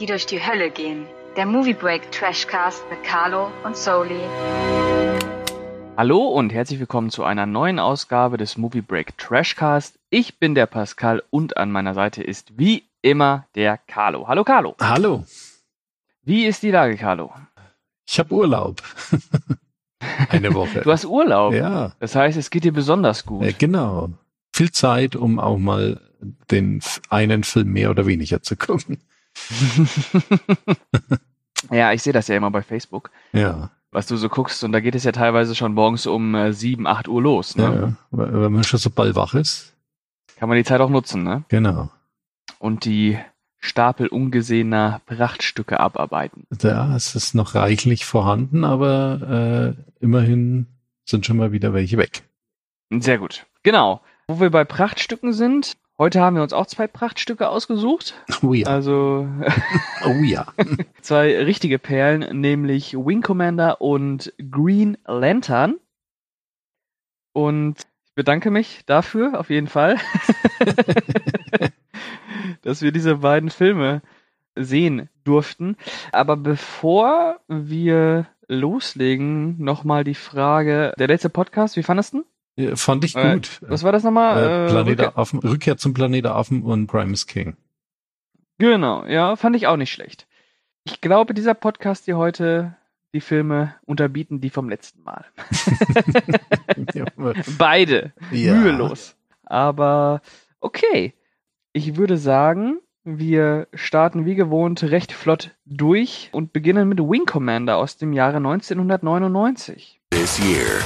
die 0.00 0.06
durch 0.06 0.26
die 0.26 0.44
Hölle 0.44 0.70
gehen. 0.70 1.06
Der 1.36 1.46
Movie 1.46 1.74
Break 1.74 2.10
Trashcast 2.12 2.84
mit 2.90 3.02
Carlo 3.02 3.50
und 3.64 3.76
Soli. 3.76 4.20
Hallo 5.96 6.18
und 6.18 6.52
herzlich 6.52 6.78
willkommen 6.78 7.08
zu 7.08 7.24
einer 7.24 7.46
neuen 7.46 7.78
Ausgabe 7.78 8.36
des 8.36 8.58
Movie 8.58 8.82
Break 8.82 9.16
Trashcast. 9.16 9.98
Ich 10.10 10.38
bin 10.38 10.54
der 10.54 10.66
Pascal 10.66 11.22
und 11.30 11.56
an 11.56 11.72
meiner 11.72 11.94
Seite 11.94 12.22
ist 12.22 12.58
wie 12.58 12.84
immer 13.00 13.46
der 13.54 13.78
Carlo. 13.78 14.28
Hallo 14.28 14.44
Carlo. 14.44 14.76
Hallo. 14.80 15.24
Wie 16.22 16.44
ist 16.44 16.62
die 16.62 16.70
Lage, 16.70 16.96
Carlo? 16.96 17.32
Ich 18.06 18.18
habe 18.18 18.34
Urlaub. 18.34 18.82
Eine 20.28 20.52
Woche. 20.52 20.82
Du 20.82 20.92
hast 20.92 21.06
Urlaub. 21.06 21.54
Ja. 21.54 21.92
Das 22.00 22.14
heißt, 22.14 22.36
es 22.36 22.50
geht 22.50 22.64
dir 22.64 22.72
besonders 22.72 23.24
gut. 23.24 23.42
Äh, 23.42 23.54
genau. 23.54 24.10
Viel 24.54 24.70
Zeit, 24.70 25.16
um 25.16 25.38
auch 25.38 25.56
mal 25.56 26.00
den 26.50 26.82
einen 27.08 27.44
Film 27.44 27.72
mehr 27.72 27.90
oder 27.90 28.06
weniger 28.06 28.42
zu 28.42 28.56
gucken. 28.56 28.98
Ja, 31.70 31.92
ich 31.92 32.02
sehe 32.02 32.12
das 32.12 32.28
ja 32.28 32.36
immer 32.36 32.50
bei 32.50 32.62
Facebook. 32.62 33.10
Ja. 33.32 33.70
Was 33.90 34.06
du 34.06 34.16
so 34.16 34.28
guckst, 34.28 34.62
und 34.64 34.72
da 34.72 34.80
geht 34.80 34.94
es 34.94 35.04
ja 35.04 35.12
teilweise 35.12 35.54
schon 35.54 35.74
morgens 35.74 36.06
um 36.06 36.34
äh, 36.34 36.52
7, 36.52 36.86
8 36.86 37.08
Uhr 37.08 37.22
los. 37.22 37.56
Ne? 37.56 37.96
Ja, 38.12 38.32
wenn 38.42 38.52
man 38.52 38.64
schon 38.64 38.78
so 38.78 38.90
bald 38.90 39.14
wach 39.14 39.34
ist. 39.34 39.74
Kann 40.36 40.48
man 40.48 40.58
die 40.58 40.64
Zeit 40.64 40.80
auch 40.80 40.90
nutzen, 40.90 41.22
ne? 41.22 41.44
Genau. 41.48 41.88
Und 42.58 42.84
die 42.84 43.18
Stapel 43.58 44.08
ungesehener 44.08 45.00
Prachtstücke 45.06 45.80
abarbeiten. 45.80 46.46
Ja, 46.60 46.94
es 46.94 47.14
ist 47.14 47.34
noch 47.34 47.54
reichlich 47.54 48.04
vorhanden, 48.04 48.64
aber 48.64 49.74
äh, 49.76 50.04
immerhin 50.04 50.66
sind 51.04 51.24
schon 51.26 51.36
mal 51.36 51.52
wieder 51.52 51.72
welche 51.72 51.96
weg. 51.96 52.22
Sehr 52.90 53.18
gut. 53.18 53.46
Genau. 53.62 54.02
Wo 54.28 54.40
wir 54.40 54.50
bei 54.50 54.64
Prachtstücken 54.64 55.32
sind, 55.32 55.76
heute 55.98 56.20
haben 56.20 56.36
wir 56.36 56.42
uns 56.42 56.52
auch 56.52 56.66
zwei 56.66 56.86
Prachtstücke 56.86 57.48
ausgesucht. 57.48 58.14
Oh 58.42 58.52
ja. 58.52 58.66
Also 58.66 59.28
oh 60.04 60.22
ja. 60.22 60.46
zwei 61.00 61.42
richtige 61.44 61.78
Perlen, 61.78 62.40
nämlich 62.40 62.94
Wing 62.94 63.22
Commander 63.22 63.80
und 63.80 64.32
Green 64.50 64.98
Lantern. 65.06 65.76
Und 67.32 67.80
ich 68.06 68.14
bedanke 68.14 68.50
mich 68.50 68.82
dafür 68.86 69.38
auf 69.38 69.50
jeden 69.50 69.66
Fall, 69.66 69.96
dass 72.62 72.80
wir 72.80 72.92
diese 72.92 73.16
beiden 73.16 73.50
Filme 73.50 74.00
sehen 74.54 75.10
durften. 75.24 75.76
Aber 76.12 76.36
bevor 76.36 77.40
wir 77.46 78.26
loslegen, 78.48 79.62
nochmal 79.62 80.04
die 80.04 80.14
Frage, 80.14 80.94
der 80.98 81.08
letzte 81.08 81.28
Podcast, 81.28 81.76
wie 81.76 81.82
fandest 81.82 82.14
du? 82.14 82.24
Ja, 82.56 82.74
fand 82.76 83.04
ich 83.04 83.14
gut. 83.14 83.60
Äh, 83.62 83.70
was 83.70 83.82
war 83.82 83.92
das 83.92 84.02
nochmal? 84.02 84.66
Äh, 84.66 84.68
Planet 84.68 84.98
Rückkehr. 84.98 85.18
Affen, 85.18 85.38
Rückkehr 85.40 85.76
zum 85.76 85.94
Planet 85.94 86.26
Affen 86.26 86.62
und 86.62 86.86
Primus 86.86 87.26
King. 87.26 87.56
Genau, 88.58 89.04
ja, 89.04 89.36
fand 89.36 89.54
ich 89.56 89.66
auch 89.66 89.76
nicht 89.76 89.92
schlecht. 89.92 90.26
Ich 90.84 91.00
glaube, 91.00 91.34
dieser 91.34 91.54
Podcast 91.54 92.06
hier 92.06 92.16
heute 92.16 92.76
die 93.12 93.20
Filme 93.20 93.74
unterbieten 93.84 94.40
die 94.40 94.50
vom 94.50 94.68
letzten 94.68 95.02
Mal. 95.02 95.24
Beide. 97.58 98.12
Ja. 98.30 98.54
Mühelos. 98.54 99.16
Aber 99.44 100.22
okay. 100.60 101.14
Ich 101.72 101.96
würde 101.96 102.16
sagen, 102.16 102.78
wir 103.04 103.68
starten 103.74 104.24
wie 104.24 104.34
gewohnt 104.34 104.82
recht 104.82 105.12
flott 105.12 105.50
durch 105.64 106.30
und 106.32 106.52
beginnen 106.52 106.88
mit 106.88 106.98
Wing 107.00 107.26
Commander 107.26 107.76
aus 107.76 107.96
dem 107.96 108.12
Jahre 108.12 108.36
1999. 108.36 110.00
This 110.10 110.38
year. 110.38 110.82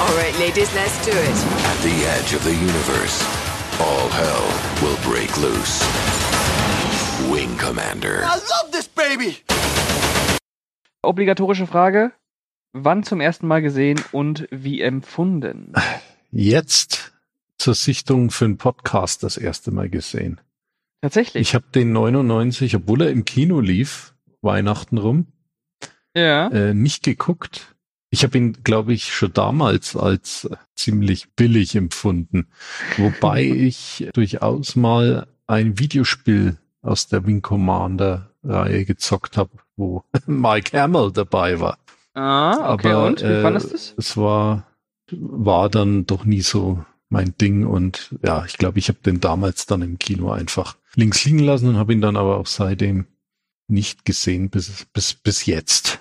Alright, 0.00 0.38
ladies, 0.38 0.72
let's 0.76 1.04
do 1.04 1.10
it. 1.10 1.36
At 1.66 1.78
the 1.82 2.06
edge 2.06 2.32
of 2.32 2.44
the 2.44 2.54
universe, 2.54 3.20
all 3.80 4.08
hell 4.10 4.46
will 4.80 4.96
break 5.02 5.36
loose. 5.38 5.82
Wing 7.28 7.56
Commander. 7.58 8.22
I 8.22 8.36
love 8.36 8.70
this 8.70 8.86
baby! 8.86 9.38
Obligatorische 11.02 11.66
Frage. 11.66 12.12
Wann 12.72 13.02
zum 13.02 13.20
ersten 13.20 13.48
Mal 13.48 13.60
gesehen 13.60 14.00
und 14.12 14.46
wie 14.52 14.80
empfunden? 14.82 15.72
Jetzt 16.30 17.12
zur 17.58 17.74
Sichtung 17.74 18.30
für 18.30 18.44
einen 18.44 18.56
Podcast 18.56 19.24
das 19.24 19.36
erste 19.36 19.72
Mal 19.72 19.88
gesehen. 19.88 20.40
Tatsächlich. 21.00 21.40
Ich 21.40 21.54
habe 21.56 21.64
den 21.74 21.90
99, 21.90 22.76
obwohl 22.76 23.02
er 23.02 23.10
im 23.10 23.24
Kino 23.24 23.58
lief, 23.60 24.14
Weihnachten 24.42 24.98
rum, 24.98 25.26
ja. 26.14 26.46
äh, 26.50 26.72
nicht 26.72 27.02
geguckt. 27.02 27.74
Ich 28.10 28.24
habe 28.24 28.38
ihn, 28.38 28.58
glaube 28.64 28.94
ich, 28.94 29.12
schon 29.12 29.32
damals 29.32 29.94
als 29.94 30.48
ziemlich 30.74 31.30
billig 31.34 31.74
empfunden. 31.74 32.48
Wobei 32.96 33.42
ich 33.44 34.08
durchaus 34.14 34.76
mal 34.76 35.26
ein 35.46 35.78
Videospiel 35.78 36.56
aus 36.82 37.08
der 37.08 37.26
Wing 37.26 37.42
Commander 37.42 38.30
Reihe 38.44 38.84
gezockt 38.84 39.36
habe, 39.36 39.50
wo 39.76 40.04
Mike 40.26 40.78
Hamill 40.78 41.12
dabei 41.12 41.60
war. 41.60 41.78
Ah, 42.14 42.72
okay. 42.72 42.92
Aber, 42.92 43.06
und? 43.06 43.20
Wie 43.22 43.26
äh, 43.26 43.42
fandest 43.42 43.70
du 43.70 43.74
es? 43.74 43.94
Es 43.96 44.16
war, 44.16 44.66
war 45.10 45.68
dann 45.68 46.06
doch 46.06 46.24
nie 46.24 46.40
so 46.40 46.84
mein 47.10 47.34
Ding 47.38 47.66
und 47.66 48.14
ja, 48.22 48.44
ich 48.44 48.58
glaube, 48.58 48.78
ich 48.78 48.88
habe 48.88 48.98
den 49.04 49.20
damals 49.20 49.66
dann 49.66 49.82
im 49.82 49.98
Kino 49.98 50.30
einfach 50.30 50.76
links 50.94 51.24
liegen 51.24 51.38
lassen 51.38 51.68
und 51.68 51.76
habe 51.76 51.92
ihn 51.92 52.00
dann 52.00 52.16
aber 52.16 52.36
auch 52.36 52.46
seitdem 52.46 53.06
nicht 53.66 54.04
gesehen 54.04 54.50
bis, 54.50 54.86
bis, 54.92 55.14
bis 55.14 55.46
jetzt. 55.46 56.00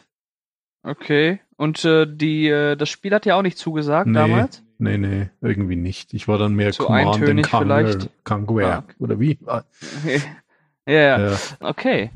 Okay. 0.84 1.40
Und 1.58 1.84
äh, 1.86 2.06
die, 2.08 2.48
äh, 2.48 2.76
das 2.76 2.90
Spiel 2.90 3.14
hat 3.14 3.26
ja 3.26 3.36
auch 3.36 3.42
nicht 3.42 3.58
zugesagt 3.58 4.08
Nee. 4.08 4.14
damals? 4.14 4.64
Nee, 4.78 4.98
nee, 5.00 5.30
irgendwie 5.42 5.76
nicht. 5.76 6.14
Ich 6.14 6.28
war 6.28 6.38
dann 6.38 6.54
mehr 6.54 6.72
Zu 6.72 6.84
Command 6.84 7.16
and 7.22 7.50
Conquer? 7.50 7.98
Conquer, 8.24 8.78
Ah. 8.78 8.84
oder 9.00 9.20
wie? 9.20 9.38
Ja, 10.86 10.94
ja. 10.94 11.30
Ja. 11.32 11.38
Okay. 11.60 12.12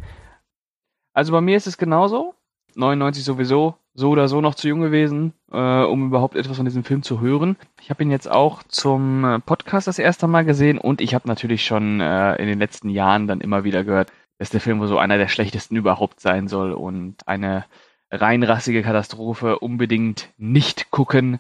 Also 1.13 1.33
bei 1.33 1.41
mir 1.41 1.57
ist 1.57 1.67
es 1.67 1.77
genauso. 1.77 2.35
99 2.75 3.25
sowieso, 3.25 3.75
so 3.93 4.11
oder 4.11 4.29
so 4.29 4.39
noch 4.39 4.55
zu 4.55 4.69
jung 4.69 4.79
gewesen, 4.79 5.33
äh, 5.51 5.57
um 5.83 6.07
überhaupt 6.07 6.37
etwas 6.37 6.55
von 6.55 6.65
diesem 6.65 6.85
Film 6.85 7.03
zu 7.03 7.19
hören. 7.19 7.57
Ich 7.81 7.89
habe 7.89 8.01
ihn 8.03 8.11
jetzt 8.11 8.31
auch 8.31 8.63
zum 8.63 9.25
äh, 9.25 9.39
Podcast 9.39 9.87
das 9.87 9.99
erste 9.99 10.27
Mal 10.27 10.45
gesehen 10.45 10.77
und 10.77 11.01
ich 11.01 11.13
habe 11.13 11.27
natürlich 11.27 11.65
schon 11.65 11.99
äh, 11.99 12.35
in 12.37 12.47
den 12.47 12.59
letzten 12.59 12.87
Jahren 12.87 13.27
dann 13.27 13.41
immer 13.41 13.65
wieder 13.65 13.83
gehört, 13.83 14.13
dass 14.37 14.51
der 14.51 14.61
Film 14.61 14.79
wohl 14.79 14.87
so 14.87 14.97
einer 14.97 15.17
der 15.17 15.27
schlechtesten 15.27 15.75
überhaupt 15.75 16.21
sein 16.21 16.47
soll 16.47 16.71
und 16.71 17.27
eine 17.27 17.65
reinrassige 18.11 18.83
Katastrophe 18.83 19.59
unbedingt 19.59 20.29
nicht 20.37 20.91
gucken. 20.91 21.39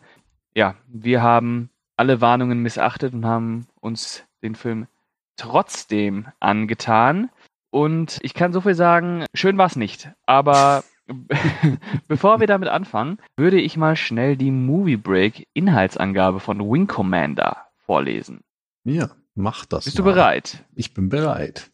Ja, 0.53 0.75
wir 0.87 1.21
haben 1.21 1.69
alle 1.97 2.21
Warnungen 2.21 2.59
missachtet 2.59 3.13
und 3.13 3.25
haben 3.25 3.67
uns 3.79 4.23
den 4.41 4.55
Film 4.55 4.87
trotzdem 5.37 6.27
angetan. 6.39 7.29
Und 7.69 8.19
ich 8.21 8.33
kann 8.33 8.53
so 8.53 8.61
viel 8.61 8.73
sagen, 8.73 9.25
schön 9.33 9.57
war's 9.57 9.75
nicht. 9.75 10.09
Aber 10.25 10.83
bevor 12.07 12.39
wir 12.39 12.47
damit 12.47 12.69
anfangen, 12.69 13.17
würde 13.37 13.59
ich 13.59 13.77
mal 13.77 13.95
schnell 13.95 14.35
die 14.35 14.51
Movie 14.51 14.97
Break 14.97 15.47
Inhaltsangabe 15.53 16.39
von 16.39 16.59
Wing 16.59 16.87
Commander 16.87 17.57
vorlesen. 17.85 18.41
ja, 18.83 19.11
mach 19.35 19.65
das. 19.65 19.85
Bist 19.85 19.99
du 19.99 20.03
mal. 20.03 20.13
bereit? 20.13 20.65
Ich 20.75 20.93
bin 20.93 21.09
bereit. 21.09 21.69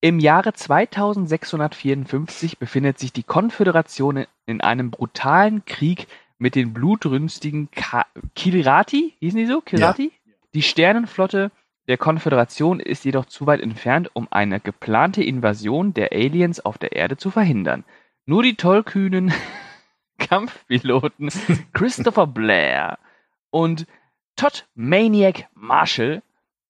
Im 0.00 0.20
Jahre 0.20 0.52
2654 0.52 2.58
befindet 2.58 2.98
sich 2.98 3.12
die 3.12 3.22
Konföderation 3.22 4.26
in 4.44 4.60
einem 4.60 4.90
brutalen 4.90 5.64
Krieg 5.64 6.06
mit 6.38 6.54
den 6.54 6.74
blutrünstigen 6.74 7.70
Ka 7.70 8.04
Kilrati, 8.34 9.14
hießen 9.20 9.38
die 9.38 9.46
so? 9.46 9.62
Kilrati? 9.62 10.12
Die 10.54 10.62
Sternenflotte 10.62 11.50
der 11.88 11.96
Konföderation 11.96 12.80
ist 12.80 13.04
jedoch 13.04 13.26
zu 13.26 13.46
weit 13.46 13.60
entfernt, 13.60 14.10
um 14.12 14.26
eine 14.30 14.60
geplante 14.60 15.22
Invasion 15.22 15.94
der 15.94 16.12
Aliens 16.12 16.60
auf 16.60 16.78
der 16.78 16.92
Erde 16.92 17.16
zu 17.16 17.30
verhindern. 17.30 17.84
Nur 18.26 18.42
die 18.42 18.56
tollkühnen 18.56 19.32
Kampfpiloten 20.18 21.30
Christopher 21.72 22.26
Blair 22.26 22.98
und 23.50 23.86
Todd 24.34 24.66
Maniac 24.74 25.48
Marshall 25.54 26.22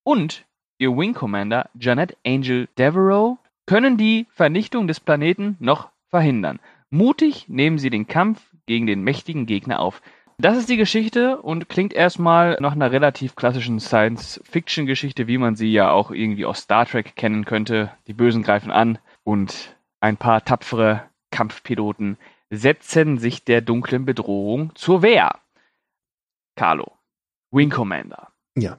und 0.04 0.45
ihr 0.78 0.96
Wing 0.96 1.14
Commander 1.14 1.68
Janet 1.78 2.16
Angel 2.26 2.68
Devereaux 2.78 3.38
können 3.66 3.96
die 3.96 4.26
Vernichtung 4.30 4.86
des 4.86 5.00
Planeten 5.00 5.56
noch 5.58 5.90
verhindern. 6.08 6.60
Mutig 6.90 7.48
nehmen 7.48 7.78
sie 7.78 7.90
den 7.90 8.06
Kampf 8.06 8.42
gegen 8.66 8.86
den 8.86 9.02
mächtigen 9.02 9.46
Gegner 9.46 9.80
auf. 9.80 10.02
Das 10.38 10.58
ist 10.58 10.68
die 10.68 10.76
Geschichte 10.76 11.40
und 11.40 11.68
klingt 11.68 11.94
erstmal 11.94 12.58
nach 12.60 12.72
einer 12.72 12.92
relativ 12.92 13.36
klassischen 13.36 13.80
Science-Fiction-Geschichte, 13.80 15.26
wie 15.26 15.38
man 15.38 15.56
sie 15.56 15.72
ja 15.72 15.90
auch 15.90 16.10
irgendwie 16.10 16.44
aus 16.44 16.60
Star 16.60 16.84
Trek 16.84 17.16
kennen 17.16 17.46
könnte. 17.46 17.90
Die 18.06 18.12
Bösen 18.12 18.42
greifen 18.42 18.70
an 18.70 18.98
und 19.24 19.76
ein 20.00 20.18
paar 20.18 20.44
tapfere 20.44 21.04
Kampfpiloten 21.30 22.18
setzen 22.50 23.18
sich 23.18 23.44
der 23.44 23.62
dunklen 23.62 24.04
Bedrohung 24.04 24.72
zur 24.74 25.02
Wehr. 25.02 25.40
Carlo, 26.54 26.92
Wing 27.50 27.70
Commander. 27.70 28.28
Ja. 28.56 28.78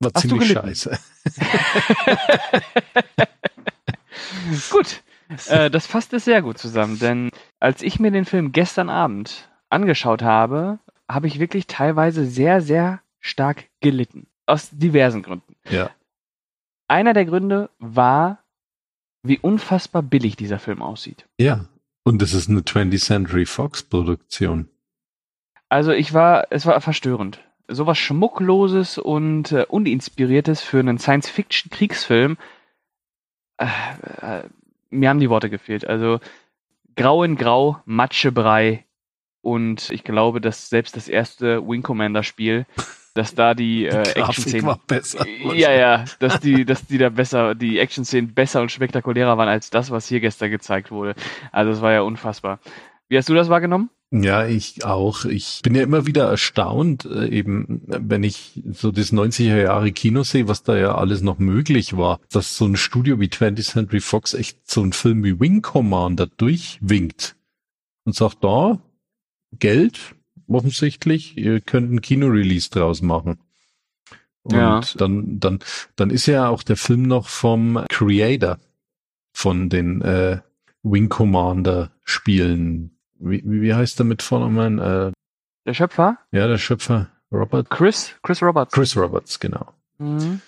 War 0.00 0.12
Hast 0.14 0.28
ziemlich 0.28 0.52
scheiße. 0.52 0.98
Gut, 4.70 5.02
äh, 5.48 5.70
das 5.70 5.86
fasst 5.86 6.12
es 6.12 6.24
sehr 6.24 6.42
gut 6.42 6.58
zusammen, 6.58 6.98
denn 6.98 7.30
als 7.60 7.82
ich 7.82 8.00
mir 8.00 8.10
den 8.10 8.24
Film 8.24 8.52
gestern 8.52 8.88
Abend 8.88 9.48
angeschaut 9.68 10.22
habe, 10.22 10.78
habe 11.08 11.26
ich 11.26 11.38
wirklich 11.38 11.66
teilweise 11.66 12.26
sehr, 12.26 12.60
sehr 12.60 13.00
stark 13.20 13.64
gelitten. 13.80 14.26
Aus 14.46 14.70
diversen 14.70 15.22
Gründen. 15.22 15.56
Ja. 15.68 15.90
Einer 16.86 17.12
der 17.12 17.26
Gründe 17.26 17.70
war 17.78 18.38
wie 19.22 19.38
unfassbar 19.38 20.02
billig 20.02 20.36
dieser 20.36 20.58
Film 20.58 20.82
aussieht. 20.82 21.26
Ja. 21.38 21.66
Und 22.04 22.22
es 22.22 22.32
ist 22.32 22.48
eine 22.48 22.60
20th 22.60 23.04
Century 23.04 23.44
Fox 23.44 23.82
Produktion. 23.82 24.68
Also 25.68 25.92
ich 25.92 26.14
war, 26.14 26.46
es 26.50 26.64
war 26.64 26.80
verstörend. 26.80 27.40
Sowas 27.68 27.98
Schmuckloses 27.98 28.98
und 28.98 29.52
äh, 29.52 29.66
Uninspiriertes 29.68 30.62
für 30.62 30.78
einen 30.78 30.98
Science-Fiction-Kriegsfilm. 30.98 32.38
Äh, 33.58 33.66
äh, 34.22 34.42
mir 34.90 35.10
haben 35.10 35.20
die 35.20 35.30
Worte 35.30 35.50
gefehlt. 35.50 35.86
Also 35.86 36.20
grau 36.96 37.22
in 37.22 37.36
grau, 37.36 37.80
Matschebrei 37.84 38.84
und 39.42 39.90
ich 39.90 40.04
glaube, 40.04 40.40
dass 40.40 40.68
selbst 40.68 40.96
das 40.96 41.08
erste 41.08 41.66
Wing 41.66 41.82
Commander 41.82 42.22
Spiel, 42.22 42.66
dass 43.14 43.34
da 43.34 43.54
die, 43.54 43.86
äh, 43.86 43.90
Grafik 43.90 44.16
Action-Szenen 44.16 44.66
war 44.66 44.80
besser. 44.86 45.26
ja, 45.54 45.72
ja, 45.72 46.04
dass 46.18 46.40
die, 46.40 46.64
dass 46.64 46.86
die 46.86 46.98
da 46.98 47.08
besser, 47.08 47.54
die 47.54 47.78
Action-Szenen 47.78 48.34
besser 48.34 48.60
und 48.60 48.72
spektakulärer 48.72 49.38
waren 49.38 49.48
als 49.48 49.70
das, 49.70 49.90
was 49.90 50.08
hier 50.08 50.20
gestern 50.20 50.50
gezeigt 50.50 50.90
wurde. 50.90 51.14
Also 51.52 51.70
es 51.72 51.80
war 51.80 51.92
ja 51.92 52.02
unfassbar. 52.02 52.58
Wie 53.08 53.16
hast 53.16 53.28
du 53.28 53.34
das 53.34 53.48
wahrgenommen? 53.48 53.90
Ja, 54.10 54.46
ich 54.46 54.86
auch. 54.86 55.26
Ich 55.26 55.60
bin 55.62 55.74
ja 55.74 55.82
immer 55.82 56.06
wieder 56.06 56.24
erstaunt, 56.30 57.04
äh, 57.04 57.28
eben, 57.28 57.82
wenn 57.86 58.22
ich 58.22 58.62
so 58.72 58.90
das 58.90 59.12
90er 59.12 59.60
Jahre 59.62 59.92
Kino 59.92 60.22
sehe, 60.22 60.48
was 60.48 60.62
da 60.62 60.78
ja 60.78 60.94
alles 60.94 61.20
noch 61.20 61.38
möglich 61.38 61.96
war, 61.96 62.18
dass 62.30 62.56
so 62.56 62.64
ein 62.64 62.76
Studio 62.76 63.20
wie 63.20 63.26
20th 63.28 63.72
Century 63.72 64.00
Fox 64.00 64.32
echt 64.32 64.70
so 64.70 64.80
einen 64.80 64.94
Film 64.94 65.24
wie 65.24 65.38
Wing 65.38 65.60
Commander 65.60 66.26
durchwinkt 66.26 67.36
und 68.04 68.14
sagt, 68.14 68.42
da, 68.42 68.80
Geld, 69.58 70.14
offensichtlich, 70.46 71.36
ihr 71.36 71.60
könnt 71.60 71.90
einen 71.90 72.00
Kino-Release 72.00 72.70
draus 72.70 73.02
machen. 73.02 73.38
Und 74.42 74.54
Ja. 74.54 74.80
dann, 74.96 75.38
dann, 75.38 75.58
dann 75.96 76.08
ist 76.08 76.24
ja 76.24 76.48
auch 76.48 76.62
der 76.62 76.76
Film 76.76 77.02
noch 77.02 77.28
vom 77.28 77.84
Creator 77.90 78.58
von 79.34 79.68
den 79.68 80.00
äh, 80.00 80.40
Wing 80.82 81.10
Commander 81.10 81.92
Spielen. 82.04 82.97
Wie, 83.18 83.42
wie 83.44 83.74
heißt 83.74 83.98
der 83.98 84.06
mit 84.06 84.22
Vornamen? 84.22 84.78
Äh, 84.78 85.12
Der 85.66 85.74
Schöpfer? 85.74 86.18
ja, 86.32 86.46
der 86.46 86.58
Schöpfer 86.58 87.08
Robert 87.32 87.68
Chris? 87.70 88.14
Chris 88.22 88.42
Roberts. 88.42 88.72
Chris 88.74 88.96
Roberts, 88.96 89.38
genau. 89.40 89.72
Mhm. 89.98 90.40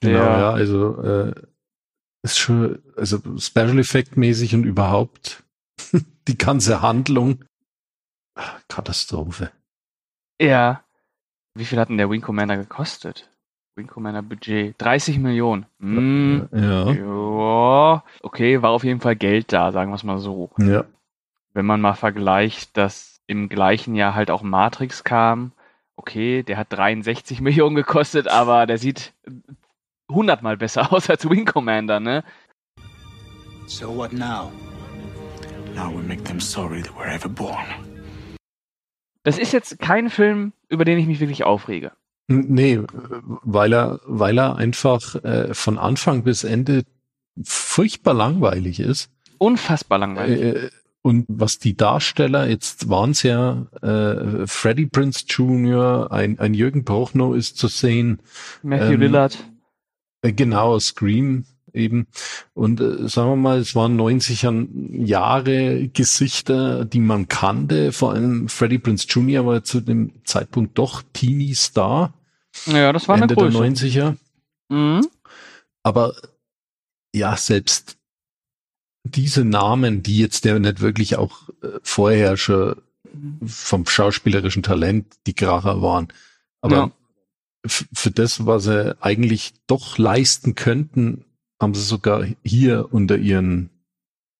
Genau, 0.00 0.18
Der- 0.18 0.38
ja, 0.38 0.50
also 0.52 1.02
äh, 1.02 1.32
ist 2.22 2.36
schon, 2.38 2.82
also 2.96 3.18
Special 3.38 3.78
Effect 3.78 4.18
mäßig 4.18 4.54
und 4.54 4.64
überhaupt 4.64 5.42
die 6.28 6.36
ganze 6.36 6.82
Handlung. 6.82 7.42
Katastrophe. 8.68 9.50
Ja. 10.40 10.82
Wie 11.54 11.64
viel 11.64 11.78
hat 11.78 11.88
denn 11.88 11.96
der 11.96 12.10
Wing 12.10 12.20
Commander 12.20 12.58
gekostet? 12.58 13.30
Wing 13.76 13.86
Commander 13.86 14.20
Budget. 14.22 14.74
30 14.78 15.18
Millionen. 15.18 15.64
Hm. 15.80 16.48
Ja, 16.52 16.90
Ja. 16.92 18.04
Okay, 18.22 18.60
war 18.60 18.70
auf 18.72 18.84
jeden 18.84 19.00
Fall 19.00 19.16
Geld 19.16 19.50
da, 19.52 19.72
sagen 19.72 19.90
wir 19.90 19.96
es 19.96 20.04
mal 20.04 20.18
so. 20.18 20.50
ja. 20.58 20.84
Wenn 21.56 21.64
man 21.64 21.80
mal 21.80 21.94
vergleicht, 21.94 22.76
dass 22.76 23.22
im 23.26 23.48
gleichen 23.48 23.94
Jahr 23.94 24.14
halt 24.14 24.30
auch 24.30 24.42
Matrix 24.42 25.04
kam. 25.04 25.52
Okay, 25.96 26.42
der 26.42 26.58
hat 26.58 26.70
63 26.70 27.40
Millionen 27.46 27.74
gekostet, 27.74 28.28
aber 28.28 28.66
der 28.66 28.76
sieht 28.76 29.14
hundertmal 30.06 30.58
besser 30.58 30.92
aus 30.92 31.08
als 31.08 31.26
Wing 31.30 31.46
Commander, 31.46 31.98
ne? 31.98 32.24
So 33.66 33.96
what 33.96 34.12
now? 34.12 34.52
Now 35.74 35.90
we 35.90 36.02
make 36.02 36.22
them 36.24 36.40
sorry 36.40 36.82
they 36.82 36.92
were 36.94 37.10
ever 37.10 37.30
born. 37.30 37.64
Das 39.22 39.38
ist 39.38 39.54
jetzt 39.54 39.78
kein 39.78 40.10
Film, 40.10 40.52
über 40.68 40.84
den 40.84 40.98
ich 40.98 41.06
mich 41.06 41.20
wirklich 41.20 41.44
aufrege. 41.44 41.92
Nee, 42.28 42.74
äh, 42.74 42.84
weil 43.44 43.72
er, 43.72 44.00
weil 44.04 44.36
er 44.36 44.56
einfach 44.56 45.14
äh, 45.24 45.54
von 45.54 45.78
Anfang 45.78 46.22
bis 46.22 46.44
Ende 46.44 46.82
furchtbar 47.42 48.12
langweilig 48.12 48.78
ist. 48.78 49.10
Unfassbar 49.38 49.98
langweilig. 49.98 50.42
Äh, 50.42 50.70
und 51.06 51.24
was 51.28 51.60
die 51.60 51.76
Darsteller, 51.76 52.48
jetzt 52.48 52.88
waren 52.88 53.12
es 53.12 53.22
ja 53.22 53.68
äh, 53.80 54.44
Freddie 54.48 54.86
Prince 54.86 55.24
Jr., 55.28 56.10
ein, 56.10 56.40
ein 56.40 56.52
Jürgen 56.52 56.84
Prochnow 56.84 57.36
ist 57.36 57.58
zu 57.58 57.68
sehen, 57.68 58.18
Matthew 58.64 58.94
ähm, 58.94 59.00
Lillard. 59.02 59.38
äh, 60.22 60.32
genau, 60.32 60.80
Scream 60.80 61.44
eben. 61.72 62.08
Und 62.54 62.80
äh, 62.80 63.06
sagen 63.06 63.30
wir 63.30 63.36
mal, 63.36 63.58
es 63.58 63.76
waren 63.76 63.96
90er 63.96 64.66
Jahre 65.06 65.86
Gesichter, 65.86 66.84
die 66.84 66.98
man 66.98 67.28
kannte. 67.28 67.92
Vor 67.92 68.12
allem 68.12 68.48
Freddie 68.48 68.78
Prince 68.78 69.06
Jr. 69.08 69.46
war 69.46 69.62
zu 69.62 69.80
dem 69.80 70.10
Zeitpunkt 70.24 70.76
doch 70.76 71.04
Teenie-Star, 71.12 72.14
Ja, 72.66 72.92
das 72.92 73.06
war 73.06 73.14
eine 73.14 73.26
Ende 73.26 73.36
der 73.36 73.44
Größe. 73.48 73.86
90er. 73.86 74.16
Mhm. 74.70 75.06
Aber 75.84 76.16
ja, 77.14 77.36
selbst 77.36 77.95
diese 79.10 79.44
Namen, 79.44 80.02
die 80.02 80.18
jetzt 80.18 80.44
ja 80.44 80.58
nicht 80.58 80.80
wirklich 80.80 81.16
auch 81.16 81.48
äh, 81.62 81.68
vorher 81.82 82.36
schon 82.36 82.76
vom 83.46 83.86
schauspielerischen 83.86 84.62
Talent 84.62 85.06
die 85.26 85.34
Kracher 85.34 85.80
waren, 85.80 86.08
aber 86.60 86.76
Ja. 86.76 86.90
für 87.66 88.10
das, 88.10 88.44
was 88.46 88.64
sie 88.64 88.96
eigentlich 89.02 89.54
doch 89.66 89.96
leisten 89.98 90.54
könnten, 90.54 91.24
haben 91.60 91.74
sie 91.74 91.82
sogar 91.82 92.26
hier 92.44 92.88
unter 92.92 93.16
ihren 93.16 93.70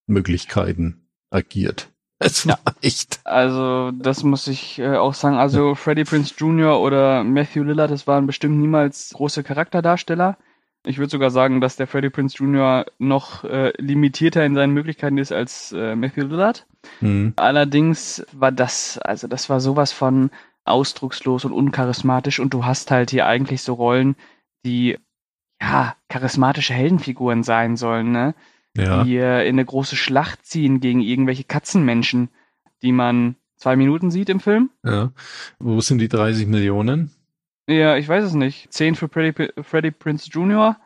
Möglichkeiten 0.06 1.08
agiert. 1.30 1.88
Es 2.18 2.44
Ja. 2.44 2.58
war 2.64 2.74
echt. 2.80 3.20
Also, 3.24 3.90
das 3.92 4.22
muss 4.22 4.46
ich 4.46 4.78
äh, 4.78 4.96
auch 4.96 5.12
sagen. 5.12 5.36
Also, 5.36 5.74
Freddie 5.74 6.04
Prince 6.04 6.32
Jr. 6.38 6.80
oder 6.80 7.22
Matthew 7.24 7.62
Lillard, 7.64 7.90
das 7.90 8.06
waren 8.06 8.26
bestimmt 8.26 8.56
niemals 8.58 9.10
große 9.12 9.42
Charakterdarsteller. 9.42 10.38
Ich 10.86 10.98
würde 10.98 11.10
sogar 11.10 11.30
sagen, 11.30 11.60
dass 11.60 11.76
der 11.76 11.86
Freddie 11.86 12.10
Prince 12.10 12.36
Jr. 12.38 12.86
noch 12.98 13.44
äh, 13.44 13.72
limitierter 13.78 14.46
in 14.46 14.54
seinen 14.54 14.72
Möglichkeiten 14.72 15.18
ist 15.18 15.32
als 15.32 15.72
äh, 15.72 15.96
Matthew 15.96 16.26
Lillard. 16.26 16.66
Hm. 17.00 17.32
Allerdings 17.36 18.24
war 18.32 18.52
das, 18.52 18.98
also 18.98 19.26
das 19.26 19.50
war 19.50 19.60
sowas 19.60 19.92
von 19.92 20.30
ausdruckslos 20.64 21.44
und 21.44 21.52
uncharismatisch 21.52 22.38
und 22.38 22.54
du 22.54 22.64
hast 22.64 22.90
halt 22.90 23.10
hier 23.10 23.26
eigentlich 23.26 23.62
so 23.62 23.74
Rollen, 23.74 24.16
die 24.64 24.96
ja 25.60 25.96
charismatische 26.08 26.74
Heldenfiguren 26.74 27.42
sein 27.42 27.76
sollen, 27.76 28.12
ne? 28.12 28.34
Ja. 28.76 29.04
die 29.04 29.16
äh, 29.16 29.48
in 29.48 29.54
eine 29.54 29.64
große 29.64 29.96
Schlacht 29.96 30.44
ziehen 30.44 30.80
gegen 30.80 31.00
irgendwelche 31.00 31.44
Katzenmenschen, 31.44 32.28
die 32.82 32.92
man 32.92 33.36
zwei 33.56 33.74
Minuten 33.74 34.10
sieht 34.10 34.28
im 34.28 34.38
Film. 34.38 34.70
ja. 34.84 35.12
Wo 35.58 35.80
sind 35.80 35.98
die 35.98 36.08
30 36.08 36.46
Millionen? 36.46 37.10
Ja, 37.68 37.96
ich 37.96 38.08
weiß 38.08 38.24
es 38.24 38.34
nicht. 38.34 38.72
Zehn 38.72 38.94
für 38.94 39.08
Freddy, 39.08 39.50
Freddy 39.62 39.90
Prince 39.90 40.30
Jr., 40.30 40.76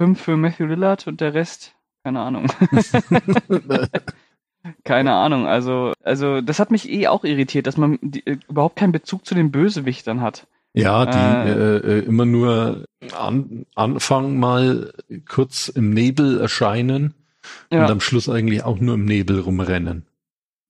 fünf 0.00 0.20
für 0.20 0.36
Matthew 0.36 0.66
Lillard 0.66 1.06
und 1.06 1.20
der 1.20 1.32
Rest, 1.34 1.74
keine 2.04 2.20
Ahnung. 2.20 2.46
keine 4.84 5.12
Ahnung. 5.12 5.46
Also, 5.46 5.92
also 6.02 6.40
das 6.40 6.58
hat 6.58 6.70
mich 6.70 6.88
eh 6.90 7.08
auch 7.08 7.24
irritiert, 7.24 7.66
dass 7.66 7.76
man 7.76 7.98
die, 8.00 8.26
äh, 8.26 8.38
überhaupt 8.48 8.76
keinen 8.76 8.92
Bezug 8.92 9.26
zu 9.26 9.34
den 9.34 9.50
Bösewichtern 9.50 10.20
hat. 10.20 10.46
Ja, 10.74 11.04
die 11.06 11.18
Äh. 11.18 11.52
äh, 11.52 11.98
äh, 11.98 12.04
immer 12.04 12.24
nur 12.24 12.84
an, 13.16 13.66
Anfang 13.74 14.38
mal 14.38 14.92
kurz 15.28 15.68
im 15.68 15.90
Nebel 15.90 16.40
erscheinen 16.40 17.14
Ja, 17.70 17.84
und 17.84 17.90
am 17.90 18.00
Schluss 18.00 18.28
eigentlich 18.28 18.62
auch 18.64 18.78
nur 18.78 18.94
im 18.94 19.04
Nebel 19.04 19.40
rumrennen. 19.40 20.06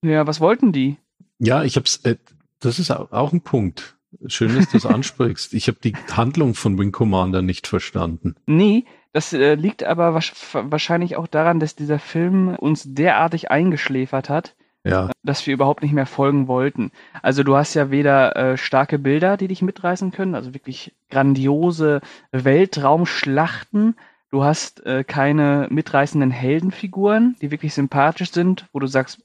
ja 0.04 0.26
was 0.26 0.40
wollten 0.40 0.72
die? 0.72 0.96
Ja, 1.38 1.62
ich 1.62 1.76
hab's, 1.76 1.98
äh, 2.04 2.16
das 2.60 2.78
ist 2.78 2.90
au- 2.90 3.08
auch 3.10 3.32
ein 3.32 3.42
Punkt. 3.42 3.96
Schön, 4.26 4.54
dass 4.54 4.68
du 4.68 4.72
das 4.78 4.86
ansprichst. 4.86 5.54
Ich 5.54 5.68
habe 5.68 5.78
die 5.82 5.94
Handlung 6.12 6.54
von 6.54 6.78
Wing 6.78 6.92
Commander 6.92 7.42
nicht 7.42 7.66
verstanden. 7.66 8.34
Nee, 8.46 8.84
das 9.12 9.32
äh, 9.32 9.54
liegt 9.54 9.84
aber 9.84 10.14
wahrscheinlich 10.14 11.16
auch 11.16 11.26
daran, 11.26 11.60
dass 11.60 11.76
dieser 11.76 11.98
Film 11.98 12.54
uns 12.56 12.84
derartig 12.86 13.50
eingeschläfert 13.50 14.28
hat, 14.28 14.54
Ja, 14.84 15.10
dass 15.22 15.46
wir 15.46 15.54
überhaupt 15.54 15.82
nicht 15.82 15.92
mehr 15.92 16.06
folgen 16.06 16.48
wollten. 16.48 16.90
Also 17.20 17.42
du 17.42 17.56
hast 17.56 17.74
ja 17.74 17.90
weder 17.90 18.36
äh, 18.36 18.56
starke 18.56 18.98
Bilder, 18.98 19.36
die 19.36 19.48
dich 19.48 19.62
mitreißen 19.62 20.12
können, 20.12 20.34
also 20.34 20.54
wirklich 20.54 20.94
grandiose 21.10 22.00
Weltraumschlachten. 22.30 23.96
Du 24.30 24.44
hast 24.44 24.84
äh, 24.86 25.04
keine 25.04 25.68
mitreißenden 25.70 26.30
Heldenfiguren, 26.30 27.36
die 27.42 27.50
wirklich 27.50 27.74
sympathisch 27.74 28.32
sind, 28.32 28.66
wo 28.72 28.78
du 28.78 28.86
sagst, 28.86 29.20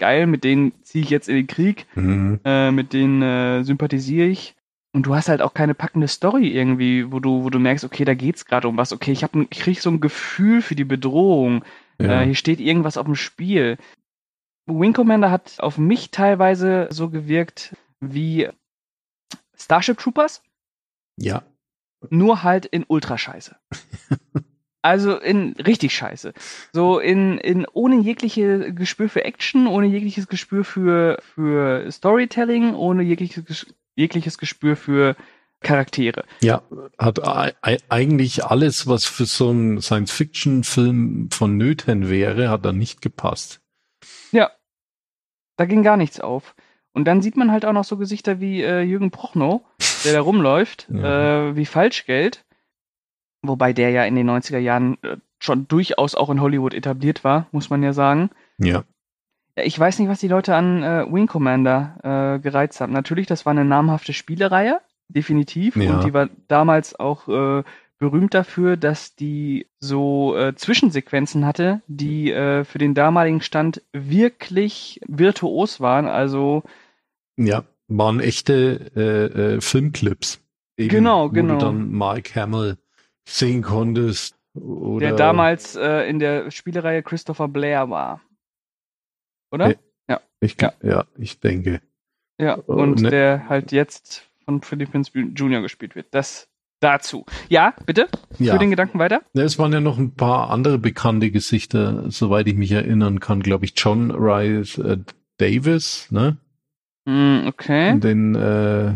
geil, 0.00 0.26
mit 0.26 0.42
denen 0.42 0.72
ziehe 0.82 1.04
ich 1.04 1.10
jetzt 1.10 1.28
in 1.28 1.36
den 1.36 1.46
Krieg, 1.46 1.86
mhm. 1.94 2.40
äh, 2.44 2.72
mit 2.72 2.92
denen 2.92 3.22
äh, 3.22 3.62
sympathisiere 3.62 4.26
ich. 4.26 4.56
Und 4.92 5.06
du 5.06 5.14
hast 5.14 5.28
halt 5.28 5.40
auch 5.40 5.54
keine 5.54 5.74
packende 5.74 6.08
Story 6.08 6.48
irgendwie, 6.48 7.12
wo 7.12 7.20
du, 7.20 7.44
wo 7.44 7.50
du 7.50 7.60
merkst, 7.60 7.84
okay, 7.84 8.04
da 8.04 8.14
geht's 8.14 8.44
gerade 8.44 8.66
um 8.66 8.76
was. 8.76 8.92
Okay, 8.92 9.12
ich 9.12 9.22
hab, 9.22 9.36
ich 9.36 9.60
krieg 9.60 9.80
so 9.80 9.90
ein 9.90 10.00
Gefühl 10.00 10.62
für 10.62 10.74
die 10.74 10.84
Bedrohung. 10.84 11.64
ja. 12.00 12.22
Äh, 12.22 12.24
hier 12.24 12.34
steht 12.34 12.58
irgendwas 12.58 12.96
auf 12.96 13.06
dem 13.06 13.14
Spiel. 13.14 13.78
Wing 14.66 14.92
Commander 14.92 15.30
hat 15.30 15.60
auf 15.60 15.78
mich 15.78 16.10
teilweise 16.10 16.88
so 16.90 17.08
gewirkt 17.08 17.76
wie 18.00 18.48
Starship 19.56 19.98
Troopers, 19.98 20.42
ja, 21.16 21.42
nur 22.08 22.42
halt 22.42 22.66
in 22.66 22.84
Ultrascheiße. 22.86 23.56
Also 24.82 25.18
in 25.18 25.52
richtig 25.54 25.94
scheiße. 25.94 26.32
So 26.72 26.98
in, 27.00 27.36
in 27.38 27.66
ohne 27.72 28.00
jegliche 28.00 28.72
Gespür 28.72 29.08
für 29.10 29.24
Action, 29.24 29.66
ohne 29.66 29.86
jegliches 29.86 30.26
Gespür 30.26 30.64
für, 30.64 31.20
für 31.34 31.90
Storytelling, 31.92 32.74
ohne 32.74 33.02
jegliches, 33.02 33.66
jegliches 33.94 34.38
Gespür 34.38 34.76
für 34.76 35.16
Charaktere. 35.62 36.24
Ja, 36.40 36.62
hat 36.98 37.22
ei- 37.22 37.52
ei- 37.60 37.76
eigentlich 37.90 38.44
alles, 38.46 38.86
was 38.86 39.04
für 39.04 39.26
so 39.26 39.50
einen 39.50 39.82
Science-Fiction-Film 39.82 41.28
vonnöten 41.30 42.08
wäre, 42.08 42.48
hat 42.48 42.64
da 42.64 42.72
nicht 42.72 43.02
gepasst. 43.02 43.60
Ja, 44.32 44.50
da 45.56 45.66
ging 45.66 45.82
gar 45.82 45.98
nichts 45.98 46.20
auf. 46.20 46.54
Und 46.92 47.04
dann 47.04 47.20
sieht 47.20 47.36
man 47.36 47.52
halt 47.52 47.66
auch 47.66 47.74
noch 47.74 47.84
so 47.84 47.98
Gesichter 47.98 48.40
wie 48.40 48.62
äh, 48.62 48.80
Jürgen 48.80 49.10
Prochnow, 49.10 49.60
der 50.04 50.14
da 50.14 50.20
rumläuft, 50.22 50.88
Ja. 50.90 51.50
äh, 51.50 51.56
wie 51.56 51.66
Falschgeld. 51.66 52.44
Wobei 53.42 53.72
der 53.72 53.90
ja 53.90 54.04
in 54.04 54.16
den 54.16 54.28
90er 54.28 54.58
Jahren 54.58 54.98
äh, 55.02 55.16
schon 55.38 55.66
durchaus 55.68 56.14
auch 56.14 56.30
in 56.30 56.40
Hollywood 56.40 56.74
etabliert 56.74 57.24
war, 57.24 57.46
muss 57.52 57.70
man 57.70 57.82
ja 57.82 57.92
sagen. 57.92 58.30
Ja, 58.58 58.84
ich 59.56 59.78
weiß 59.78 59.98
nicht, 59.98 60.08
was 60.08 60.20
die 60.20 60.28
Leute 60.28 60.54
an 60.54 60.82
äh, 60.82 61.06
Wing 61.10 61.26
Commander 61.26 62.36
äh, 62.36 62.40
gereizt 62.40 62.80
haben. 62.80 62.92
Natürlich, 62.92 63.26
das 63.26 63.46
war 63.46 63.52
eine 63.52 63.64
namhafte 63.64 64.12
Spielereihe, 64.12 64.80
definitiv. 65.08 65.76
Ja. 65.76 65.94
Und 65.94 66.04
die 66.04 66.12
war 66.12 66.28
damals 66.48 66.98
auch 66.98 67.28
äh, 67.28 67.62
berühmt 67.98 68.34
dafür, 68.34 68.76
dass 68.76 69.14
die 69.14 69.66
so 69.78 70.36
äh, 70.36 70.54
Zwischensequenzen 70.54 71.46
hatte, 71.46 71.82
die 71.86 72.32
äh, 72.32 72.64
für 72.64 72.78
den 72.78 72.94
damaligen 72.94 73.40
Stand 73.40 73.82
wirklich 73.92 75.00
virtuos 75.06 75.80
waren. 75.80 76.06
Also 76.06 76.62
ja, 77.36 77.64
waren 77.88 78.20
echte 78.20 78.90
äh, 78.96 79.54
äh, 79.54 79.60
Filmclips. 79.60 80.40
Eben, 80.76 80.88
Genau, 80.88 81.28
wo 81.28 81.32
genau. 81.32 81.54
du 81.54 81.60
dann 81.66 81.92
Mark 81.92 82.34
Hamill 82.34 82.78
sehen 83.28 83.62
konntest. 83.62 84.36
Oder 84.54 85.08
der 85.08 85.16
damals 85.16 85.76
äh, 85.76 86.08
in 86.08 86.18
der 86.18 86.50
Spielereihe 86.50 87.02
Christopher 87.02 87.48
Blair 87.48 87.88
war. 87.90 88.20
Oder? 89.52 89.74
Ja. 90.08 90.20
Ich, 90.40 90.56
ja. 90.60 90.72
ja, 90.82 91.04
ich 91.18 91.40
denke. 91.40 91.80
Ja, 92.40 92.58
Oh, 92.66 92.74
und 92.74 93.00
ne- 93.02 93.10
der 93.10 93.48
halt 93.48 93.72
jetzt 93.72 94.28
von 94.44 94.62
Freddie 94.62 94.86
Prinze 94.86 95.12
Jr. 95.18 95.60
gespielt 95.60 95.94
wird. 95.94 96.06
Das 96.12 96.48
dazu. 96.80 97.26
Ja, 97.48 97.74
bitte? 97.86 98.08
Ja. 98.38 98.54
Für 98.54 98.58
den 98.58 98.70
Gedanken 98.70 98.98
weiter? 98.98 99.20
Ja, 99.34 99.44
Es 99.44 99.58
waren 99.58 99.72
ja 99.72 99.80
noch 99.80 99.98
ein 99.98 100.14
paar 100.14 100.50
andere 100.50 100.78
bekannte 100.78 101.30
Gesichter, 101.30 102.10
soweit 102.10 102.46
ich 102.48 102.54
mich 102.54 102.72
erinnern 102.72 103.20
kann, 103.20 103.42
glaube 103.42 103.66
ich, 103.66 103.74
John 103.76 104.10
Rice 104.10 104.78
äh, 104.78 104.96
Davis, 105.36 106.10
ne? 106.10 106.38
Hm, 107.06 107.44
okay. 107.46 107.98
Den 108.00 108.34
äh, 108.34 108.88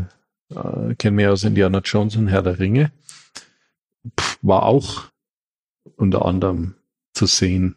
äh, 0.54 0.94
kennen 0.98 1.18
wir 1.18 1.32
aus 1.32 1.44
Indiana 1.44 1.80
Jones 1.84 2.16
und 2.16 2.28
Herr 2.28 2.42
der 2.42 2.58
Ringe. 2.58 2.90
War 4.46 4.64
auch 4.64 5.04
unter 5.96 6.24
anderem 6.26 6.74
zu 7.14 7.26
sehen 7.26 7.76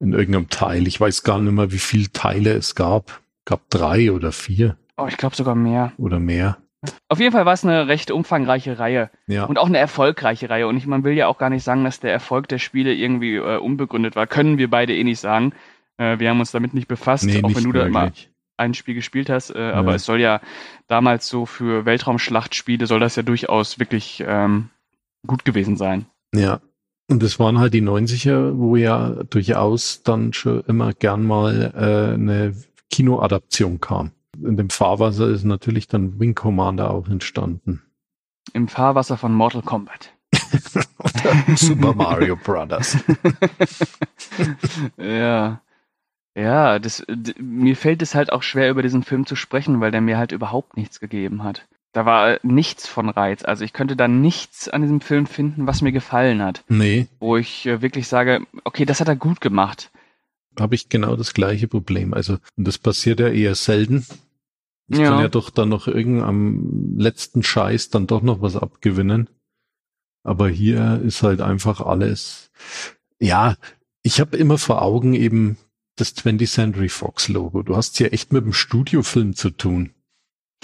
in 0.00 0.12
irgendeinem 0.12 0.48
Teil. 0.48 0.86
Ich 0.86 1.00
weiß 1.00 1.22
gar 1.22 1.38
nicht 1.38 1.52
mehr, 1.52 1.70
wie 1.70 1.78
viele 1.78 2.10
Teile 2.12 2.52
es 2.54 2.74
gab. 2.74 3.20
Gab 3.44 3.68
drei 3.70 4.10
oder 4.10 4.32
vier 4.32 4.76
Oh, 4.96 5.06
ich 5.08 5.16
glaube 5.16 5.34
sogar 5.36 5.54
mehr. 5.54 5.92
oder 5.98 6.18
mehr. 6.18 6.56
Auf 7.08 7.18
jeden 7.18 7.32
Fall 7.32 7.46
war 7.46 7.52
es 7.54 7.64
eine 7.64 7.88
recht 7.88 8.10
umfangreiche 8.10 8.78
Reihe 8.78 9.10
Ja, 9.26 9.44
und 9.44 9.58
auch 9.58 9.66
eine 9.66 9.78
erfolgreiche 9.78 10.48
Reihe. 10.50 10.66
Und 10.68 10.76
ich, 10.76 10.86
man 10.86 11.02
will 11.04 11.14
ja 11.14 11.26
auch 11.26 11.38
gar 11.38 11.50
nicht 11.50 11.64
sagen, 11.64 11.82
dass 11.84 12.00
der 12.00 12.12
Erfolg 12.12 12.48
der 12.48 12.58
Spiele 12.58 12.94
irgendwie 12.94 13.36
äh, 13.36 13.56
unbegründet 13.58 14.16
war. 14.16 14.26
Können 14.26 14.56
wir 14.58 14.70
beide 14.70 14.94
eh 14.94 15.02
nicht 15.04 15.20
sagen. 15.20 15.52
Äh, 15.98 16.18
wir 16.20 16.30
haben 16.30 16.40
uns 16.40 16.52
damit 16.52 16.74
nicht 16.74 16.88
befasst, 16.88 17.24
nee, 17.24 17.42
auch 17.42 17.48
nicht 17.48 17.56
wenn 17.56 17.64
du 17.64 17.72
da 17.72 17.86
immer 17.86 18.12
ein 18.56 18.74
Spiel 18.74 18.94
gespielt 18.94 19.28
hast. 19.30 19.50
Äh, 19.50 19.58
Aber 19.72 19.90
Ja. 19.90 19.96
es 19.96 20.04
soll 20.04 20.20
ja 20.20 20.40
damals 20.86 21.26
so 21.28 21.44
für 21.46 21.84
Weltraumschlachtspiele 21.86 22.86
soll 22.86 23.00
das 23.00 23.16
ja 23.16 23.22
durchaus 23.22 23.78
wirklich 23.78 24.22
ähm, 24.26 24.70
gut 25.26 25.44
gewesen 25.44 25.76
sein. 25.76 26.06
Ja. 26.34 26.60
Und 27.10 27.22
das 27.22 27.38
waren 27.38 27.58
halt 27.58 27.74
die 27.74 27.82
90er, 27.82 28.56
wo 28.56 28.76
ja 28.76 29.10
durchaus 29.28 30.02
dann 30.02 30.32
schon 30.32 30.62
immer 30.62 30.94
gern 30.94 31.24
mal 31.24 31.72
äh, 31.74 32.14
eine 32.14 32.54
Kinoadaption 32.90 33.80
kam. 33.80 34.12
In 34.42 34.56
dem 34.56 34.70
Fahrwasser 34.70 35.28
ist 35.28 35.44
natürlich 35.44 35.86
dann 35.86 36.18
Wing 36.18 36.34
Commander 36.34 36.90
auch 36.90 37.08
entstanden. 37.08 37.82
Im 38.52 38.68
Fahrwasser 38.68 39.16
von 39.16 39.34
Mortal 39.34 39.62
Kombat. 39.62 40.14
Oder 40.98 41.44
Super 41.56 41.94
Mario 41.94 42.36
Brothers. 42.36 42.98
ja. 44.96 45.60
Ja, 46.36 46.78
das, 46.80 47.04
mir 47.38 47.76
fällt 47.76 48.02
es 48.02 48.14
halt 48.14 48.32
auch 48.32 48.42
schwer, 48.42 48.70
über 48.70 48.82
diesen 48.82 49.04
Film 49.04 49.24
zu 49.24 49.36
sprechen, 49.36 49.80
weil 49.80 49.92
der 49.92 50.00
mir 50.00 50.18
halt 50.18 50.32
überhaupt 50.32 50.76
nichts 50.76 50.98
gegeben 50.98 51.44
hat. 51.44 51.68
Da 51.94 52.04
war 52.04 52.38
nichts 52.42 52.86
von 52.88 53.08
Reiz. 53.08 53.44
Also 53.44 53.64
ich 53.64 53.72
könnte 53.72 53.94
da 53.96 54.08
nichts 54.08 54.68
an 54.68 54.82
diesem 54.82 55.00
Film 55.00 55.26
finden, 55.26 55.66
was 55.66 55.80
mir 55.80 55.92
gefallen 55.92 56.42
hat. 56.42 56.64
Nee, 56.68 57.06
Wo 57.20 57.36
ich 57.36 57.64
äh, 57.66 57.80
wirklich 57.82 58.08
sage, 58.08 58.46
okay, 58.64 58.84
das 58.84 59.00
hat 59.00 59.08
er 59.08 59.16
gut 59.16 59.40
gemacht. 59.40 59.90
habe 60.58 60.74
ich 60.74 60.88
genau 60.88 61.14
das 61.16 61.34
gleiche 61.34 61.68
Problem. 61.68 62.12
Also, 62.12 62.38
und 62.56 62.66
das 62.66 62.78
passiert 62.78 63.20
ja 63.20 63.28
eher 63.28 63.54
selten. 63.54 64.04
Ich 64.88 64.98
Ja. 64.98 65.10
kann 65.10 65.20
ja 65.20 65.28
doch 65.28 65.50
dann 65.50 65.68
noch 65.70 65.86
irgend 65.88 66.22
am 66.24 66.96
letzten 66.98 67.42
Scheiß 67.42 67.90
dann 67.90 68.06
doch 68.06 68.22
noch 68.22 68.42
was 68.42 68.56
abgewinnen. 68.56 69.30
Aber 70.24 70.48
hier 70.48 71.00
ist 71.04 71.22
halt 71.22 71.40
einfach 71.40 71.80
alles. 71.80 72.50
Ja, 73.20 73.56
ich 74.02 74.20
habe 74.20 74.36
immer 74.36 74.58
vor 74.58 74.82
Augen 74.82 75.14
eben 75.14 75.58
das 75.96 76.16
20th 76.16 76.50
Century 76.50 76.88
Fox 76.88 77.28
Logo. 77.28 77.62
Du 77.62 77.76
hast 77.76 77.96
hier 77.98 78.12
echt 78.12 78.32
mit 78.32 78.44
dem 78.44 78.52
Studiofilm 78.52 79.34
zu 79.36 79.50
tun. 79.50 79.90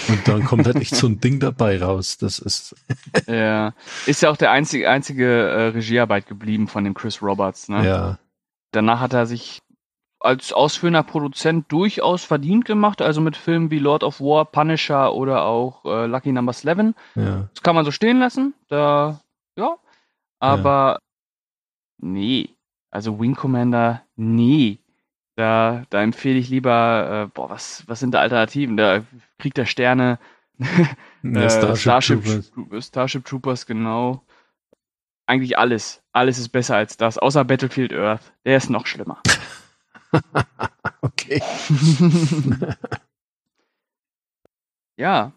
Und 0.09 0.27
dann 0.27 0.45
kommt 0.45 0.67
halt 0.67 0.77
echt 0.77 0.95
so 0.95 1.07
ein 1.07 1.21
Ding 1.21 1.41
dabei 1.41 1.83
raus. 1.83 2.19
Das 2.19 2.39
ist, 2.39 2.75
Ja. 3.27 3.75
Ist 4.07 4.23
ja 4.23 4.31
auch 4.31 4.37
der 4.37 4.51
einzige, 4.51 4.89
einzige 4.89 5.27
äh, 5.27 5.67
Regiearbeit 5.69 6.27
geblieben 6.27 6.69
von 6.69 6.85
dem 6.85 6.95
Chris 6.95 7.23
Roberts. 7.23 7.69
Ne? 7.69 7.87
ja, 7.87 8.19
Danach 8.73 9.01
hat 9.01 9.13
er 9.13 9.27
sich 9.27 9.61
als 10.21 10.53
ausführender 10.53 11.03
Produzent 11.03 11.73
durchaus 11.73 12.25
verdient 12.25 12.67
gemacht, 12.67 13.01
also 13.01 13.21
mit 13.23 13.37
Filmen 13.37 13.71
wie 13.71 13.79
Lord 13.79 14.05
of 14.05 14.21
War, 14.21 14.45
Punisher 14.45 15.15
oder 15.15 15.45
auch 15.45 15.85
äh, 15.87 16.07
Lucky 16.07 16.31
Number 16.31 16.53
11. 16.53 16.95
ja. 17.15 17.49
Das 17.55 17.63
kann 17.63 17.75
man 17.75 17.85
so 17.85 17.91
stehen 17.91 18.19
lassen. 18.19 18.55
Da, 18.69 19.21
ja. 19.57 19.77
Aber 20.39 20.99
nee. 21.99 22.51
Also 22.91 23.19
Wing 23.21 23.35
Commander, 23.35 24.03
nee. 24.17 24.79
Da, 25.41 25.87
da 25.89 26.03
empfehle 26.03 26.39
ich 26.39 26.51
lieber, 26.51 27.25
äh, 27.25 27.33
boah, 27.33 27.49
was, 27.49 27.83
was 27.87 27.99
sind 27.99 28.13
da 28.13 28.21
Alternativen? 28.21 28.77
Da 28.77 29.07
Krieg 29.39 29.55
der 29.55 29.65
Sterne, 29.65 30.19
ja 30.59 31.45
äh, 31.45 31.49
Starship 31.49 31.79
Starship, 31.79 32.23
Troopers. 32.23 32.51
Troopers. 32.51 32.87
Starship 32.87 33.25
Troopers, 33.25 33.65
genau. 33.65 34.23
Eigentlich 35.25 35.57
alles. 35.57 36.03
Alles 36.13 36.37
ist 36.37 36.51
besser 36.51 36.77
als 36.77 36.99
das, 36.99 37.17
außer 37.17 37.43
Battlefield 37.47 37.95
Earth. 37.95 38.35
Der 38.45 38.59
ist 38.59 38.69
noch 38.69 38.87
schlimmer. 38.87 39.23
Okay. 41.03 41.41
ja. 44.97 45.33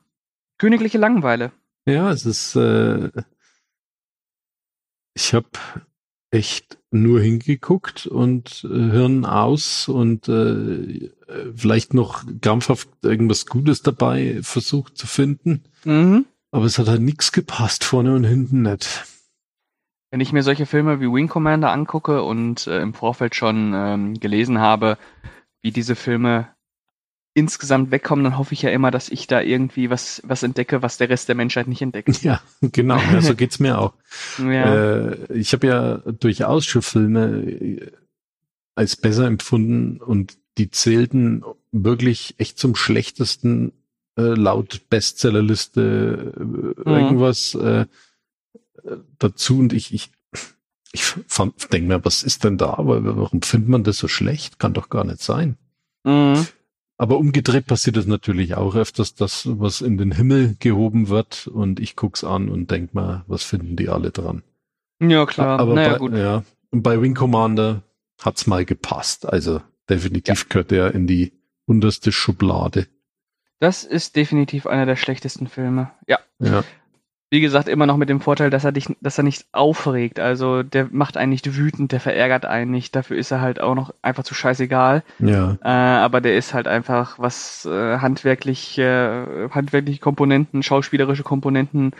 Königliche 0.58 0.98
Langeweile. 0.98 1.52
Ja, 1.86 2.10
es 2.10 2.26
ist, 2.26 2.56
äh, 2.56 3.12
ich 5.14 5.34
habe 5.36 5.48
echt 6.34 6.80
nur 6.90 7.22
hingeguckt 7.22 8.08
und 8.08 8.68
äh, 8.70 8.92
Hirn 8.92 9.24
aus 9.24 9.88
und 9.88 10.28
äh, 10.28 11.12
vielleicht 11.56 11.94
noch 11.94 12.24
krampfhaft 12.42 12.90
irgendwas 13.04 13.46
Gutes 13.46 13.84
dabei 13.84 14.40
versucht 14.42 14.98
zu 14.98 15.06
finden. 15.06 15.64
Mhm. 15.86 16.26
Aber 16.52 16.66
es 16.66 16.80
hat 16.80 16.88
halt 16.88 17.02
nichts 17.02 17.32
gepasst, 17.32 17.84
vorne 17.84 18.16
und 18.16 18.24
hinten 18.24 18.64
nicht. 18.64 19.06
Wenn 20.12 20.22
ich 20.22 20.34
mir 20.34 20.44
solche 20.44 20.66
Filme 20.66 21.00
wie 21.00 21.12
Wing 21.12 21.28
Commander 21.28 21.72
angucke 21.72 22.24
und 22.24 22.68
äh, 22.68 22.82
im 22.82 22.94
Vorfeld 22.94 23.36
schon 23.36 23.74
ähm, 23.76 24.20
gelesen 24.20 24.60
habe, 24.60 24.98
wie 25.62 25.72
diese 25.72 25.96
Filme 25.96 26.48
insgesamt 27.34 27.92
wegkommen, 27.92 28.24
dann 28.24 28.38
hoffe 28.38 28.54
ich 28.54 28.62
ja 28.62 28.70
immer, 28.70 28.92
dass 28.92 29.10
ich 29.10 29.28
da 29.28 29.42
irgendwie 29.42 29.90
was, 29.90 30.22
was 30.26 30.44
entdecke, 30.44 30.82
was 30.82 30.98
der 30.98 31.10
Rest 31.10 31.28
der 31.28 31.36
Menschheit 31.36 31.68
nicht 31.68 31.82
entdeckt. 31.82 32.10
Ja, 32.24 32.42
genau, 32.62 32.98
ja, 32.98 33.22
so 33.22 33.36
geht's 33.36 33.60
mir 33.60 33.80
auch. 33.80 33.94
Ja. 34.38 35.10
Äh, 35.10 35.34
ich 35.34 35.54
habe 35.54 35.68
ja 35.68 35.98
durchaus 35.98 36.66
schon 36.66 36.82
Filme 36.82 37.26
äh, 37.52 37.92
als 38.76 38.96
besser 38.96 39.26
empfunden 39.26 39.98
und 39.98 40.38
die 40.58 40.70
zählten 40.70 41.44
wirklich 41.72 42.36
echt 42.38 42.60
zum 42.60 42.76
schlechtesten 42.76 43.74
äh, 44.18 44.22
laut 44.22 44.90
Bestsellerliste 44.90 46.34
äh, 46.86 46.90
irgendwas 46.90 47.56
äh, 47.56 47.86
dazu 49.18 49.60
und 49.60 49.74
ich 49.74 49.94
ich 49.94 50.12
ich 50.92 51.16
denke 51.72 51.88
mir 51.88 52.06
was 52.06 52.22
ist 52.22 52.44
denn 52.44 52.58
da 52.58 52.76
warum 52.78 53.42
findet 53.42 53.70
man 53.70 53.84
das 53.84 53.98
so 53.98 54.08
schlecht 54.08 54.60
kann 54.60 54.74
doch 54.74 54.90
gar 54.90 55.04
nicht 55.04 55.22
sein 55.22 55.58
Mhm. 56.06 56.46
Aber 56.98 57.18
umgedreht 57.18 57.66
passiert 57.66 57.98
es 57.98 58.06
natürlich 58.06 58.56
auch 58.56 58.76
öfters, 58.76 59.16
dass 59.16 59.48
was 59.60 59.82
in 59.82 59.98
den 59.98 60.12
Himmel 60.12 60.56
gehoben 60.60 61.10
wird 61.10 61.48
und 61.48 61.80
ich 61.80 61.96
guck's 61.96 62.24
an 62.24 62.50
und 62.50 62.72
denk 62.72 62.94
mal, 62.94 63.24
was 63.28 63.44
finden 63.44 63.76
die 63.76 63.90
alle 63.90 64.12
dran? 64.12 64.44
Ja, 65.00 65.26
klar. 65.26 65.60
Aber 65.60 65.74
naja, 65.74 65.94
bei, 65.94 65.98
gut. 65.98 66.14
ja, 66.14 66.44
und 66.72 66.84
bei 66.84 67.02
Wing 67.02 67.16
Commander 67.16 67.84
hat's 68.22 68.48
mal 68.48 68.66
gepasst. 68.66 69.26
Also 69.28 69.62
definitiv 69.90 70.50
gehört 70.50 70.72
er 70.72 70.94
in 70.94 71.08
die 71.08 71.34
unterste 71.66 72.12
Schublade. 72.12 72.88
Das 73.60 73.84
ist 73.84 74.16
definitiv 74.16 74.68
einer 74.68 74.86
der 74.86 74.96
schlechtesten 74.96 75.48
Filme. 75.48 75.92
Ja. 76.08 76.20
Ja, 76.40 76.64
Wie 77.34 77.42
gesagt, 77.42 77.68
immer 77.68 77.88
noch 77.88 77.98
mit 77.98 78.10
dem 78.10 78.22
Vorteil, 78.22 78.52
dass 78.52 78.64
er 78.64 78.72
dich, 78.72 78.96
dass 79.02 79.18
er 79.18 79.24
nicht 79.24 79.48
aufregt. 79.54 80.20
Also 80.20 80.62
der 80.62 80.90
macht 80.92 81.18
einen 81.18 81.32
nicht 81.32 81.58
wütend, 81.58 81.92
der 81.92 82.00
verärgert 82.00 82.46
einen 82.46 82.70
nicht. 82.70 82.96
Dafür 82.96 83.18
ist 83.18 83.32
er 83.32 83.42
halt 83.42 83.60
auch 83.60 83.74
noch 83.74 83.92
einfach 84.04 84.24
zu 84.24 84.36
scheißegal. 84.36 85.02
Ja. 85.18 85.58
Äh, 85.64 85.68
aber 85.68 86.22
der 86.22 86.38
ist 86.38 86.54
halt 86.54 86.68
einfach, 86.68 87.18
was 87.18 87.66
äh, 87.66 87.98
handwerklich, 87.98 88.78
äh, 88.78 89.50
handwerkliche 89.50 90.00
Komponenten, 90.00 90.62
schauspielerische 90.62 91.24
Komponenten 91.24 91.94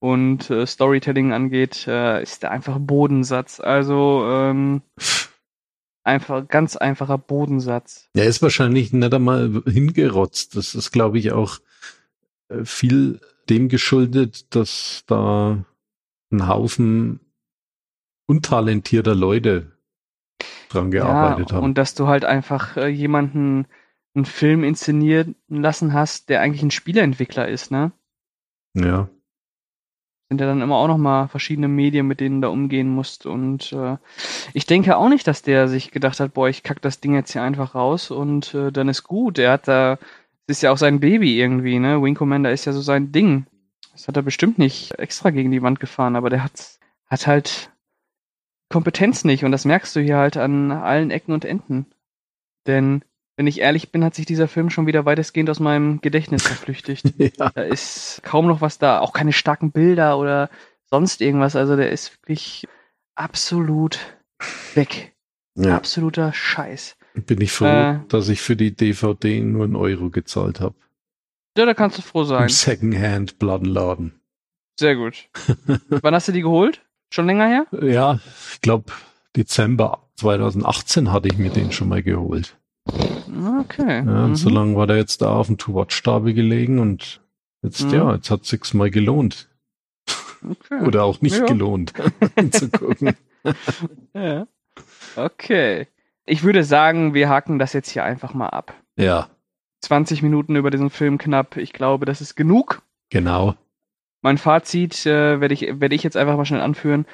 und 0.00 0.50
äh, 0.50 0.66
Storytelling 0.66 1.32
angeht, 1.32 1.86
äh, 1.86 2.20
ist 2.20 2.42
der 2.42 2.50
einfach 2.50 2.78
Bodensatz. 2.80 3.60
Also 3.60 4.24
ähm, 4.28 4.82
einfach 6.02 6.48
ganz 6.48 6.74
einfacher 6.74 7.16
Bodensatz. 7.16 8.08
Er 8.14 8.24
ist 8.24 8.42
wahrscheinlich 8.42 8.92
nicht 8.92 9.14
einmal 9.14 9.62
hingerotzt. 9.68 10.56
Das 10.56 10.74
ist, 10.74 10.90
glaube 10.90 11.20
ich, 11.20 11.30
auch 11.30 11.60
äh, 12.48 12.64
viel 12.64 13.20
dem 13.50 13.68
geschuldet, 13.68 14.54
dass 14.54 15.04
da 15.06 15.64
ein 16.32 16.48
Haufen 16.48 17.20
untalentierter 18.26 19.14
Leute 19.14 19.72
dran 20.68 20.90
gearbeitet 20.90 21.50
ja, 21.50 21.56
haben. 21.56 21.64
Und 21.64 21.76
dass 21.76 21.94
du 21.94 22.06
halt 22.06 22.24
einfach 22.24 22.76
äh, 22.76 22.86
jemanden 22.86 23.66
einen 24.14 24.24
Film 24.24 24.64
inszenieren 24.64 25.34
lassen 25.48 25.92
hast, 25.92 26.28
der 26.28 26.40
eigentlich 26.40 26.62
ein 26.62 26.70
Spieleentwickler 26.70 27.48
ist, 27.48 27.70
ne? 27.70 27.92
ja. 28.74 29.08
sind 30.28 30.40
ja 30.40 30.46
dann 30.46 30.62
immer 30.62 30.76
auch 30.76 30.88
noch 30.88 30.98
mal 30.98 31.28
verschiedene 31.28 31.68
Medien, 31.68 32.06
mit 32.06 32.20
denen 32.20 32.40
du 32.40 32.46
da 32.46 32.52
umgehen 32.52 32.88
musst. 32.88 33.26
Und 33.26 33.72
äh, 33.72 33.96
ich 34.52 34.66
denke 34.66 34.96
auch 34.96 35.08
nicht, 35.08 35.26
dass 35.26 35.42
der 35.42 35.68
sich 35.68 35.90
gedacht 35.90 36.20
hat, 36.20 36.34
boah, 36.34 36.48
ich 36.48 36.62
kack 36.62 36.80
das 36.82 37.00
Ding 37.00 37.14
jetzt 37.14 37.32
hier 37.32 37.42
einfach 37.42 37.74
raus 37.74 38.10
und 38.10 38.54
äh, 38.54 38.72
dann 38.72 38.88
ist 38.88 39.04
gut. 39.04 39.38
Er 39.38 39.52
hat 39.52 39.68
da, 39.68 39.98
das 40.46 40.58
ist 40.58 40.62
ja 40.62 40.72
auch 40.72 40.78
sein 40.78 41.00
Baby 41.00 41.40
irgendwie, 41.40 41.78
ne? 41.78 42.02
Wing 42.02 42.14
Commander 42.14 42.50
ist 42.50 42.64
ja 42.64 42.72
so 42.72 42.80
sein 42.80 43.12
Ding. 43.12 43.46
Das 43.92 44.08
hat 44.08 44.16
er 44.16 44.22
bestimmt 44.22 44.58
nicht 44.58 44.98
extra 44.98 45.30
gegen 45.30 45.50
die 45.50 45.62
Wand 45.62 45.80
gefahren, 45.80 46.16
aber 46.16 46.30
der 46.30 46.42
hat, 46.42 46.78
hat 47.06 47.26
halt 47.26 47.70
Kompetenz 48.68 49.24
nicht 49.24 49.44
und 49.44 49.52
das 49.52 49.64
merkst 49.64 49.94
du 49.94 50.00
hier 50.00 50.16
halt 50.16 50.36
an 50.36 50.70
allen 50.70 51.10
Ecken 51.10 51.32
und 51.32 51.44
Enden. 51.44 51.86
Denn, 52.66 53.02
wenn 53.36 53.46
ich 53.46 53.60
ehrlich 53.60 53.90
bin, 53.90 54.04
hat 54.04 54.14
sich 54.14 54.26
dieser 54.26 54.48
Film 54.48 54.70
schon 54.70 54.86
wieder 54.86 55.04
weitestgehend 55.04 55.50
aus 55.50 55.60
meinem 55.60 56.00
Gedächtnis 56.00 56.46
verflüchtigt. 56.46 57.12
ja. 57.18 57.50
Da 57.50 57.62
ist 57.62 58.22
kaum 58.22 58.46
noch 58.46 58.60
was 58.60 58.78
da, 58.78 59.00
auch 59.00 59.12
keine 59.12 59.32
starken 59.32 59.72
Bilder 59.72 60.18
oder 60.18 60.50
sonst 60.86 61.20
irgendwas. 61.20 61.56
Also 61.56 61.76
der 61.76 61.90
ist 61.90 62.18
wirklich 62.22 62.66
absolut 63.14 63.98
weg. 64.74 65.14
ja. 65.54 65.76
Absoluter 65.76 66.32
Scheiß. 66.32 66.96
Bin 67.14 67.40
ich 67.40 67.52
froh, 67.52 67.66
Äh. 67.66 68.00
dass 68.08 68.28
ich 68.28 68.40
für 68.40 68.56
die 68.56 68.74
DVD 68.74 69.40
nur 69.40 69.64
einen 69.64 69.76
Euro 69.76 70.10
gezahlt 70.10 70.60
habe. 70.60 70.74
Ja, 71.58 71.66
da 71.66 71.74
kannst 71.74 71.98
du 71.98 72.02
froh 72.02 72.20
Im 72.22 72.26
sein. 72.26 72.48
Secondhand 72.48 73.38
Plattenladen. 73.38 74.20
Sehr 74.78 74.96
gut. 74.96 75.28
Wann 75.88 76.14
hast 76.14 76.28
du 76.28 76.32
die 76.32 76.42
geholt? 76.42 76.80
Schon 77.12 77.26
länger 77.26 77.46
her? 77.48 77.66
Ja, 77.82 78.20
ich 78.52 78.60
glaube 78.60 78.92
Dezember 79.36 80.08
2018 80.16 81.10
hatte 81.12 81.28
ich 81.28 81.38
mir 81.38 81.50
den 81.50 81.72
schon 81.72 81.88
mal 81.88 82.02
geholt. 82.02 82.56
Okay. 82.86 83.98
Ja, 83.98 84.02
Mhm. 84.02 84.24
und 84.24 84.36
so 84.36 84.48
lange 84.48 84.76
war 84.76 84.86
der 84.86 84.96
jetzt 84.96 85.20
da 85.22 85.30
auf 85.30 85.48
dem 85.48 85.58
To-Watch-Stapel 85.58 86.32
gelegen 86.34 86.78
und 86.78 87.20
jetzt, 87.62 87.82
Mhm. 87.86 87.94
ja, 87.94 88.14
jetzt 88.14 88.30
hat 88.30 88.44
sich's 88.44 88.72
mal 88.74 88.90
gelohnt. 88.90 89.48
okay. 90.48 90.80
Oder 90.86 91.04
auch 91.04 91.20
nicht 91.20 91.36
Ja. 91.36 91.44
gelohnt, 91.46 91.92
zu 92.52 92.70
gucken. 92.70 93.14
Ja. 94.14 94.46
Okay. 95.16 95.86
Ich 96.30 96.44
würde 96.44 96.62
sagen, 96.62 97.12
wir 97.12 97.28
haken 97.28 97.58
das 97.58 97.72
jetzt 97.72 97.90
hier 97.90 98.04
einfach 98.04 98.34
mal 98.34 98.50
ab. 98.50 98.72
Ja, 98.96 99.28
20 99.80 100.22
Minuten 100.22 100.54
über 100.54 100.70
diesen 100.70 100.90
Film 100.90 101.18
knapp. 101.18 101.56
Ich 101.56 101.72
glaube, 101.72 102.06
das 102.06 102.20
ist 102.20 102.36
genug. 102.36 102.82
genau. 103.10 103.56
Mein 104.22 104.38
Fazit 104.38 105.06
äh, 105.06 105.40
werde 105.40 105.54
ich, 105.54 105.62
werde 105.80 105.94
ich 105.94 106.02
jetzt 106.02 106.16
einfach 106.16 106.36
mal 106.36 106.44
schnell 106.44 106.60
anführen. 106.60 107.06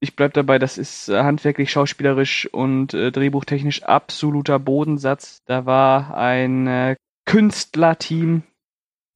Ich 0.00 0.16
bleib 0.16 0.32
dabei, 0.32 0.58
das 0.58 0.78
ist 0.78 1.08
äh, 1.08 1.22
handwerklich, 1.22 1.70
schauspielerisch 1.70 2.48
und 2.50 2.94
äh, 2.94 3.12
drehbuchtechnisch 3.12 3.82
absoluter 3.82 4.58
Bodensatz. 4.58 5.44
Da 5.44 5.66
war 5.66 6.16
ein 6.16 6.66
äh, 6.66 6.96
Künstlerteam 7.26 8.42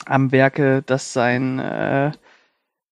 am 0.05 0.31
Werke, 0.33 0.83
das 0.85 1.13
sein, 1.13 1.59
äh, 1.59 2.13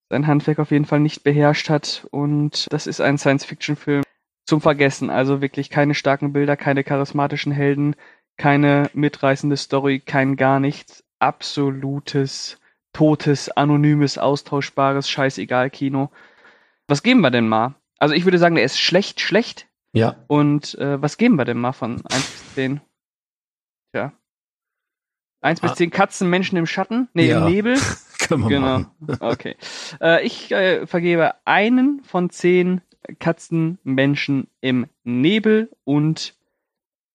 sein 0.09 0.27
Handwerk 0.27 0.59
auf 0.59 0.71
jeden 0.71 0.87
Fall 0.87 1.00
nicht 1.00 1.23
beherrscht 1.23 1.69
hat. 1.69 2.07
Und 2.11 2.67
das 2.73 2.87
ist 2.87 3.00
ein 3.00 3.19
Science-Fiction-Film 3.19 4.03
zum 4.48 4.61
Vergessen. 4.62 5.11
Also 5.11 5.40
wirklich 5.42 5.68
keine 5.70 5.94
starken 5.94 6.32
Bilder, 6.32 6.56
keine 6.56 6.82
charismatischen 6.82 7.52
Helden, 7.52 7.94
keine 8.38 8.90
mitreißende 8.94 9.56
Story, 9.56 10.00
kein 10.00 10.37
gar 10.37 10.58
nichts. 10.58 11.04
Absolutes 11.18 12.58
totes, 12.92 13.50
anonymes, 13.50 14.16
austauschbares, 14.18 15.08
scheißegal 15.11 15.68
Kino. 15.70 16.11
Was 16.88 17.02
geben 17.02 17.20
wir 17.20 17.30
denn 17.30 17.46
mal? 17.48 17.74
Also 17.98 18.14
ich 18.14 18.24
würde 18.24 18.38
sagen, 18.38 18.54
der 18.54 18.64
ist 18.64 18.80
schlecht, 18.80 19.20
schlecht. 19.20 19.66
Ja, 19.92 20.16
Und 20.28 20.74
äh, 20.78 21.00
was 21.00 21.16
geben 21.18 21.37
wir 21.37 21.44
denn 21.44 21.58
mal 21.58 21.72
von 21.72 22.02
1 22.06 22.11
bis 22.11 22.54
10? 22.54 22.80
Tja. 23.92 24.12
1 25.40 25.61
bis 25.61 25.72
Ah. 25.72 25.74
10 25.74 25.90
Katzen, 25.90 26.30
Menschen 26.30 26.56
im 26.56 26.66
Schatten? 26.66 27.08
Nee, 27.14 27.28
Ja. 27.28 27.46
im 27.46 27.52
Nebel? 27.52 27.76
kann 28.18 28.40
man 28.40 28.48
Genau. 28.48 28.66
machen. 28.66 28.90
Okay. 29.20 29.56
Äh, 30.00 30.24
ich 30.26 30.50
äh, 30.52 30.87
vergebe 30.87 31.34
einen 31.44 32.02
von 32.04 32.30
10 32.30 32.80
Katzen, 33.18 33.78
Menschen 33.84 34.48
im 34.61 34.87
Nebel 35.04 35.70
und 35.84 36.37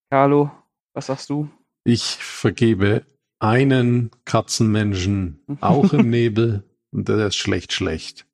Carlo, 0.09 0.51
was 0.93 1.07
sagst 1.07 1.29
du? 1.29 1.49
Ich 1.83 2.03
vergebe 2.03 3.05
einen 3.39 4.11
Katzenmenschen 4.25 5.43
auch 5.61 5.93
im 5.93 6.09
Nebel 6.09 6.63
und 6.91 7.09
der 7.09 7.27
ist 7.27 7.35
schlecht, 7.35 7.73
schlecht. 7.73 8.25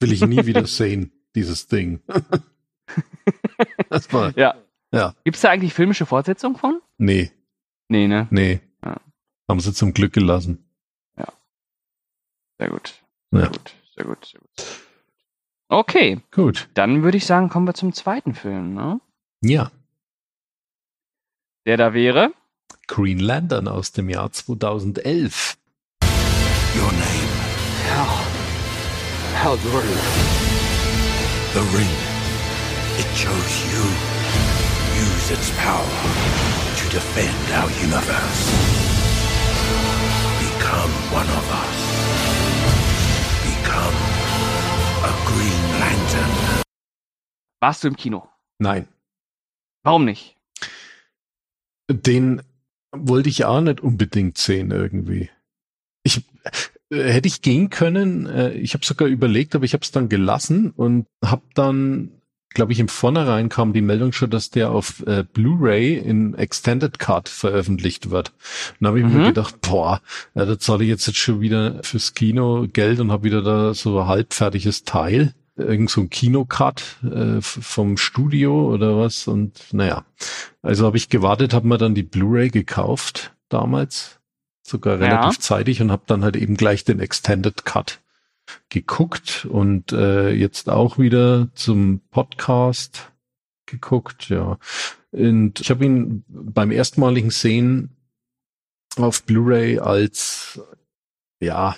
Will 0.00 0.12
ich 0.12 0.20
nie 0.26 0.46
wieder 0.46 0.66
sehen, 0.66 1.12
dieses 1.34 1.66
Ding. 1.68 2.00
das 3.88 4.12
war, 4.12 4.36
Ja. 4.36 4.56
Ja. 4.92 5.14
Gibt 5.24 5.36
es 5.36 5.42
da 5.42 5.50
eigentlich 5.50 5.72
filmische 5.72 6.04
Fortsetzung 6.06 6.56
von? 6.58 6.80
nee, 6.98 7.30
Nee, 7.88 8.08
ne? 8.08 8.26
nee. 8.30 8.60
Ja. 8.84 9.00
Haben 9.48 9.60
sie 9.60 9.72
zum 9.72 9.92
Glück 9.94 10.12
gelassen. 10.12 10.64
Sehr 12.58 12.68
gut. 12.68 13.02
Ja. 13.32 13.40
Sehr 13.40 13.48
gut, 13.48 13.74
sehr 13.96 14.04
gut, 14.04 14.24
sehr 14.26 14.40
gut. 14.40 14.89
Okay, 15.72 16.20
Gut. 16.32 16.68
dann 16.74 17.04
würde 17.04 17.16
ich 17.16 17.26
sagen, 17.26 17.48
kommen 17.48 17.66
wir 17.66 17.74
zum 17.74 17.92
zweiten 17.92 18.34
Film, 18.34 18.74
ne? 18.74 19.00
Ja. 19.40 19.70
Der 21.64 21.76
da 21.76 21.94
wäre. 21.94 22.32
Green 22.88 23.20
Lantern 23.20 23.68
aus 23.68 23.92
dem 23.92 24.08
Jahr 24.10 24.32
2011. 24.32 25.56
Your 26.74 26.90
name, 26.90 27.30
Hal. 27.94 28.24
Hal 29.44 29.58
Jordan. 29.62 29.90
the 31.54 31.60
ring. 31.76 31.94
It 32.98 33.06
chose 33.14 33.64
you. 33.70 33.84
Use 35.00 35.30
its 35.32 35.50
power 35.58 35.86
to 36.76 36.88
defend 36.90 37.50
our 37.54 37.70
universe. 37.80 38.50
Become 40.40 40.90
one 41.12 41.28
of 41.28 41.46
us. 41.62 41.78
Become. 43.46 44.09
Warst 47.60 47.84
du 47.84 47.88
im 47.88 47.96
Kino? 47.96 48.28
Nein. 48.58 48.88
Warum 49.82 50.04
nicht? 50.04 50.36
Den 51.90 52.42
wollte 52.92 53.28
ich 53.28 53.44
auch 53.44 53.60
nicht 53.60 53.80
unbedingt 53.80 54.38
sehen 54.38 54.70
irgendwie. 54.70 55.30
Ich 56.02 56.24
äh, 56.90 57.12
hätte 57.12 57.28
ich 57.28 57.42
gehen 57.42 57.70
können. 57.70 58.26
Äh, 58.26 58.52
ich 58.52 58.74
habe 58.74 58.84
sogar 58.84 59.08
überlegt, 59.08 59.54
aber 59.54 59.64
ich 59.64 59.72
habe 59.74 59.82
es 59.82 59.90
dann 59.90 60.08
gelassen 60.08 60.70
und 60.70 61.06
habe 61.24 61.42
dann, 61.54 62.19
glaube 62.52 62.72
ich, 62.72 62.80
im 62.80 62.88
Vornherein 62.88 63.48
kam 63.48 63.72
die 63.72 63.80
Meldung 63.80 64.12
schon, 64.12 64.30
dass 64.30 64.50
der 64.50 64.70
auf 64.72 65.06
äh, 65.06 65.24
Blu-ray 65.32 65.96
in 65.96 66.34
Extended 66.34 66.98
Cut 66.98 67.28
veröffentlicht 67.28 68.10
wird. 68.10 68.32
Und 68.80 68.86
habe 68.88 68.98
ich 69.00 69.06
Mhm. 69.06 69.18
mir 69.18 69.24
gedacht, 69.26 69.60
boah, 69.60 70.00
ja, 70.34 70.44
da 70.44 70.58
zahle 70.58 70.84
ich 70.84 70.90
jetzt, 70.90 71.06
jetzt 71.06 71.18
schon 71.18 71.40
wieder 71.40 71.80
fürs 71.82 72.14
Kino 72.14 72.66
Geld 72.72 73.00
und 73.00 73.12
habe 73.12 73.24
wieder 73.24 73.42
da 73.42 73.72
so 73.74 74.00
ein 74.00 74.08
halbfertiges 74.08 74.84
Teil. 74.84 75.32
Irgend 75.56 75.90
so 75.90 76.00
ein 76.00 76.10
Kinocut 76.10 76.82
äh, 77.04 77.40
vom 77.40 77.96
Studio 77.96 78.72
oder 78.72 78.96
was. 78.98 79.28
Und 79.28 79.60
naja, 79.72 80.04
also 80.62 80.86
habe 80.86 80.96
ich 80.96 81.08
gewartet, 81.08 81.52
habe 81.54 81.68
mir 81.68 81.78
dann 81.78 81.94
die 81.94 82.02
Blu-ray 82.02 82.48
gekauft 82.50 83.32
damals, 83.48 84.18
sogar 84.62 84.98
Ja. 85.00 85.06
relativ 85.06 85.38
zeitig 85.38 85.82
und 85.82 85.92
habe 85.92 86.02
dann 86.06 86.24
halt 86.24 86.36
eben 86.36 86.56
gleich 86.56 86.84
den 86.84 86.98
Extended 86.98 87.64
Cut 87.64 88.00
geguckt 88.68 89.46
und 89.48 89.92
äh, 89.92 90.30
jetzt 90.30 90.68
auch 90.68 90.98
wieder 90.98 91.48
zum 91.54 92.00
Podcast 92.10 93.12
geguckt, 93.66 94.28
ja. 94.28 94.58
Und 95.12 95.60
ich 95.60 95.70
habe 95.70 95.84
ihn 95.84 96.24
beim 96.28 96.70
erstmaligen 96.70 97.30
Sehen 97.30 97.96
auf 98.96 99.24
Blu-ray 99.24 99.78
als 99.78 100.60
ja 101.40 101.76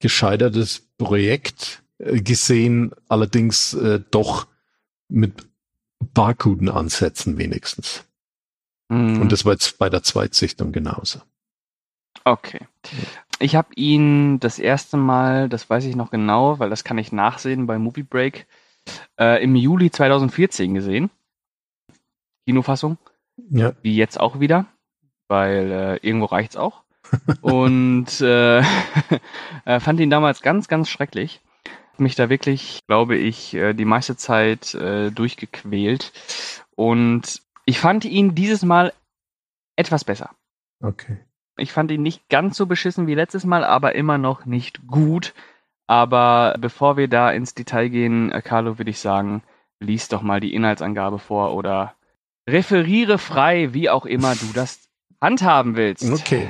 gescheitertes 0.00 0.88
Projekt 0.98 1.82
äh, 1.98 2.20
gesehen, 2.20 2.92
allerdings 3.08 3.74
äh, 3.74 4.00
doch 4.10 4.46
mit 5.08 5.46
paar 6.14 6.34
guten 6.34 6.68
Ansätzen 6.68 7.38
wenigstens. 7.38 8.04
Hm, 8.90 9.20
Und 9.20 9.32
das 9.32 9.44
war 9.44 9.52
jetzt 9.52 9.78
bei 9.78 9.88
der 9.88 10.02
Zweitsichtung 10.02 10.72
genauso. 10.72 11.20
okay. 12.24 12.66
Ich 13.42 13.56
habe 13.56 13.74
ihn 13.74 14.38
das 14.38 14.60
erste 14.60 14.96
Mal, 14.96 15.48
das 15.48 15.68
weiß 15.68 15.84
ich 15.86 15.96
noch 15.96 16.12
genau, 16.12 16.60
weil 16.60 16.70
das 16.70 16.84
kann 16.84 16.96
ich 16.96 17.10
nachsehen 17.10 17.66
bei 17.66 17.76
Movie 17.76 18.04
Break, 18.04 18.46
äh, 19.18 19.42
im 19.42 19.56
Juli 19.56 19.90
2014 19.90 20.74
gesehen. 20.74 21.10
Kinofassung. 22.46 22.98
Ja. 23.50 23.72
Wie 23.82 23.96
jetzt 23.96 24.20
auch 24.20 24.38
wieder, 24.38 24.66
weil 25.26 25.72
äh, 25.72 26.06
irgendwo 26.06 26.26
reicht's 26.26 26.56
auch. 26.56 26.84
Und 27.40 28.20
äh, 28.20 28.60
äh, 29.64 29.80
fand 29.80 29.98
ihn 29.98 30.10
damals 30.10 30.42
ganz, 30.42 30.68
ganz 30.68 30.88
schrecklich. 30.88 31.40
Mich 31.98 32.14
da 32.14 32.30
wirklich, 32.30 32.78
glaube 32.86 33.16
ich, 33.16 33.54
äh, 33.54 33.74
die 33.74 33.84
meiste 33.84 34.16
Zeit 34.16 34.72
äh, 34.74 35.10
durchgequält. 35.10 36.12
Und 36.76 37.42
ich 37.64 37.80
fand 37.80 38.04
ihn 38.04 38.36
dieses 38.36 38.62
Mal 38.64 38.92
etwas 39.74 40.04
besser. 40.04 40.30
Okay. 40.80 41.18
Ich 41.56 41.72
fand 41.72 41.90
ihn 41.90 42.02
nicht 42.02 42.28
ganz 42.28 42.56
so 42.56 42.66
beschissen 42.66 43.06
wie 43.06 43.14
letztes 43.14 43.44
Mal, 43.44 43.64
aber 43.64 43.94
immer 43.94 44.18
noch 44.18 44.46
nicht 44.46 44.86
gut. 44.86 45.34
Aber 45.86 46.56
bevor 46.58 46.96
wir 46.96 47.08
da 47.08 47.30
ins 47.30 47.54
Detail 47.54 47.88
gehen, 47.88 48.32
äh, 48.32 48.40
Carlo, 48.40 48.78
würde 48.78 48.90
ich 48.90 48.98
sagen, 48.98 49.42
lies 49.80 50.08
doch 50.08 50.22
mal 50.22 50.40
die 50.40 50.54
Inhaltsangabe 50.54 51.18
vor 51.18 51.54
oder 51.54 51.94
referiere 52.48 53.18
frei, 53.18 53.74
wie 53.74 53.90
auch 53.90 54.06
immer 54.06 54.34
du 54.34 54.46
das 54.54 54.88
handhaben 55.20 55.76
willst. 55.76 56.10
Okay. 56.10 56.48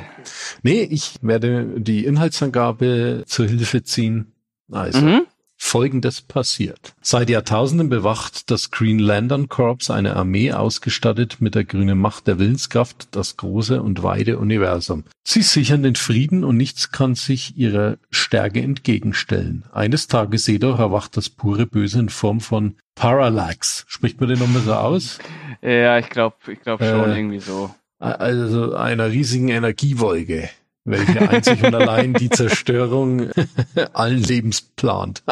Nee, 0.63 0.83
ich 0.83 1.17
werde 1.23 1.81
die 1.81 2.05
Inhaltsangabe 2.05 3.25
zur 3.27 3.47
Hilfe 3.47 3.83
ziehen. 3.83 4.33
Also, 4.71 5.05
Mhm. 5.05 5.27
Folgendes 5.65 6.21
passiert. 6.21 6.93
Seit 7.01 7.31
Jahrtausenden 7.31 7.89
bewacht 7.89 8.51
das 8.51 8.71
Green 8.73 8.99
Lantern 8.99 9.49
Corps 9.49 9.91
eine 9.91 10.17
Armee 10.17 10.53
ausgestattet 10.53 11.37
mit 11.41 11.55
der 11.55 11.65
grünen 11.65 11.99
Macht 11.99 12.27
der 12.27 12.39
Willenskraft 12.39 13.09
das 13.13 13.39
große 13.39 13.81
und 13.81 14.03
weite 14.03 14.39
Universum. 14.39 15.05
Sie 15.25 15.41
sichern 15.41 15.83
den 15.83 15.95
Frieden 15.95 16.45
und 16.45 16.59
nichts 16.59 16.91
kann 16.93 17.15
sich 17.15 17.57
ihrer 17.57 17.97
Stärke 18.11 18.61
entgegenstellen. 18.61 19.65
Eines 19.73 20.09
Tages 20.09 20.47
jedoch 20.47 20.79
erwacht 20.79 21.17
das 21.17 21.31
pure 21.31 21.65
Böse 21.65 22.01
in 22.01 22.09
Form 22.11 22.41
von 22.41 22.75
Parallax. 22.95 23.85
Spricht 23.89 24.21
man 24.21 24.29
den 24.29 24.41
nochmal 24.41 24.63
so 24.63 24.75
aus? 24.75 25.21
Ja, 25.63 25.97
ich 25.97 26.11
glaube 26.11 26.37
ich 26.49 26.61
glaub 26.61 26.81
schon 26.81 27.11
Äh, 27.13 27.17
irgendwie 27.19 27.41
so. 27.41 27.75
Also 27.99 28.75
einer 28.75 29.11
riesigen 29.11 29.49
Energiewolke, 29.49 30.51
welche 30.85 31.29
einzig 31.29 31.63
und 31.63 31.75
allein 31.75 32.15
die 32.15 32.31
Zerstörung 32.31 33.31
allen 33.93 34.23
Lebens 34.23 34.63
plant. 34.63 35.23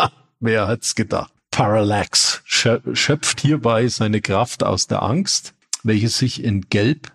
Wer 0.40 0.68
hat's 0.68 0.94
gedacht? 0.94 1.32
Parallax 1.50 2.42
schö- 2.46 2.94
schöpft 2.94 3.40
hierbei 3.40 3.88
seine 3.88 4.20
Kraft 4.20 4.62
aus 4.62 4.86
der 4.86 5.02
Angst, 5.02 5.54
welche 5.82 6.08
sich 6.08 6.42
in 6.42 6.68
gelb, 6.70 7.12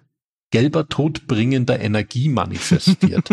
gelber 0.52 0.88
todbringender 0.88 1.80
Energie 1.80 2.30
manifestiert. 2.30 3.30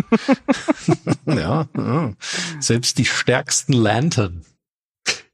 ja, 1.27 1.69
ja, 1.77 2.13
selbst 2.61 2.99
die 2.99 3.05
stärksten 3.05 3.73
Lantern 3.73 4.45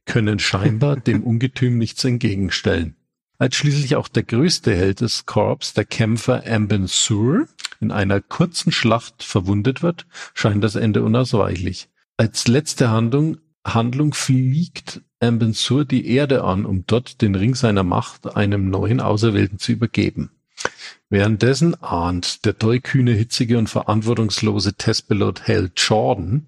können 0.05 0.39
scheinbar 0.39 0.97
dem 0.97 1.23
Ungetüm 1.23 1.77
nichts 1.77 2.03
entgegenstellen. 2.03 2.95
Als 3.37 3.55
schließlich 3.55 3.95
auch 3.95 4.07
der 4.07 4.23
größte 4.23 4.75
Held 4.75 5.01
des 5.01 5.25
Korps, 5.25 5.73
der 5.73 5.85
Kämpfer 5.85 6.43
Ambin 6.45 6.87
Sur, 6.87 7.47
in 7.79 7.91
einer 7.91 8.21
kurzen 8.21 8.71
Schlacht 8.71 9.23
verwundet 9.23 9.81
wird, 9.81 10.05
scheint 10.33 10.63
das 10.63 10.75
Ende 10.75 11.03
unausweichlich. 11.03 11.89
Als 12.17 12.47
letzte 12.47 12.89
Handlung, 12.89 13.37
Handlung 13.65 14.13
fliegt 14.13 15.01
Ambin 15.19 15.53
Sur 15.53 15.85
die 15.85 16.07
Erde 16.07 16.43
an, 16.43 16.65
um 16.65 16.85
dort 16.87 17.21
den 17.21 17.35
Ring 17.35 17.55
seiner 17.55 17.83
Macht 17.83 18.35
einem 18.35 18.69
neuen 18.69 19.01
Auserwählten 19.01 19.59
zu 19.59 19.71
übergeben. 19.71 20.31
Währenddessen 21.09 21.81
ahnt 21.81 22.45
der 22.45 22.57
tollkühne, 22.57 23.13
hitzige 23.13 23.57
und 23.57 23.69
verantwortungslose 23.69 24.73
Testpilot 24.73 25.47
Hal 25.47 25.71
Jordan 25.75 26.45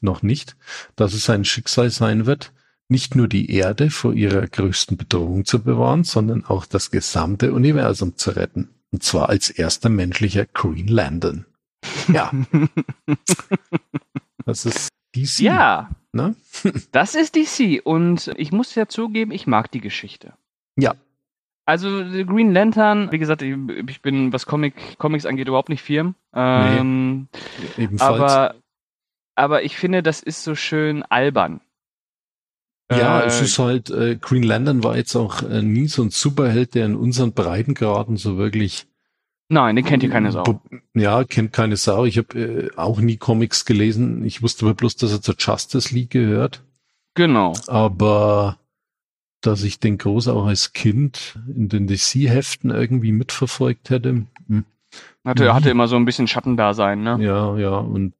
noch 0.00 0.22
nicht, 0.22 0.56
dass 0.96 1.14
es 1.14 1.24
sein 1.24 1.44
Schicksal 1.44 1.90
sein 1.90 2.26
wird, 2.26 2.52
nicht 2.88 3.14
nur 3.14 3.28
die 3.28 3.50
Erde 3.50 3.90
vor 3.90 4.12
ihrer 4.12 4.46
größten 4.46 4.96
Bedrohung 4.96 5.44
zu 5.44 5.62
bewahren, 5.62 6.04
sondern 6.04 6.44
auch 6.44 6.66
das 6.66 6.90
gesamte 6.90 7.52
Universum 7.52 8.16
zu 8.16 8.30
retten. 8.30 8.68
Und 8.92 9.02
zwar 9.02 9.28
als 9.28 9.50
erster 9.50 9.88
menschlicher 9.88 10.46
Green 10.46 10.88
Lantern. 10.88 11.46
Ja, 12.08 12.30
das 14.46 14.66
ist 14.66 14.88
DC. 15.14 15.40
Ja, 15.40 15.90
Ne? 16.12 16.36
das 16.92 17.14
ist 17.14 17.36
DC 17.36 17.80
und 17.84 18.30
ich 18.36 18.52
muss 18.52 18.74
ja 18.74 18.86
zugeben, 18.86 19.32
ich 19.32 19.46
mag 19.46 19.70
die 19.70 19.80
Geschichte. 19.80 20.34
Ja. 20.76 20.94
Also 21.64 22.06
The 22.08 22.26
Green 22.26 22.52
Lantern, 22.52 23.10
wie 23.12 23.18
gesagt, 23.18 23.40
ich, 23.40 23.56
ich 23.86 24.02
bin, 24.02 24.32
was 24.32 24.46
Comic, 24.46 24.98
Comics 24.98 25.24
angeht, 25.24 25.48
überhaupt 25.48 25.68
nicht 25.68 25.82
firm. 25.82 26.16
Ähm, 26.34 27.28
Ebenfalls. 27.78 28.20
aber, 28.20 28.54
aber 29.36 29.62
ich 29.62 29.76
finde, 29.76 30.02
das 30.02 30.22
ist 30.22 30.44
so 30.44 30.54
schön 30.54 31.02
albern. 31.04 31.60
Ja, 32.90 33.20
Äh, 33.20 33.26
es 33.26 33.40
ist 33.40 33.58
halt, 33.58 33.90
äh, 33.90 34.16
Green 34.16 34.42
Lantern 34.42 34.84
war 34.84 34.96
jetzt 34.96 35.16
auch 35.16 35.42
äh, 35.42 35.62
nie 35.62 35.88
so 35.88 36.02
ein 36.02 36.10
Superheld, 36.10 36.74
der 36.74 36.86
in 36.86 36.96
unseren 36.96 37.32
Breitengraden 37.32 38.16
so 38.16 38.36
wirklich 38.36 38.86
Nein, 39.52 39.76
den 39.76 39.84
kennt 39.84 40.02
ihr 40.02 40.08
keine 40.08 40.32
Sau. 40.32 40.62
Ja, 40.94 41.24
kennt 41.24 41.52
keine 41.52 41.76
Sau. 41.76 42.06
Ich 42.06 42.16
habe 42.16 42.40
äh, 42.40 42.70
auch 42.76 43.00
nie 43.00 43.18
Comics 43.18 43.66
gelesen. 43.66 44.24
Ich 44.24 44.40
wusste 44.40 44.64
aber 44.64 44.74
bloß, 44.74 44.96
dass 44.96 45.12
er 45.12 45.20
zur 45.20 45.34
Justice 45.38 45.94
League 45.94 46.08
gehört. 46.08 46.62
Genau. 47.14 47.52
Aber 47.66 48.56
dass 49.42 49.62
ich 49.62 49.78
den 49.78 49.98
groß 49.98 50.28
auch 50.28 50.46
als 50.46 50.72
Kind 50.72 51.38
in 51.54 51.68
den 51.68 51.86
DC-Heften 51.86 52.70
irgendwie 52.70 53.12
mitverfolgt 53.12 53.90
hätte. 53.90 54.24
hm. 54.48 54.64
Hatte, 55.22 55.52
hatte 55.52 55.68
immer 55.68 55.86
so 55.86 55.96
ein 55.96 56.06
bisschen 56.06 56.28
Schattendasein, 56.28 57.02
ne? 57.02 57.18
Ja, 57.20 57.56
ja. 57.58 57.76
Und 57.76 58.14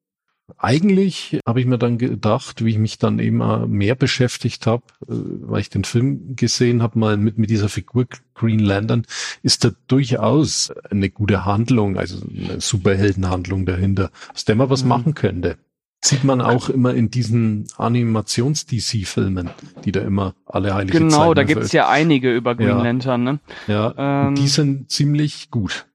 eigentlich 0.59 1.39
habe 1.47 1.61
ich 1.61 1.67
mir 1.67 1.79
dann 1.79 1.99
gedacht, 1.99 2.65
wie 2.65 2.71
ich 2.71 2.79
mich 2.79 2.99
dann 2.99 3.19
eben 3.19 3.41
äh, 3.41 3.67
mehr 3.67 3.95
beschäftigt 3.95 4.67
habe, 4.67 4.83
äh, 5.03 5.13
weil 5.13 5.61
ich 5.61 5.71
den 5.71 5.85
Film 5.85 6.37
gesehen 6.37 6.83
habe, 6.83 6.99
mal 6.99 7.17
mit, 7.17 7.39
mit 7.39 7.51
dieser 7.51 7.69
Figur 7.69 8.07
Green 8.35 8.59
Lantern, 8.59 9.05
ist 9.43 9.65
da 9.65 9.71
durchaus 9.89 10.73
eine 10.91 11.11
gute 11.11 11.45
Handlung, 11.45 11.97
also 11.97 12.19
eine 12.27 12.61
Superheldenhandlung 12.61 13.67
dahinter, 13.67 14.11
aus 14.35 14.45
der 14.45 14.57
man 14.57 14.69
was 14.71 14.83
Mhm. 14.83 14.89
machen 14.89 15.15
könnte. 15.15 15.59
Sieht 16.05 16.25
man 16.25 16.41
auch 16.41 16.69
immer 16.69 16.93
in 16.95 17.11
diesen 17.13 17.69
Animations-DC-Filmen, 17.77 19.51
die 19.85 19.93
da 19.93 20.01
immer 20.01 20.35
alle 20.47 20.75
heilige 20.75 20.99
Genau, 20.99 21.29
Zeit 21.29 21.39
da 21.39 21.45
gibt's 21.45 21.73
ja 21.73 21.89
einige 21.89 22.35
über 22.35 22.57
Green 22.57 22.69
Ja. 22.69 22.83
Lantern, 22.83 23.23
ne? 23.23 23.39
Ja, 23.69 23.95
Ähm, 24.27 24.35
die 24.35 24.49
sind 24.49 24.91
ziemlich 24.91 25.51
gut. 25.51 25.87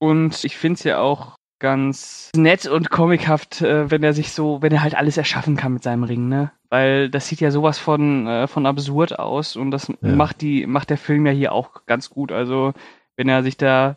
Und 0.00 0.44
ich 0.44 0.56
find's 0.56 0.82
ja 0.84 1.00
auch 1.00 1.34
ganz 1.58 2.30
nett 2.36 2.66
und 2.66 2.90
comichaft, 2.90 3.62
äh, 3.62 3.90
wenn 3.90 4.02
er 4.02 4.12
sich 4.12 4.32
so, 4.32 4.62
wenn 4.62 4.72
er 4.72 4.82
halt 4.82 4.94
alles 4.94 5.16
erschaffen 5.16 5.56
kann 5.56 5.72
mit 5.72 5.82
seinem 5.82 6.04
Ring, 6.04 6.28
ne? 6.28 6.52
Weil 6.70 7.08
das 7.10 7.28
sieht 7.28 7.40
ja 7.40 7.50
sowas 7.50 7.78
von, 7.78 8.26
äh, 8.26 8.46
von 8.46 8.66
absurd 8.66 9.18
aus 9.18 9.56
und 9.56 9.70
das 9.70 9.90
macht 10.00 10.40
die, 10.40 10.66
macht 10.66 10.90
der 10.90 10.98
Film 10.98 11.26
ja 11.26 11.32
hier 11.32 11.52
auch 11.52 11.86
ganz 11.86 12.10
gut. 12.10 12.30
Also, 12.30 12.74
wenn 13.16 13.28
er 13.28 13.42
sich 13.42 13.56
da 13.56 13.96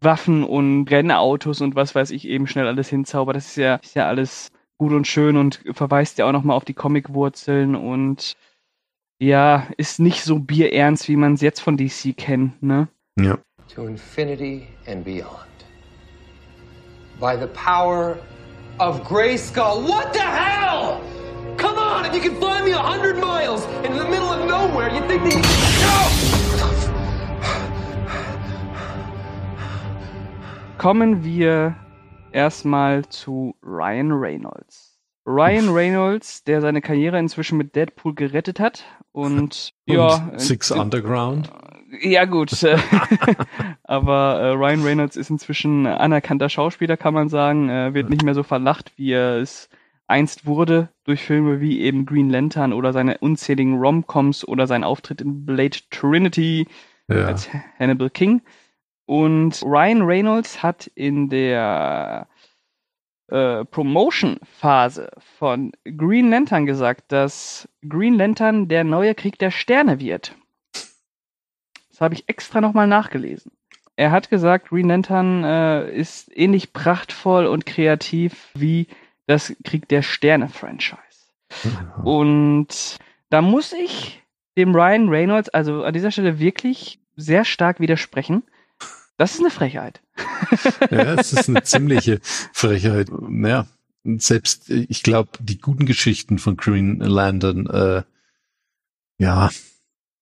Waffen 0.00 0.44
und 0.44 0.90
Rennautos 0.90 1.60
und 1.60 1.74
was 1.74 1.94
weiß 1.94 2.10
ich 2.10 2.26
eben 2.26 2.46
schnell 2.46 2.66
alles 2.66 2.88
hinzaubert, 2.88 3.36
das 3.36 3.48
ist 3.48 3.56
ja, 3.56 3.76
ist 3.76 3.94
ja 3.94 4.06
alles 4.06 4.50
gut 4.78 4.92
und 4.92 5.06
schön 5.06 5.36
und 5.36 5.62
verweist 5.72 6.18
ja 6.18 6.26
auch 6.26 6.32
nochmal 6.32 6.56
auf 6.56 6.64
die 6.64 6.74
Comicwurzeln 6.74 7.76
und 7.76 8.36
ja, 9.18 9.66
ist 9.76 10.00
nicht 10.00 10.24
so 10.24 10.38
bierernst, 10.38 11.06
wie 11.08 11.16
man 11.16 11.34
es 11.34 11.42
jetzt 11.42 11.60
von 11.60 11.76
DC 11.76 12.16
kennt, 12.16 12.62
ne? 12.62 12.88
Ja. 13.18 13.38
To 13.74 13.86
infinity 13.86 14.66
and 14.86 15.04
beyond. 15.04 15.49
By 17.20 17.36
the 17.36 17.48
power 17.48 18.18
of 18.78 19.02
Grayskull. 19.02 19.86
What 19.86 20.14
the 20.14 20.20
hell? 20.20 21.02
Come 21.58 21.76
on, 21.78 22.06
if 22.06 22.14
you 22.14 22.20
can 22.22 22.40
find 22.40 22.64
me 22.64 22.72
a 22.72 22.78
hundred 22.78 23.18
miles 23.18 23.64
in 23.84 23.94
the 23.94 24.04
middle 24.08 24.28
of 24.28 24.48
nowhere, 24.48 24.88
you 24.88 25.06
think 25.06 25.22
that 25.24 25.34
you 25.34 25.42
kommen 30.78 31.22
wir 31.22 31.76
erstmal 32.32 33.06
zu 33.10 33.54
Ryan 33.62 34.12
Reynolds. 34.12 34.98
Ryan 35.26 35.68
Reynolds, 35.68 36.42
der 36.44 36.62
seine 36.62 36.80
Karriere 36.80 37.18
inzwischen 37.18 37.58
mit 37.58 37.76
Deadpool 37.76 38.14
gerettet 38.14 38.58
hat 38.58 38.84
und, 39.12 39.74
ja, 39.84 40.30
Und 40.32 40.40
Six 40.40 40.70
äh, 40.70 40.78
Underground. 40.78 41.50
Ja 42.02 42.24
gut, 42.24 42.52
aber 43.84 44.40
äh, 44.40 44.50
Ryan 44.50 44.82
Reynolds 44.82 45.16
ist 45.16 45.30
inzwischen 45.30 45.86
anerkannter 45.86 46.48
Schauspieler, 46.48 46.96
kann 46.96 47.14
man 47.14 47.28
sagen, 47.28 47.68
äh, 47.68 47.94
wird 47.94 48.10
nicht 48.10 48.22
mehr 48.24 48.34
so 48.34 48.42
verlacht, 48.42 48.92
wie 48.96 49.12
er 49.12 49.38
es 49.38 49.68
einst 50.06 50.44
wurde 50.44 50.88
durch 51.04 51.22
Filme 51.22 51.60
wie 51.60 51.80
eben 51.80 52.04
Green 52.04 52.30
Lantern 52.30 52.72
oder 52.72 52.92
seine 52.92 53.18
unzähligen 53.18 53.78
Rom-Coms 53.78 54.46
oder 54.46 54.66
sein 54.66 54.84
Auftritt 54.84 55.20
in 55.20 55.46
Blade 55.46 55.78
Trinity 55.90 56.66
Ja. 57.08 57.26
als 57.26 57.48
Hannibal 57.78 58.10
King. 58.10 58.42
Und 59.06 59.62
Ryan 59.64 60.02
Reynolds 60.02 60.62
hat 60.62 60.88
in 60.94 61.28
der 61.28 62.28
äh, 63.28 63.64
Promotion-Phase 63.64 65.10
von 65.38 65.72
Green 65.84 66.30
Lantern 66.30 66.66
gesagt, 66.66 67.12
dass 67.12 67.68
Green 67.88 68.14
Lantern 68.14 68.68
der 68.68 68.84
neue 68.84 69.14
Krieg 69.14 69.38
der 69.38 69.50
Sterne 69.52 70.00
wird. 70.00 70.36
Das 72.00 72.06
habe 72.06 72.14
ich 72.14 72.30
extra 72.30 72.62
nochmal 72.62 72.86
nachgelesen. 72.86 73.52
Er 73.94 74.10
hat 74.10 74.30
gesagt, 74.30 74.70
Green 74.70 74.88
Lantern 74.88 75.44
äh, 75.44 75.94
ist 75.94 76.34
ähnlich 76.34 76.72
prachtvoll 76.72 77.44
und 77.44 77.66
kreativ 77.66 78.48
wie 78.54 78.86
das 79.26 79.54
Krieg 79.64 79.86
der 79.86 80.00
Sterne-Franchise. 80.00 80.96
Und 82.02 82.96
da 83.28 83.42
muss 83.42 83.74
ich 83.74 84.22
dem 84.56 84.74
Ryan 84.74 85.10
Reynolds 85.10 85.50
also 85.50 85.84
an 85.84 85.92
dieser 85.92 86.10
Stelle 86.10 86.38
wirklich 86.38 87.00
sehr 87.16 87.44
stark 87.44 87.80
widersprechen. 87.80 88.44
Das 89.18 89.34
ist 89.34 89.40
eine 89.40 89.50
Frechheit. 89.50 90.00
Ja, 90.90 91.16
es 91.16 91.34
ist 91.34 91.50
eine 91.50 91.64
ziemliche 91.64 92.20
Frechheit. 92.22 93.10
Ja, 93.28 93.66
selbst, 94.04 94.70
ich 94.70 95.02
glaube, 95.02 95.32
die 95.38 95.58
guten 95.58 95.84
Geschichten 95.84 96.38
von 96.38 96.56
Green 96.56 96.98
Lantern, 97.00 97.66
äh, 97.66 98.02
ja, 99.18 99.50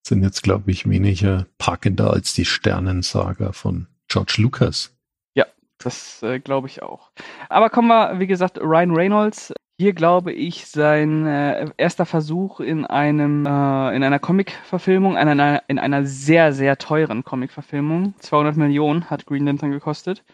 sind 0.09 0.23
jetzt, 0.23 0.43
glaube 0.43 0.71
ich, 0.71 0.89
weniger 0.89 1.47
packender 1.59 2.11
als 2.13 2.35
die 2.35 2.45
Sternensaga 2.45 3.53
von 3.53 3.87
George 4.09 4.37
Lucas. 4.39 4.97
Ja, 5.35 5.47
das 5.79 6.23
äh, 6.23 6.41
glaube 6.41 6.67
ich 6.67 6.83
auch. 6.83 7.11
Aber 7.49 7.71
kommen 7.71 7.89
wir, 7.89 8.19
wie 8.19 8.27
gesagt, 8.27 8.59
Ryan 8.59 8.95
Reynolds. 8.95 9.53
Hier 9.81 9.93
glaube 9.93 10.33
ich 10.33 10.67
sein 10.67 11.25
äh, 11.27 11.71
erster 11.77 12.05
Versuch 12.05 12.59
in 12.59 12.85
einem 12.85 13.47
äh, 13.47 13.95
in 13.95 14.03
einer 14.03 14.19
Comic-Verfilmung, 14.19 15.13
in 15.13 15.29
einer, 15.29 15.63
in 15.69 15.79
einer 15.79 16.05
sehr 16.05 16.53
sehr 16.53 16.79
teuren 16.79 17.23
Comic-Verfilmung. 17.23 18.15
200 18.19 18.57
Millionen 18.57 19.09
hat 19.09 19.27
Green 19.27 19.47
Lantern 19.47 19.71
gekostet. 19.71 20.25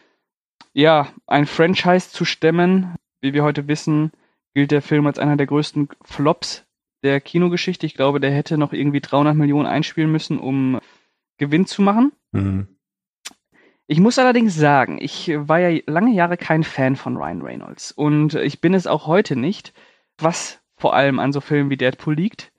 Ja, 0.72 1.08
ein 1.26 1.44
Franchise 1.44 2.10
zu 2.10 2.24
stemmen, 2.24 2.94
wie 3.20 3.34
wir 3.34 3.44
heute 3.44 3.68
wissen, 3.68 4.12
gilt 4.54 4.70
der 4.70 4.82
Film 4.82 5.06
als 5.06 5.18
einer 5.18 5.36
der 5.36 5.46
größten 5.46 5.88
Flops 6.02 6.64
der 7.04 7.20
Kinogeschichte. 7.20 7.86
Ich 7.86 7.94
glaube, 7.94 8.18
der 8.18 8.32
hätte 8.32 8.58
noch 8.58 8.72
irgendwie 8.72 9.00
300 9.00 9.36
Millionen 9.36 9.66
einspielen 9.66 10.10
müssen, 10.10 10.38
um 10.38 10.80
Gewinn 11.38 11.66
zu 11.66 11.82
machen. 11.82 12.12
Mhm. 12.32 12.68
Ich 13.86 14.00
muss 14.00 14.18
allerdings 14.18 14.56
sagen, 14.56 14.98
ich 15.00 15.30
war 15.34 15.58
ja 15.58 15.80
lange 15.86 16.14
Jahre 16.14 16.38
kein 16.38 16.64
Fan 16.64 16.96
von 16.96 17.16
Ryan 17.18 17.42
Reynolds 17.42 17.92
und 17.92 18.34
ich 18.34 18.62
bin 18.62 18.72
es 18.72 18.86
auch 18.86 19.06
heute 19.06 19.36
nicht, 19.36 19.74
was 20.16 20.60
vor 20.76 20.94
allem 20.94 21.18
an 21.18 21.32
so 21.32 21.42
Filmen 21.42 21.68
wie 21.68 21.76
Deadpool 21.76 22.14
liegt. 22.14 22.50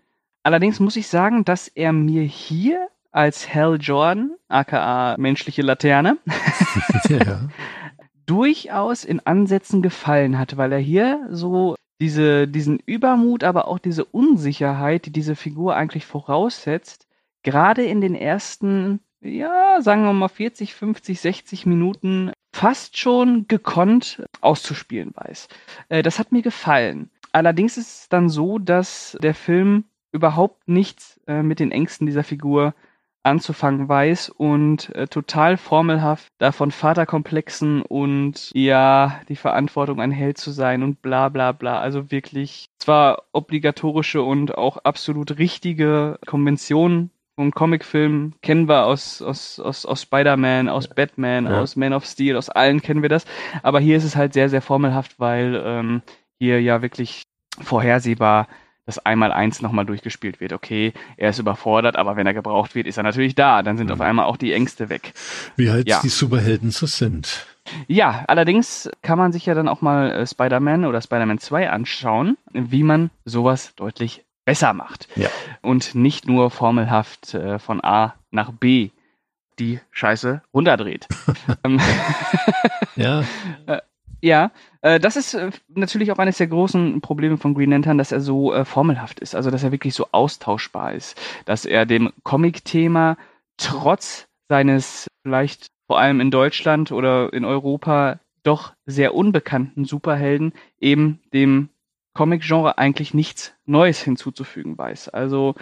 Allerdings 0.44 0.80
muss 0.80 0.96
ich 0.96 1.08
sagen, 1.08 1.44
dass 1.44 1.68
er 1.68 1.94
mir 1.94 2.22
hier 2.22 2.90
als 3.12 3.52
Hal 3.52 3.78
Jordan, 3.82 4.36
aka 4.50 5.16
menschliche 5.18 5.64
Laterne, 5.64 6.18
ja. 7.10 7.50
durchaus 8.28 9.04
in 9.04 9.20
Ansätzen 9.22 9.82
gefallen 9.82 10.38
hat, 10.38 10.58
weil 10.58 10.72
er 10.72 10.80
hier 10.80 11.28
so 11.32 11.76
diese, 12.02 12.48
diesen 12.48 12.80
Übermut, 12.86 13.44
aber 13.44 13.68
auch 13.68 13.80
diese 13.80 14.06
Unsicherheit, 14.06 15.06
die 15.06 15.12
diese 15.12 15.36
Figur 15.36 15.76
eigentlich 15.76 16.06
voraussetzt, 16.06 17.08
gerade 17.44 17.84
in 17.84 18.02
den 18.02 18.16
ersten 18.16 19.00
ja, 19.26 19.82
sagen 19.82 20.04
wir 20.04 20.14
mal 20.14 20.28
40, 20.28 20.74
50, 20.74 21.20
60 21.20 21.66
Minuten 21.66 22.32
fast 22.54 22.98
schon 22.98 23.48
gekonnt 23.48 24.24
auszuspielen 24.42 25.12
weiß. 25.16 25.48
Äh, 25.90 26.04
das 26.04 26.20
hat 26.20 26.32
mir 26.32 26.42
gefallen. 26.42 27.10
Allerdings 27.32 27.78
ist 27.78 28.02
es 28.02 28.10
dann 28.10 28.30
so, 28.30 28.60
dass 28.60 29.18
der 29.22 29.34
Film 29.34 29.86
überhaupt 30.12 30.68
nichts 30.70 31.20
äh, 31.28 31.44
mit 31.44 31.60
den 31.60 31.72
Ängsten 31.72 32.06
dieser 32.08 32.24
Figur 32.24 32.74
anzufangen 33.26 33.90
weiß 33.90 34.30
und 34.30 34.94
äh, 34.96 35.08
total 35.08 35.58
formelhaft 35.58 36.28
davon 36.38 36.72
Vaterkomplexen 36.72 37.82
und 37.82 38.52
ja, 38.54 39.20
die 39.30 39.36
Verantwortung 39.36 40.00
ein 40.00 40.12
Held 40.12 40.38
zu 40.38 40.52
sein 40.52 40.84
und 40.84 41.02
bla 41.02 41.30
bla 41.30 41.52
bla. 41.52 41.80
Also 41.80 42.12
wirklich 42.12 42.68
zwar 42.80 43.24
obligatorische 43.34 44.22
und 44.22 44.58
auch 44.58 44.78
absolut 44.78 45.38
richtige 45.40 46.20
Konventionen 46.26 47.10
vom 47.36 47.52
Comicfilm 47.52 48.34
kennen 48.42 48.70
wir 48.70 48.86
aus, 48.86 49.22
aus, 49.22 49.60
aus, 49.60 49.86
aus 49.86 50.04
Spider-Man, 50.04 50.70
aus 50.70 50.88
Batman, 50.88 51.46
Ja. 51.46 51.60
aus 51.62 51.76
Man 51.76 51.94
of 51.94 52.06
Steel, 52.06 52.38
aus 52.38 52.50
allen 52.50 52.82
kennen 52.82 53.02
wir 53.02 53.10
das. 53.10 53.26
Aber 53.62 53.80
hier 53.80 53.98
ist 53.98 54.06
es 54.06 54.16
halt 54.16 54.34
sehr, 54.34 54.50
sehr 54.50 54.62
formelhaft, 54.62 55.20
weil 55.20 55.62
ähm, 55.66 56.02
hier 56.40 56.62
ja 56.62 56.82
wirklich 56.82 57.24
vorhersehbar 57.62 58.48
das 58.86 59.00
Einmal-Eins 59.00 59.62
nochmal 59.62 59.86
durchgespielt 59.86 60.40
wird. 60.40 60.54
Okay, 60.54 60.94
er 61.18 61.30
ist 61.32 61.40
überfordert, 61.40 61.96
aber 61.96 62.16
wenn 62.16 62.28
er 62.28 62.34
gebraucht 62.36 62.76
wird, 62.76 62.86
ist 62.88 62.98
er 62.98 63.04
natürlich 63.04 63.34
da. 63.36 63.64
Dann 63.64 63.78
sind 63.78 63.88
Mhm. 63.88 63.94
auf 63.94 64.02
einmal 64.02 64.26
auch 64.26 64.38
die 64.38 64.54
Ängste 64.54 64.90
weg. 64.90 65.14
Wie 65.56 65.72
halt 65.72 65.88
Ja. 65.88 66.02
die 66.04 66.10
Superhelden 66.10 66.72
so 66.72 66.86
sind. 66.86 67.48
Ja, 67.88 68.24
allerdings 68.28 68.90
kann 69.02 69.18
man 69.18 69.32
sich 69.32 69.48
ja 69.48 69.56
dann 69.56 69.68
auch 69.68 69.82
mal 69.82 70.12
äh, 70.12 70.28
Spider-Man 70.28 70.86
oder 70.86 71.02
Spider-Man 71.02 71.40
2 71.40 71.70
anschauen, 71.72 72.38
wie 72.54 72.84
man 72.84 73.10
sowas 73.26 73.74
deutlich 73.76 74.24
besser 74.46 74.74
macht. 74.74 75.08
Ja. 75.16 75.30
Und 75.64 75.96
nicht 75.96 76.28
nur 76.28 76.52
formelhaft 76.52 77.34
äh, 77.34 77.58
von 77.58 77.84
A 77.84 78.14
nach 78.30 78.52
B 78.52 78.92
die 79.58 79.80
Scheiße 79.92 80.44
runterdreht. 80.54 81.08
Ähm, 81.64 81.80
Ja, 82.96 83.24
ja, 84.26 84.52
äh, 84.82 85.00
das 85.00 85.18
ist 85.18 85.36
äh, 85.36 85.52
natürlich 85.70 86.12
auch 86.12 86.18
eines 86.18 86.38
der 86.38 86.48
großen 86.48 87.00
Probleme 87.02 87.38
von 87.38 87.54
Green 87.54 87.70
Lantern, 87.70 88.00
dass 88.00 88.12
er 88.12 88.22
so 88.22 88.54
äh, 88.54 88.66
formelhaft 88.66 89.20
ist, 89.20 89.36
also 89.36 89.52
dass 89.52 89.64
er 89.64 89.72
wirklich 89.72 89.94
so 89.94 90.08
austauschbar 90.12 90.94
ist, 90.94 91.22
dass 91.46 91.66
er 91.66 91.86
dem 91.86 92.12
Comic-Thema 92.24 93.18
trotz 93.58 94.28
seines 94.50 95.08
vielleicht 95.22 95.68
vor 95.86 96.00
allem 96.00 96.22
in 96.22 96.32
Deutschland 96.32 96.92
oder 96.92 97.32
in 97.34 97.46
Europa 97.46 98.20
doch 98.42 98.74
sehr 98.88 99.14
unbekannten 99.14 99.86
Superhelden 99.86 100.54
eben 100.80 101.20
dem 101.32 101.70
Comic-Genre 102.16 102.80
eigentlich 102.80 103.14
nichts 103.14 103.54
Neues 103.66 104.02
hinzuzufügen 104.02 104.76
weiß. 104.76 105.10
Also 105.10 105.54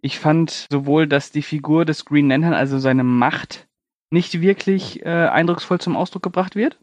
ich 0.00 0.20
fand 0.20 0.68
sowohl, 0.70 1.08
dass 1.08 1.32
die 1.32 1.42
Figur 1.42 1.84
des 1.84 2.04
Green 2.04 2.28
Lantern, 2.28 2.54
also 2.54 2.78
seine 2.78 3.02
Macht, 3.02 3.66
nicht 4.10 4.40
wirklich 4.40 5.04
äh, 5.04 5.08
eindrucksvoll 5.08 5.80
zum 5.80 5.96
Ausdruck 5.96 6.22
gebracht 6.22 6.54
wird 6.54 6.78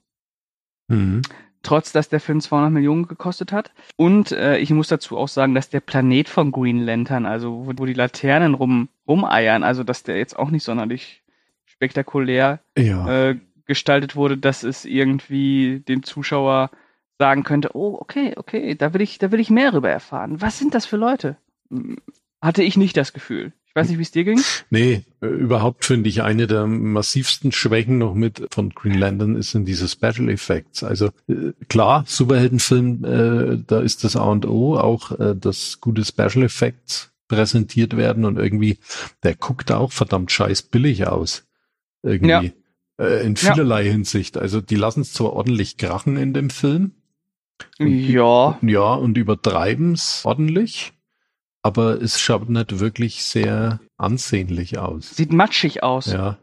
mhm. 0.90 1.22
trotz 1.64 1.92
dass 1.92 2.10
der 2.10 2.20
Film 2.20 2.42
200 2.42 2.72
Millionen 2.72 3.08
gekostet 3.08 3.52
hat. 3.52 3.72
Und 3.96 4.32
äh, 4.32 4.58
ich 4.58 4.72
muss 4.72 4.90
dazu 4.90 5.18
auch 5.18 5.28
sagen, 5.28 5.56
dass 5.56 5.70
der 5.70 5.80
Planet 5.80 6.28
von 6.28 6.52
Green 6.52 6.80
Lantern, 6.80 7.26
also 7.26 7.66
wo, 7.66 7.74
wo 7.78 7.86
die 7.86 7.94
Laternen 7.94 8.54
rum, 8.54 8.90
rumeiern, 9.08 9.64
also 9.64 9.84
dass 9.84 10.04
der 10.04 10.18
jetzt 10.18 10.38
auch 10.38 10.50
nicht 10.52 10.64
sonderlich 10.64 11.24
spektakulär 11.66 12.60
ja. 12.78 13.30
äh, 13.30 13.38
gestaltet 13.66 14.16
wurde, 14.16 14.38
dass 14.38 14.64
es 14.64 14.84
irgendwie 14.84 15.80
dem 15.88 16.04
Zuschauer 16.04 16.72
sagen 17.20 17.44
könnte, 17.44 17.76
oh, 17.76 17.98
okay, 18.00 18.34
okay, 18.36 18.76
da 18.76 18.94
will 18.94 19.02
ich, 19.02 19.20
da 19.20 19.32
will 19.32 19.40
ich 19.40 19.50
mehr 19.50 19.72
darüber 19.72 19.90
erfahren. 19.90 20.42
Was 20.42 20.58
sind 20.58 20.74
das 20.74 20.86
für 20.86 20.98
Leute? 20.98 21.38
Hm, 21.70 21.98
Hatte 22.42 22.64
ich 22.64 22.78
nicht 22.78 22.98
das 22.98 23.14
Gefühl. 23.14 23.54
Ich 23.70 23.76
weiß 23.76 23.90
nicht, 23.90 24.00
wie 24.00 24.04
es 24.04 24.12
dir 24.12 24.24
ging. 24.24 24.42
Nee, 24.72 25.04
äh, 25.22 25.28
überhaupt 25.28 25.86
finde 25.86 26.10
ich 26.10 26.24
eine 26.24 26.48
der 26.48 26.66
massivsten 26.66 27.52
Schwächen 27.52 28.00
noch 28.00 28.16
mit 28.16 28.48
von 28.52 28.72
Green 28.72 28.98
Lantern 28.98 29.36
ist 29.36 29.54
in 29.54 29.64
diese 29.64 29.88
Special 29.88 30.28
Effects. 30.30 30.84
Also 30.84 31.12
äh, 31.28 31.54
klar, 31.70 32.04
Superheldenfilm, 32.08 33.06
äh, 33.06 33.64
da 33.68 33.80
ist 33.80 34.04
das 34.04 34.16
A 34.16 34.24
und 34.24 34.48
O, 34.48 34.76
auch 34.78 35.12
äh, 35.20 35.36
dass 35.36 35.80
gute 35.82 36.04
Special 36.04 36.44
Effects 36.44 37.12
präsentiert 37.28 37.96
werden 37.96 38.26
und 38.26 38.38
irgendwie, 38.40 38.80
der 39.22 39.36
guckt 39.36 39.72
auch 39.72 39.92
verdammt 39.92 40.32
scheiß 40.32 40.64
billig 40.64 41.06
aus. 41.08 41.44
Irgendwie. 42.02 42.30
Ja. 42.98 43.06
Äh, 43.06 43.24
in 43.26 43.36
Ja. 43.36 43.54
vielerlei 43.54 43.86
Hinsicht. 43.88 44.36
Also 44.38 44.62
die 44.62 44.76
lassen 44.78 45.02
es 45.02 45.14
zwar 45.14 45.34
ordentlich 45.34 45.78
krachen 45.78 46.18
in 46.18 46.34
dem 46.34 46.50
Film. 46.50 46.94
Und- 47.78 47.88
Ja, 48.10 48.58
Ja, 48.64 48.94
und 48.96 49.16
übertreiben's 49.18 50.22
ordentlich. 50.26 50.92
Aber 51.62 52.02
es 52.02 52.20
schaut 52.20 52.50
nicht 52.50 52.80
wirklich 52.80 53.24
sehr 53.24 53.80
ansehnlich 53.98 54.78
aus. 54.78 55.10
sieht 55.10 55.34
matschig 55.34 55.84
aus. 55.84 56.08
Ja, 56.08 56.38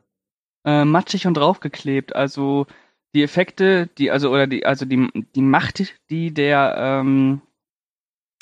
äh, 0.67 0.85
matschig 0.85 1.27
und 1.27 1.35
draufgeklebt. 1.35 2.15
Also 2.15 2.67
die 3.15 3.23
Effekte, 3.23 3.87
die, 3.99 4.11
also, 4.11 4.31
oder 4.31 4.47
die, 4.47 4.67
also 4.67 4.85
die, 4.85 5.09
die 5.35 5.41
Macht, 5.41 5.95
die 6.11 6.35
der 6.35 6.75
ähm, 6.77 7.41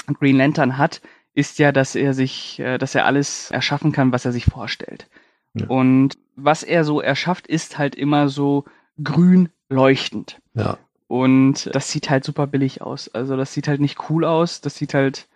Green 0.06 0.36
Lantern 0.36 0.78
hat, 0.78 1.02
ist 1.34 1.58
ja, 1.58 1.70
dass 1.70 1.94
er 1.94 2.14
sich, 2.14 2.58
äh, 2.58 2.78
dass 2.78 2.94
er 2.94 3.04
alles 3.04 3.50
erschaffen 3.50 3.92
kann, 3.92 4.10
was 4.10 4.24
er 4.24 4.32
sich 4.32 4.46
vorstellt. 4.46 5.08
Ja. 5.52 5.66
Und 5.66 6.16
was 6.34 6.62
er 6.62 6.84
so 6.84 7.00
erschafft, 7.00 7.46
ist 7.46 7.78
halt 7.78 7.94
immer 7.94 8.28
so 8.28 8.64
grün 9.02 9.50
leuchtend. 9.68 10.40
ja. 10.54 10.78
Und 11.06 11.72
das 11.74 11.92
sieht 11.92 12.08
halt 12.08 12.24
super 12.24 12.46
billig 12.46 12.80
aus. 12.80 13.08
Also 13.08 13.36
das 13.36 13.52
sieht 13.52 13.68
halt 13.68 13.80
nicht 13.80 14.08
cool 14.08 14.24
aus. 14.24 14.62
Das 14.62 14.76
sieht 14.76 14.94
halt, 14.94 15.28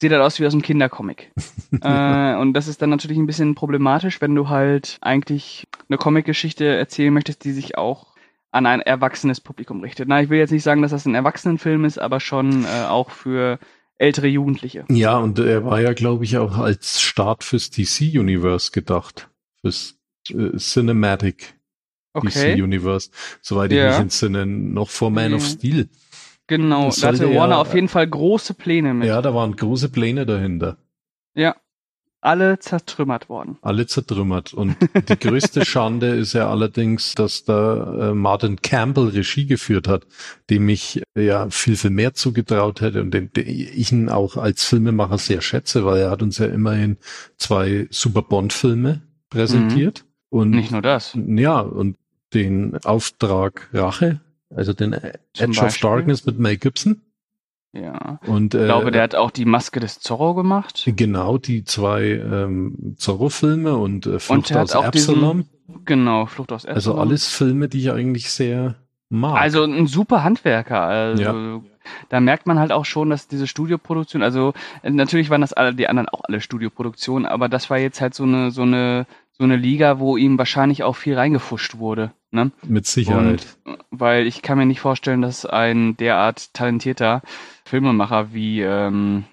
sieht 0.00 0.12
halt 0.12 0.22
aus 0.22 0.40
wie 0.40 0.46
aus 0.46 0.52
einem 0.52 0.62
Kindercomic. 0.62 1.32
äh, 1.82 2.34
und 2.36 2.54
das 2.54 2.68
ist 2.68 2.82
dann 2.82 2.90
natürlich 2.90 3.18
ein 3.18 3.26
bisschen 3.26 3.54
problematisch, 3.54 4.20
wenn 4.20 4.34
du 4.34 4.48
halt 4.48 4.98
eigentlich 5.00 5.64
eine 5.88 5.98
Comicgeschichte 5.98 6.64
erzählen 6.64 7.12
möchtest, 7.12 7.44
die 7.44 7.52
sich 7.52 7.76
auch 7.76 8.14
an 8.52 8.66
ein 8.66 8.80
erwachsenes 8.80 9.40
Publikum 9.40 9.80
richtet. 9.80 10.08
Na, 10.08 10.22
ich 10.22 10.28
will 10.28 10.38
jetzt 10.38 10.50
nicht 10.50 10.64
sagen, 10.64 10.82
dass 10.82 10.90
das 10.90 11.06
ein 11.06 11.14
Erwachsenenfilm 11.14 11.84
ist, 11.84 11.98
aber 11.98 12.18
schon 12.20 12.64
äh, 12.64 12.86
auch 12.88 13.10
für 13.10 13.58
ältere 13.98 14.26
Jugendliche. 14.26 14.86
Ja, 14.88 15.18
und 15.18 15.38
er 15.38 15.64
war 15.64 15.80
ja, 15.80 15.92
glaube 15.92 16.24
ich, 16.24 16.38
auch 16.38 16.56
als 16.56 17.00
Start 17.00 17.44
fürs 17.44 17.70
DC-Universe 17.70 18.70
gedacht. 18.72 19.28
Fürs 19.60 19.98
äh, 20.30 20.56
Cinematic 20.56 21.54
Okay, 22.12 22.56
DC-Universe. 22.56 23.10
Soweit 23.40 23.70
ich 23.70 23.78
Ja. 23.78 23.88
mich 23.90 23.98
entsinne, 23.98 24.46
noch 24.46 24.88
vor 24.90 25.10
Man 25.10 25.34
of 25.34 25.42
Ja. 25.42 25.48
Steel. 25.50 25.88
Genau. 26.50 26.90
Da 27.00 27.08
hatte 27.08 27.34
Warner 27.34 27.54
ja- 27.54 27.60
auf 27.62 27.72
jeden 27.74 27.88
Fall 27.88 28.06
große 28.06 28.52
Pläne 28.54 28.92
mit. 28.92 29.08
Ja, 29.08 29.22
da 29.22 29.34
waren 29.34 29.56
große 29.56 29.88
Pläne 29.88 30.26
dahinter. 30.26 30.76
Ja. 31.34 31.56
alle 32.22 32.58
zertrümmert 32.58 33.30
worden. 33.30 33.56
Alle 33.62 33.86
zertrümmert. 33.86 34.52
Und 34.52 34.76
die 35.08 35.18
größte 35.18 35.64
Schande 35.64 36.08
ist 36.08 36.34
ja 36.34 36.50
allerdings, 36.50 37.14
dass 37.14 37.44
da 37.44 38.10
äh, 38.10 38.14
Martin 38.14 38.60
Campbell 38.60 39.08
Regie 39.08 39.46
geführt 39.46 39.88
hat, 39.88 40.06
dem 40.50 40.68
ich 40.68 41.02
äh, 41.16 41.24
ja 41.24 41.48
viel, 41.48 41.76
viel 41.76 41.88
mehr 41.90 42.12
zugetraut 42.12 42.82
hätte 42.82 43.00
und 43.00 43.14
den, 43.14 43.32
den 43.32 43.46
ich 43.48 43.90
ihn 43.90 44.10
auch 44.10 44.36
als 44.36 44.64
Filmemacher 44.64 45.16
sehr 45.16 45.40
schätze, 45.40 45.86
weil 45.86 46.00
er 46.00 46.10
hat 46.10 46.20
uns 46.22 46.36
ja 46.36 46.46
immerhin 46.46 46.98
zwei 47.38 47.86
Super 47.90 48.20
Bond-Filme 48.22 49.00
präsentiert. 49.30 50.04
Mhm. 50.04 50.38
Und 50.38 50.50
nicht 50.50 50.72
nur 50.72 50.82
das. 50.82 51.16
Ja, 51.16 51.60
und 51.60 51.96
den 52.34 52.76
Auftrag 52.84 53.68
Rache, 53.72 54.20
also 54.54 54.72
den 54.72 54.92
Zum 54.92 55.00
Edge 55.50 55.58
of 55.60 55.64
Beispiel? 55.66 55.90
Darkness 55.90 56.26
mit 56.26 56.38
Mel 56.38 56.56
Gibson. 56.56 57.00
Ja. 57.72 58.18
Und, 58.26 58.54
Ich 58.54 58.60
äh, 58.60 58.64
glaube, 58.64 58.90
der 58.90 59.02
hat 59.02 59.14
auch 59.14 59.30
die 59.30 59.44
Maske 59.44 59.78
des 59.78 60.00
Zorro 60.00 60.34
gemacht. 60.34 60.82
Genau, 60.96 61.38
die 61.38 61.64
zwei 61.64 62.02
ähm, 62.14 62.94
Zorro-Filme 62.96 63.76
und 63.76 64.06
äh, 64.06 64.10
Und 64.10 64.20
Flucht 64.20 64.50
er 64.50 64.62
aus 64.64 64.74
Absalom. 64.74 65.44
diesen, 65.68 65.84
genau, 65.84 66.26
Flucht 66.26 66.50
aus 66.52 66.66
Also 66.66 66.90
Absalom. 66.90 66.98
alles 67.08 67.28
Filme, 67.28 67.68
die 67.68 67.78
ich 67.78 67.92
eigentlich 67.92 68.30
sehr 68.32 68.74
mag. 69.08 69.40
Also 69.40 69.62
ein 69.62 69.86
super 69.86 70.24
Handwerker. 70.24 70.80
Also 70.82 71.22
Ja. 71.22 71.60
da 72.08 72.18
merkt 72.20 72.46
man 72.48 72.58
halt 72.58 72.72
auch 72.72 72.84
schon, 72.84 73.10
dass 73.10 73.28
diese 73.28 73.46
Studioproduktion, 73.46 74.22
also 74.24 74.52
äh, 74.82 74.90
natürlich 74.90 75.30
waren 75.30 75.40
das 75.40 75.52
alle, 75.52 75.72
die 75.72 75.86
anderen 75.88 76.08
auch 76.08 76.22
alle 76.24 76.40
Studioproduktionen, 76.40 77.24
aber 77.26 77.48
das 77.48 77.70
war 77.70 77.78
jetzt 77.78 78.00
halt 78.00 78.14
so 78.14 78.24
eine, 78.24 78.50
so 78.50 78.62
eine, 78.62 79.06
so 79.40 79.44
eine 79.44 79.56
Liga, 79.56 79.98
wo 79.98 80.18
ihm 80.18 80.36
wahrscheinlich 80.36 80.82
auch 80.82 80.96
viel 80.96 81.14
reingefuscht 81.14 81.78
wurde. 81.78 82.12
Ne? 82.30 82.52
mit 82.62 82.86
Sicherheit. 82.86 83.56
Weil 83.90 84.26
ich 84.26 84.42
kann 84.42 84.58
mir 84.58 84.66
nicht 84.66 84.80
vorstellen, 84.80 85.22
dass 85.22 85.46
ein 85.46 85.96
derart 85.96 86.52
talentierter 86.54 87.22
Filmemacher 87.64 88.32
wie 88.34 88.60
ähm, 88.60 89.24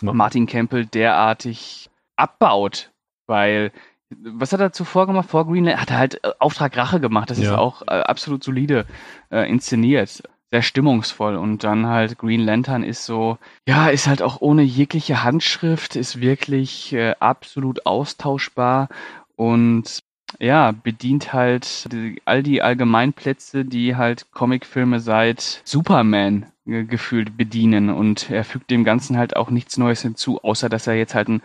Ma- 0.00 0.12
Martin 0.14 0.46
Campbell 0.46 0.86
derartig 0.86 1.90
abbaut. 2.14 2.92
Weil, 3.26 3.72
was 4.10 4.52
hat 4.52 4.60
er 4.60 4.72
zuvor 4.72 5.06
gemacht? 5.08 5.28
Vor 5.28 5.46
Greenland 5.46 5.78
hat 5.80 5.90
er 5.90 5.98
halt 5.98 6.24
äh, 6.24 6.30
Auftrag 6.38 6.76
Rache 6.76 7.00
gemacht. 7.00 7.28
Das 7.28 7.38
ist 7.38 7.46
Ja. 7.46 7.58
auch 7.58 7.82
äh, 7.82 8.00
absolut 8.00 8.44
solide 8.44 8.86
äh, 9.30 9.50
inszeniert. 9.50 10.22
Sehr 10.50 10.62
stimmungsvoll. 10.62 11.36
Und 11.36 11.64
dann 11.64 11.86
halt 11.86 12.18
Green 12.18 12.40
Lantern 12.40 12.84
ist 12.84 13.04
so, 13.04 13.38
ja, 13.66 13.88
ist 13.88 14.06
halt 14.06 14.22
auch 14.22 14.40
ohne 14.40 14.62
jegliche 14.62 15.24
Handschrift, 15.24 15.96
ist 15.96 16.20
wirklich 16.20 16.92
äh, 16.92 17.14
absolut 17.18 17.84
austauschbar 17.86 18.88
und 19.34 20.02
ja, 20.40 20.72
bedient 20.72 21.32
halt 21.32 21.92
die, 21.92 22.20
all 22.24 22.42
die 22.42 22.62
Allgemeinplätze, 22.62 23.64
die 23.64 23.96
halt 23.96 24.32
Comicfilme 24.32 25.00
seit 25.00 25.62
Superman 25.64 26.46
äh, 26.66 26.84
gefühlt 26.84 27.36
bedienen 27.36 27.90
und 27.90 28.30
er 28.30 28.44
fügt 28.44 28.70
dem 28.70 28.84
Ganzen 28.84 29.16
halt 29.16 29.36
auch 29.36 29.50
nichts 29.50 29.76
Neues 29.76 30.02
hinzu, 30.02 30.42
außer 30.42 30.68
dass 30.68 30.86
er 30.86 30.94
jetzt 30.94 31.14
halt 31.14 31.28
einen, 31.28 31.42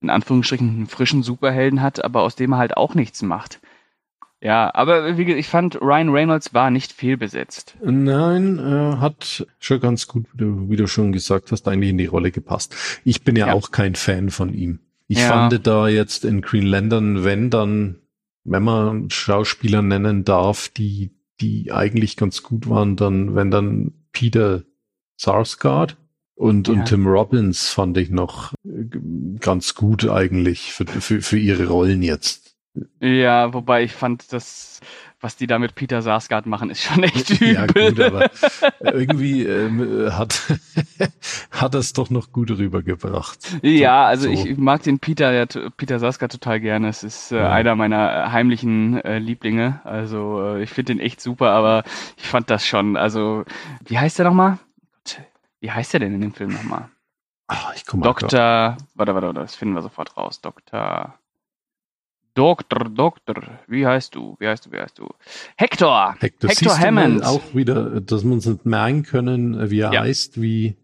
in 0.00 0.10
Anführungsstrichen 0.10 0.68
einen 0.68 0.86
frischen 0.86 1.22
Superhelden 1.22 1.82
hat, 1.82 2.04
aber 2.04 2.22
aus 2.22 2.36
dem 2.36 2.52
er 2.52 2.58
halt 2.58 2.76
auch 2.76 2.94
nichts 2.94 3.22
macht. 3.22 3.60
Ja, 4.42 4.74
aber 4.74 5.18
wie 5.18 5.24
gesagt, 5.26 5.40
ich 5.40 5.48
fand, 5.48 5.80
Ryan 5.82 6.08
Reynolds 6.08 6.54
war 6.54 6.70
nicht 6.70 6.92
fehlbesetzt. 6.92 7.76
Nein, 7.84 8.58
äh, 8.58 8.96
hat 8.96 9.46
schon 9.58 9.80
ganz 9.80 10.06
gut, 10.08 10.26
wie 10.32 10.38
du, 10.38 10.70
wie 10.70 10.76
du 10.76 10.86
schon 10.86 11.12
gesagt 11.12 11.52
hast, 11.52 11.68
eigentlich 11.68 11.90
in 11.90 11.98
die 11.98 12.06
Rolle 12.06 12.30
gepasst. 12.30 12.74
Ich 13.04 13.22
bin 13.22 13.36
ja, 13.36 13.48
Ja. 13.48 13.52
auch 13.52 13.70
kein 13.70 13.94
Fan 13.96 14.30
von 14.30 14.54
ihm. 14.54 14.80
Ich 15.08 15.18
Ja. 15.18 15.28
fand 15.48 15.66
da 15.66 15.88
jetzt 15.88 16.24
in 16.24 16.40
Green 16.40 16.64
Lantern, 16.64 17.22
wenn 17.22 17.50
dann, 17.50 17.96
wenn 18.44 18.62
man 18.62 19.10
Schauspieler 19.10 19.82
nennen 19.82 20.24
darf, 20.24 20.68
die, 20.70 21.10
die 21.42 21.70
eigentlich 21.70 22.16
ganz 22.16 22.42
gut 22.42 22.66
waren, 22.68 22.96
dann, 22.96 23.34
wenn 23.34 23.50
dann 23.50 23.92
Peter 24.12 24.62
Sarsgaard 25.16 25.98
und, 26.34 26.68
Ja. 26.68 26.74
und 26.74 26.84
Tim 26.86 27.06
Robbins 27.06 27.68
fand 27.68 27.98
ich 27.98 28.08
noch 28.08 28.54
äh, 28.64 29.38
ganz 29.38 29.74
gut 29.74 30.08
eigentlich 30.08 30.72
für, 30.72 30.86
für, 30.86 31.20
für 31.20 31.38
ihre 31.38 31.66
Rollen 31.66 32.02
jetzt. 32.02 32.39
Ja, 33.00 33.52
wobei 33.52 33.82
ich 33.82 33.92
fand, 33.92 34.32
das, 34.32 34.80
was 35.20 35.34
die 35.36 35.48
da 35.48 35.58
mit 35.58 35.74
Peter 35.74 36.02
Sarsgaard 36.02 36.46
machen, 36.46 36.70
ist 36.70 36.82
schon 36.82 37.02
echt 37.02 37.28
übel. 37.30 37.54
Ja, 37.54 37.66
gut, 37.66 37.98
aber 38.00 38.30
irgendwie 38.80 39.44
ähm, 39.44 40.08
hat, 40.16 40.40
hat 41.50 41.74
es 41.74 41.92
doch 41.92 42.10
noch 42.10 42.30
gut 42.30 42.50
rübergebracht. 42.52 43.38
Ja, 43.62 44.04
also 44.06 44.32
So. 44.32 44.32
ich 44.46 44.56
mag 44.56 44.84
den 44.84 45.00
Peter, 45.00 45.32
ja, 45.32 45.46
Peter 45.76 45.98
Sarsgaard 45.98 46.30
total 46.32 46.60
gerne. 46.60 46.88
Es 46.88 47.02
ist 47.02 47.32
äh, 47.32 47.38
Ja. 47.38 47.50
einer 47.50 47.74
meiner 47.74 48.26
äh, 48.26 48.28
heimlichen 48.30 49.00
äh, 49.02 49.18
Lieblinge. 49.18 49.80
Also 49.84 50.40
äh, 50.54 50.62
ich 50.62 50.70
finde 50.70 50.94
den 50.94 51.00
echt 51.00 51.20
super, 51.20 51.50
aber 51.50 51.82
ich 52.18 52.28
fand 52.28 52.50
das 52.50 52.64
schon. 52.64 52.96
Also 52.96 53.44
wie 53.84 53.98
heißt 53.98 54.18
der 54.18 54.26
nochmal? 54.26 54.58
Wie 55.60 55.70
heißt 55.72 55.92
der 55.92 56.00
denn 56.00 56.14
in 56.14 56.20
dem 56.20 56.32
Film 56.34 56.52
nochmal? 56.52 56.88
Ah, 57.48 57.72
ich 57.74 57.84
komme 57.84 58.02
mal 58.02 58.06
Doktor, 58.06 58.76
warte, 58.94 59.12
warte, 59.14 59.26
warte, 59.26 59.40
das 59.40 59.56
finden 59.56 59.74
wir 59.74 59.82
sofort 59.82 60.16
raus. 60.16 60.40
Doktor, 60.40 61.18
Doktor, 62.34 62.88
Doktor, 62.88 63.34
wie 63.66 63.86
heißt 63.86 64.14
du? 64.14 64.36
Wie 64.38 64.46
heißt 64.48 64.66
du? 64.66 64.72
Wie 64.72 64.78
heißt 64.78 64.98
du? 64.98 65.08
Hector. 65.56 66.14
Hector, 66.20 66.48
Hector 66.50 66.78
Hammond. 66.78 67.24
auch 67.24 67.54
wieder, 67.54 68.00
dass 68.00 68.24
wir 68.24 68.32
uns 68.32 68.46
nicht 68.46 68.64
merken 68.66 69.02
können, 69.02 69.70
wie 69.70 69.80
er 69.80 69.92
Ja. 69.92 70.00
heißt, 70.02 70.40
wie, 70.40 70.76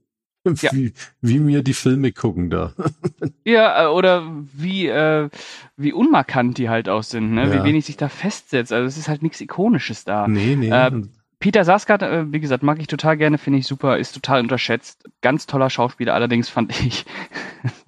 Ja. 0.61 0.71
wie, 0.73 0.93
wie 1.21 1.47
wir 1.47 1.63
die 1.63 1.75
Filme 1.75 2.13
gucken 2.13 2.51
da. 2.51 2.73
Ja, 3.45 3.85
äh, 3.85 3.87
oder 3.89 4.25
wie, 4.55 4.89
äh, 4.89 5.29
wie 5.77 5.93
unmarkant 5.93 6.59
die 6.59 6.69
halt 6.69 6.89
auch 6.89 7.03
sind, 7.05 7.33
ne? 7.33 7.47
Ja. 7.47 7.53
Wie 7.55 7.69
wenig 7.69 7.85
sich 7.87 7.97
da 7.97 8.09
festsetzt. 8.09 8.73
Also 8.73 8.87
es 8.87 8.97
ist 8.99 9.09
halt 9.09 9.23
nichts 9.23 9.41
Ikonisches 9.41 10.05
da. 10.05 10.27
Nee, 10.29 10.57
nee. 10.57 10.69
Äh, 10.69 10.91
Peter 11.39 11.65
Sarsgaard, 11.65 12.03
äh, 12.03 12.33
wie 12.33 12.41
gesagt, 12.41 12.63
mag 12.65 12.81
ich 12.81 12.87
total 12.89 13.17
gerne, 13.17 13.39
finde 13.39 13.59
ich 13.61 13.67
super, 13.67 13.99
ist 13.99 14.13
total 14.13 14.41
unterschätzt. 14.41 15.05
Ganz 15.21 15.47
toller 15.47 15.71
Schauspieler, 15.71 16.15
allerdings 16.15 16.49
fand 16.49 16.73
ich 16.81 17.05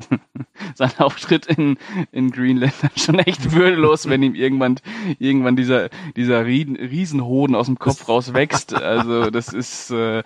seinen 0.74 0.98
Auftritt 0.98 1.46
in, 1.46 1.76
in 2.12 2.30
Greenland 2.30 2.72
schon 2.96 3.18
echt 3.18 3.52
würdelos, 3.52 4.08
wenn 4.08 4.22
ihm 4.22 4.34
irgendwann, 4.34 4.76
irgendwann 5.18 5.56
dieser, 5.56 5.88
dieser 6.16 6.44
Riesen, 6.46 6.76
Riesenhoden 6.76 7.54
aus 7.56 7.66
dem 7.66 7.78
Kopf 7.78 8.08
rauswächst. 8.08 8.74
Also 8.74 9.30
das 9.30 9.48
ist, 9.52 9.90
äh, 9.90 10.18
äh, 10.20 10.22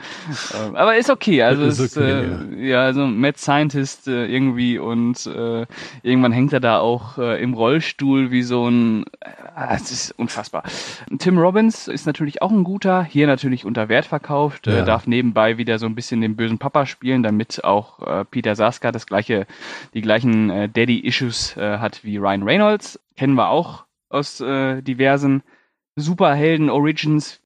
aber 0.74 0.96
ist 0.96 1.10
okay. 1.10 1.42
Also 1.42 1.64
Ist 1.64 1.78
ist, 1.78 1.96
okay, 1.96 2.26
äh, 2.56 2.68
ja. 2.68 2.82
also 2.82 3.06
Mad 3.06 3.38
Scientist 3.38 4.08
äh, 4.08 4.26
irgendwie 4.26 4.78
und 4.78 5.26
äh, 5.26 5.66
irgendwann 6.02 6.32
hängt 6.32 6.52
er 6.52 6.60
da 6.60 6.78
auch 6.78 7.18
äh, 7.18 7.42
im 7.42 7.54
Rollstuhl 7.54 8.30
wie 8.30 8.42
so 8.42 8.68
ein, 8.68 9.04
äh, 9.20 9.74
es 9.74 9.90
ist 9.90 10.12
unfassbar. 10.18 10.62
Tim 11.18 11.38
Robbins 11.38 11.88
ist 11.88 12.06
natürlich 12.06 12.42
auch 12.42 12.50
ein 12.50 12.64
guter, 12.64 13.04
hier 13.04 13.26
natürlich 13.26 13.64
unter 13.64 13.88
Wert 13.88 14.06
verkauft, 14.06 14.66
Ja. 14.66 14.80
äh, 14.80 14.84
darf 14.84 15.06
nebenbei 15.06 15.58
wieder 15.58 15.78
so 15.78 15.86
ein 15.86 15.94
bisschen 15.94 16.20
den 16.20 16.36
bösen 16.36 16.58
Papa 16.58 16.86
spielen, 16.86 17.22
damit 17.22 17.64
auch 17.64 18.00
äh, 18.06 18.24
Peter 18.24 18.54
Sarsgaard 18.54 18.94
das 18.94 19.06
gleiche, 19.06 19.46
die 19.94 20.00
gleichen 20.22 20.50
äh, 20.50 20.68
Daddy-Issues 20.68 21.56
äh, 21.56 21.78
hat 21.78 22.04
wie 22.04 22.16
Ryan 22.16 22.42
Reynolds. 22.42 23.00
Kennen 23.16 23.34
wir 23.34 23.48
auch 23.48 23.84
aus 24.08 24.40
äh, 24.40 24.82
diversen 24.82 25.42
Superhelden-Origins. 25.96 27.40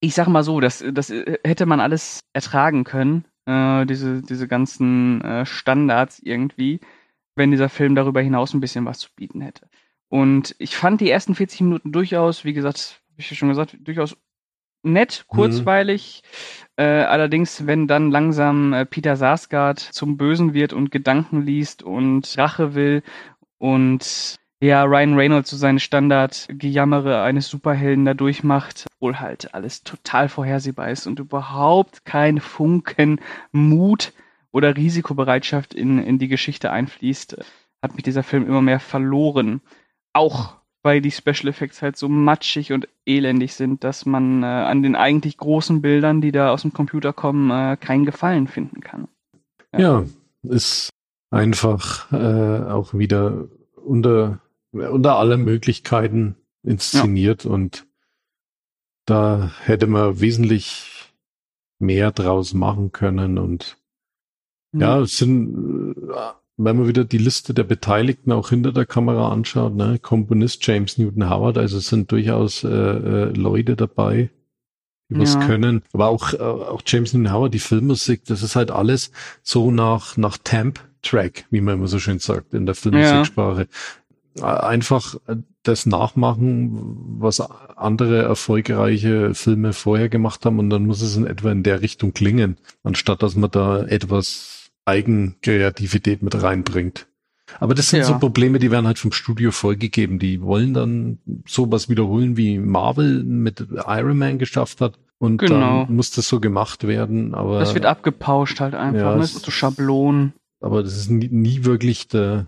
Ich 0.00 0.14
sag 0.14 0.26
mal 0.28 0.42
so, 0.42 0.60
das, 0.60 0.84
das 0.92 1.10
äh, 1.10 1.38
hätte 1.44 1.66
man 1.66 1.80
alles 1.80 2.24
ertragen 2.32 2.84
können, 2.84 3.24
äh, 3.46 3.86
diese, 3.86 4.22
diese 4.22 4.48
ganzen 4.48 5.20
äh, 5.22 5.46
Standards 5.46 6.18
irgendwie, 6.18 6.80
wenn 7.36 7.50
dieser 7.50 7.68
Film 7.68 7.94
darüber 7.94 8.20
hinaus 8.20 8.52
ein 8.52 8.60
bisschen 8.60 8.84
was 8.84 8.98
zu 8.98 9.10
bieten 9.14 9.40
hätte. 9.40 9.68
Und 10.08 10.54
ich 10.58 10.76
fand 10.76 11.00
die 11.00 11.10
ersten 11.10 11.34
40 11.34 11.62
Minuten 11.62 11.92
durchaus, 11.92 12.44
wie 12.44 12.52
gesagt, 12.52 13.00
habe 13.12 13.20
ich 13.20 13.30
ja 13.30 13.36
schon 13.36 13.48
gesagt, 13.48 13.76
durchaus 13.80 14.16
nett, 14.82 15.24
kurzweilig. 15.28 16.22
Äh, 16.76 16.84
allerdings, 16.84 17.66
wenn 17.66 17.86
dann 17.86 18.10
langsam 18.10 18.72
äh, 18.72 18.86
Peter 18.86 19.16
Sarsgaard 19.16 19.78
zum 19.78 20.16
Bösen 20.16 20.54
wird 20.54 20.72
und 20.72 20.90
Gedanken 20.90 21.42
liest 21.42 21.82
und 21.82 22.34
Rache 22.38 22.74
will 22.74 23.02
und 23.58 24.38
ja, 24.62 24.84
Ryan 24.84 25.14
Reynolds 25.14 25.50
so 25.50 25.56
seine 25.56 25.80
Standardgejammere 25.80 27.20
eines 27.22 27.48
Superhelden 27.48 28.04
da 28.04 28.14
durchmacht, 28.14 28.86
obwohl 28.94 29.18
halt 29.18 29.54
alles 29.54 29.82
total 29.82 30.28
vorhersehbar 30.28 30.88
ist 30.90 31.08
und 31.08 31.18
überhaupt 31.18 32.04
kein 32.04 32.38
Funken 32.38 33.20
Mut 33.50 34.12
oder 34.52 34.76
Risikobereitschaft 34.76 35.74
in, 35.74 35.98
in 35.98 36.20
die 36.20 36.28
Geschichte 36.28 36.70
einfließt, 36.70 37.38
hat 37.82 37.94
mich 37.94 38.04
dieser 38.04 38.22
Film 38.22 38.46
immer 38.46 38.62
mehr 38.62 38.78
verloren. 38.78 39.62
Auch 40.12 40.61
weil 40.82 41.00
die 41.00 41.10
Special 41.10 41.48
Effects 41.48 41.82
halt 41.82 41.96
so 41.96 42.08
matschig 42.08 42.72
und 42.72 42.88
elendig 43.06 43.54
sind, 43.54 43.84
dass 43.84 44.04
man 44.06 44.42
äh, 44.42 44.46
an 44.46 44.82
den 44.82 44.96
eigentlich 44.96 45.36
großen 45.36 45.80
Bildern, 45.80 46.20
die 46.20 46.32
da 46.32 46.50
aus 46.50 46.62
dem 46.62 46.72
Computer 46.72 47.12
kommen, 47.12 47.50
äh, 47.50 47.76
keinen 47.76 48.04
Gefallen 48.04 48.48
finden 48.48 48.80
kann. 48.80 49.08
ja, 49.76 50.04
ist 50.42 50.90
einfach 51.30 52.12
äh, 52.12 52.70
auch 52.70 52.94
wieder 52.94 53.48
unter, 53.76 54.40
unter 54.72 55.16
aller 55.16 55.36
Möglichkeiten 55.36 56.36
inszeniert 56.62 57.46
und 57.46 57.86
da 59.06 59.50
hätte 59.64 59.86
man 59.86 60.20
wesentlich 60.20 61.12
mehr 61.78 62.12
draus 62.12 62.54
machen 62.54 62.92
können 62.92 63.38
und 63.38 63.76
Ja, 64.72 65.00
es 65.00 65.16
sind, 65.16 65.96
äh, 66.08 66.41
wenn 66.56 66.76
man 66.76 66.86
wieder 66.88 67.04
die 67.04 67.18
Liste 67.18 67.54
der 67.54 67.64
Beteiligten 67.64 68.32
auch 68.32 68.50
hinter 68.50 68.72
der 68.72 68.86
Kamera 68.86 69.30
anschaut, 69.32 69.74
ne, 69.74 69.98
Komponist 70.00 70.66
James 70.66 70.98
Newton 70.98 71.28
Howard, 71.30 71.58
also 71.58 71.78
es 71.78 71.88
sind 71.88 72.12
durchaus 72.12 72.62
äh, 72.64 72.68
äh, 72.68 73.24
Leute 73.32 73.74
dabei, 73.76 74.30
die 75.08 75.18
was 75.18 75.34
Ja. 75.34 75.40
können. 75.46 75.82
Aber 75.92 76.08
auch, 76.08 76.32
äh, 76.34 76.38
auch 76.38 76.82
James 76.86 77.12
Newton 77.14 77.32
Howard, 77.32 77.54
die 77.54 77.58
Filmmusik, 77.58 78.24
das 78.26 78.42
ist 78.42 78.56
halt 78.56 78.70
alles 78.70 79.10
so 79.42 79.70
nach, 79.70 80.16
nach 80.16 80.38
Temp 80.38 80.80
Track, 81.02 81.46
wie 81.50 81.60
man 81.60 81.74
immer 81.74 81.88
so 81.88 81.98
schön 81.98 82.20
sagt 82.20 82.54
in 82.54 82.66
der 82.66 82.74
Filmmusiksprache. 82.76 83.62
Äh, 83.62 84.42
Einfach 84.42 85.16
das 85.62 85.84
nachmachen, 85.84 86.70
was 87.18 87.40
andere 87.40 88.22
erfolgreiche 88.22 89.34
Filme 89.34 89.74
vorher 89.74 90.08
gemacht 90.08 90.46
haben 90.46 90.58
und 90.58 90.70
dann 90.70 90.86
muss 90.86 91.02
es 91.02 91.16
in 91.16 91.26
etwa 91.26 91.52
in 91.52 91.62
der 91.62 91.82
Richtung 91.82 92.14
klingen, 92.14 92.56
anstatt 92.82 93.22
dass 93.22 93.36
man 93.36 93.50
da 93.50 93.82
etwas 93.84 94.61
Eigenkreativität 94.84 96.22
mit 96.22 96.40
reinbringt. 96.42 97.06
Aber 97.60 97.74
das 97.74 97.90
sind 97.90 98.00
Ja. 98.00 98.06
so 98.06 98.18
Probleme, 98.18 98.58
die 98.58 98.70
werden 98.70 98.86
halt 98.86 98.98
vom 98.98 99.12
Studio 99.12 99.50
vorgegeben. 99.50 100.18
Die 100.18 100.40
wollen 100.40 100.72
dann 100.74 101.18
sowas 101.46 101.88
wiederholen, 101.88 102.36
wie 102.36 102.58
Marvel 102.58 103.22
mit 103.24 103.66
Iron 103.86 104.16
Man 104.18 104.38
geschafft 104.38 104.80
hat. 104.80 104.98
Und 105.18 105.38
Genau. 105.38 105.84
dann 105.84 105.94
muss 105.94 106.10
das 106.10 106.28
so 106.28 106.40
gemacht 106.40 106.86
werden. 106.86 107.34
Aber, 107.34 107.60
Das 107.60 107.74
wird 107.74 107.86
abgepauscht 107.86 108.58
halt 108.60 108.74
einfach, 108.74 109.00
Ja, 109.00 109.16
ne? 109.16 109.22
es- 109.22 109.34
So 109.34 109.50
Schablonen. 109.50 110.32
aber 110.60 110.82
das 110.82 110.96
ist 110.96 111.10
nie, 111.10 111.28
nie 111.28 111.64
wirklich 111.64 112.08
der, 112.08 112.46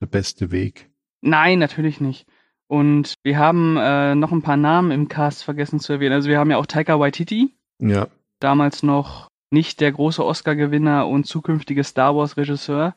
der 0.00 0.06
beste 0.06 0.50
Weg. 0.50 0.90
Nein, 1.22 1.58
natürlich 1.58 2.00
nicht. 2.00 2.26
Und 2.66 3.14
wir 3.22 3.38
haben 3.38 3.76
äh, 3.78 4.14
noch 4.14 4.32
ein 4.32 4.42
paar 4.42 4.58
Namen 4.58 4.90
im 4.90 5.08
Cast 5.08 5.44
vergessen 5.44 5.80
zu 5.80 5.94
erwähnen. 5.94 6.12
Also 6.12 6.28
wir 6.28 6.38
haben 6.38 6.50
ja 6.50 6.58
auch 6.58 6.66
Taika 6.66 6.98
Waititi, 7.00 7.54
Ja, 7.80 8.08
damals 8.40 8.82
noch 8.82 9.28
nicht 9.50 9.80
der 9.80 9.92
große 9.92 10.24
Oscar-Gewinner 10.24 11.06
und 11.08 11.24
zukünftige 11.26 11.84
Star 11.84 12.14
Wars-Regisseur. 12.16 12.94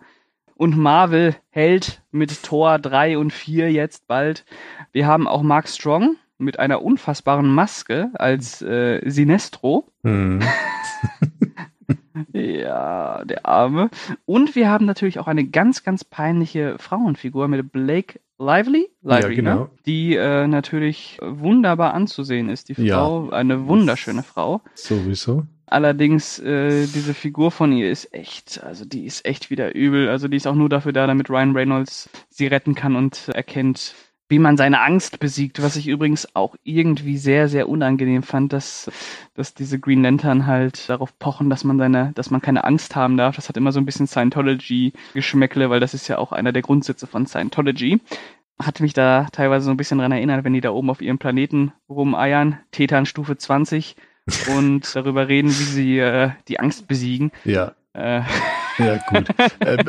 Und 0.55 0.77
Marvel 0.77 1.35
hält 1.49 2.01
mit 2.11 2.43
Thor 2.43 2.77
3 2.77 3.17
und 3.17 3.31
4 3.33 3.71
jetzt 3.71 4.07
bald. 4.07 4.45
Wir 4.91 5.07
haben 5.07 5.27
auch 5.27 5.41
Mark 5.41 5.67
Strong 5.67 6.17
mit 6.37 6.59
einer 6.59 6.81
unfassbaren 6.83 7.47
Maske 7.53 8.09
als 8.13 8.61
äh, 8.61 9.01
Sinestro. 9.09 9.87
hm. 10.03 10.39
Ja, 12.33 13.23
der 13.25 13.45
Arme. 13.45 13.89
Und 14.25 14.55
wir 14.55 14.69
haben 14.69 14.85
natürlich 14.85 15.19
auch 15.19 15.27
eine 15.27 15.45
ganz, 15.45 15.83
ganz 15.83 16.03
peinliche 16.03 16.77
Frauenfigur 16.77 17.47
mit 17.47 17.71
Blake 17.71 18.19
Lively, 18.37 18.89
Lively 19.01 19.29
Ja, 19.29 19.35
genau. 19.35 19.55
ne? 19.63 19.69
die 19.85 20.15
äh, 20.15 20.47
natürlich 20.47 21.17
wunderbar 21.21 21.93
anzusehen 21.93 22.49
ist. 22.49 22.69
Die 22.69 22.73
Ja. 22.81 22.97
Frau, 22.97 23.29
eine 23.29 23.67
wunderschöne 23.67 24.23
Frau. 24.23 24.61
sowieso. 24.75 25.43
Allerdings, 25.71 26.37
äh, 26.37 26.85
diese 26.85 27.13
Figur 27.13 27.49
von 27.49 27.71
ihr 27.71 27.89
ist 27.89 28.13
echt, 28.13 28.61
also 28.61 28.83
die 28.83 29.05
ist 29.05 29.25
echt 29.25 29.49
wieder 29.49 29.73
übel. 29.73 30.09
Also 30.09 30.27
die 30.27 30.35
ist 30.35 30.45
auch 30.45 30.53
nur 30.53 30.67
dafür 30.67 30.91
da, 30.91 31.07
damit 31.07 31.29
Ryan 31.29 31.55
Reynolds 31.55 32.09
sie 32.27 32.47
retten 32.47 32.75
kann 32.75 32.97
und 32.97 33.29
erkennt, 33.29 33.95
wie 34.27 34.37
man 34.37 34.57
seine 34.57 34.81
Angst 34.81 35.21
besiegt. 35.21 35.61
Was 35.61 35.77
ich 35.77 35.87
übrigens 35.87 36.35
auch 36.35 36.57
irgendwie 36.65 37.15
sehr, 37.17 37.47
sehr 37.47 37.69
unangenehm 37.69 38.21
fand, 38.21 38.51
dass, 38.51 38.91
dass 39.33 39.53
diese 39.53 39.79
Green 39.79 40.03
Lantern 40.03 40.45
halt 40.45 40.89
darauf 40.89 41.17
pochen, 41.19 41.49
dass 41.49 41.63
man 41.63 41.77
seine, 41.77 42.11
dass 42.15 42.31
man 42.31 42.41
keine 42.41 42.65
Angst 42.65 42.97
haben 42.97 43.15
darf. 43.15 43.37
Das 43.37 43.47
hat 43.47 43.55
immer 43.55 43.71
so 43.71 43.79
ein 43.79 43.85
bisschen 43.85 44.07
Scientology-Geschmäckle, 44.07 45.69
weil 45.69 45.79
das 45.79 45.93
ist 45.93 46.09
ja 46.09 46.17
auch 46.17 46.33
einer 46.33 46.51
der 46.51 46.63
Grundsätze 46.63 47.07
von 47.07 47.27
Scientology. 47.27 48.01
Hat 48.61 48.81
mich 48.81 48.91
da 48.91 49.27
teilweise 49.31 49.67
so 49.67 49.71
ein 49.71 49.77
bisschen 49.77 49.99
dran 49.99 50.11
erinnert, 50.11 50.43
wenn 50.43 50.51
die 50.51 50.59
da 50.59 50.71
oben 50.71 50.89
auf 50.89 51.01
ihrem 51.01 51.17
Planeten 51.17 51.71
rumeiern, 51.87 52.59
Tetan 52.71 53.05
Stufe 53.05 53.37
20 53.37 53.95
und 54.55 54.95
darüber 54.95 55.27
reden, 55.27 55.49
wie 55.49 55.51
sie 55.63 55.99
äh, 55.99 56.31
die 56.47 56.59
Angst 56.59 56.87
besiegen. 56.87 57.31
Ja, 57.45 57.73
Äh, 57.93 58.21
ja 58.77 58.97
gut. 59.09 59.27
äh, 59.59 59.83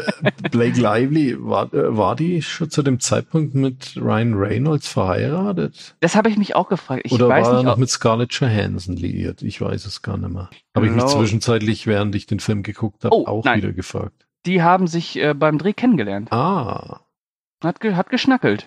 Blake 0.50 0.80
Lively, 0.80 1.36
war, 1.38 1.72
äh, 1.72 1.96
war 1.96 2.16
die 2.16 2.42
schon 2.42 2.68
zu 2.68 2.82
dem 2.82 2.98
Zeitpunkt 2.98 3.54
mit 3.54 3.94
Ryan 3.96 4.34
Reynolds 4.34 4.88
verheiratet? 4.88 5.94
das 6.00 6.16
habe 6.16 6.28
ich 6.28 6.36
mich 6.36 6.56
auch 6.56 6.68
gefragt. 6.68 7.02
Ich 7.04 7.12
Oder 7.12 7.28
weiß 7.28 7.46
war 7.46 7.52
er 7.52 7.56
nicht, 7.58 7.66
noch 7.66 7.76
mit 7.76 7.90
Scarlett 7.90 8.32
Johansson 8.32 8.96
liiert? 8.96 9.42
Ich 9.42 9.60
weiß 9.60 9.86
es 9.86 10.02
gar 10.02 10.16
nicht 10.16 10.32
mehr. 10.32 10.50
Habe 10.74 10.86
ich 10.86 10.92
mich 10.92 11.06
zwischenzeitlich, 11.06 11.86
während 11.86 12.14
ich 12.16 12.26
den 12.26 12.40
Film 12.40 12.62
geguckt 12.64 13.04
habe, 13.04 13.14
Oh, 13.14 13.26
auch 13.26 13.44
nein. 13.44 13.58
wieder 13.58 13.72
gefragt. 13.72 14.26
die 14.46 14.62
haben 14.62 14.88
sich 14.88 15.16
äh, 15.18 15.34
beim 15.34 15.58
Dreh 15.58 15.72
kennengelernt. 15.72 16.32
Ah, 16.32 17.00
Hat, 17.62 17.78
ge 17.80 17.94
hat 17.94 18.10
geschnackelt. 18.10 18.66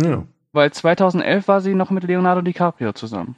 ja, 0.00 0.24
Weil 0.52 0.72
2011 0.72 1.48
war 1.48 1.60
sie 1.60 1.74
noch 1.74 1.90
mit 1.90 2.04
Leonardo 2.04 2.42
DiCaprio 2.42 2.92
zusammen. 2.92 3.34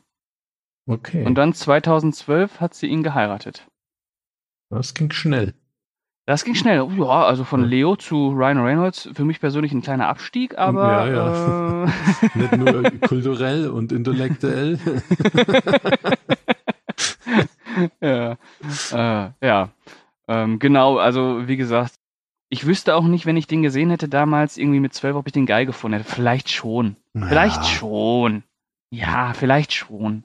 Okay. 0.87 1.25
Und 1.25 1.35
dann 1.37 1.53
2012 1.53 2.61
hat 2.61 2.75
sie 2.75 2.87
ihn 2.87 3.03
geheiratet. 3.03 3.67
das 4.71 4.95
ging 4.95 5.11
schnell. 5.11 5.55
Das 6.27 6.45
ging 6.45 6.55
schnell. 6.55 6.89
Ja, 6.97 7.25
also 7.25 7.45
von. 7.45 7.65
Leo 7.65 7.97
zu 7.97 8.31
Ryan 8.31 8.59
Reynolds 8.59 9.11
für 9.13 9.27
mich 9.27 9.41
persönlich 9.41 9.73
ein 9.73 9.83
kleiner 9.83 10.09
Abstieg, 10.09 10.57
aber 10.57 11.07
Ja, 11.07 11.07
ja. 11.07 11.85
Äh, 11.85 11.89
Nicht 12.39 12.57
nur 12.57 12.83
kulturell 13.07 13.69
und 13.69 13.93
intellektuell. 13.93 14.79
ja, 18.01 18.37
äh, 18.93 19.31
ja. 19.47 19.69
Ähm, 20.29 20.59
genau, 20.59 20.97
also 20.97 21.47
wie 21.47 21.59
gesagt, 21.59 21.95
ich 22.49 22.67
wüsste 22.67 22.95
auch 22.95 23.05
nicht, 23.05 23.27
wenn 23.27 23.37
ich 23.37 23.47
den 23.47 23.63
gesehen 23.63 23.91
hätte 23.91 24.09
damals, 24.09 24.57
irgendwie 24.57 24.81
mit 24.81 24.95
12, 24.95 25.17
ob 25.17 25.27
ich 25.27 25.33
den 25.33 25.47
geil 25.47 25.67
gefunden 25.67 25.99
hätte. 25.99 26.11
Vielleicht 26.11 26.51
schon. 26.51 26.97
Vielleicht 27.15 27.63
Ja, 27.63 27.65
schon. 27.65 28.43
Ja, 28.91 29.33
vielleicht 29.35 29.73
schon. 29.73 30.25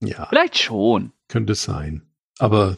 Ja, 0.00 0.26
Vielleicht 0.26 0.58
schon. 0.58 1.12
könnte 1.28 1.54
sein. 1.54 2.02
Aber 2.38 2.76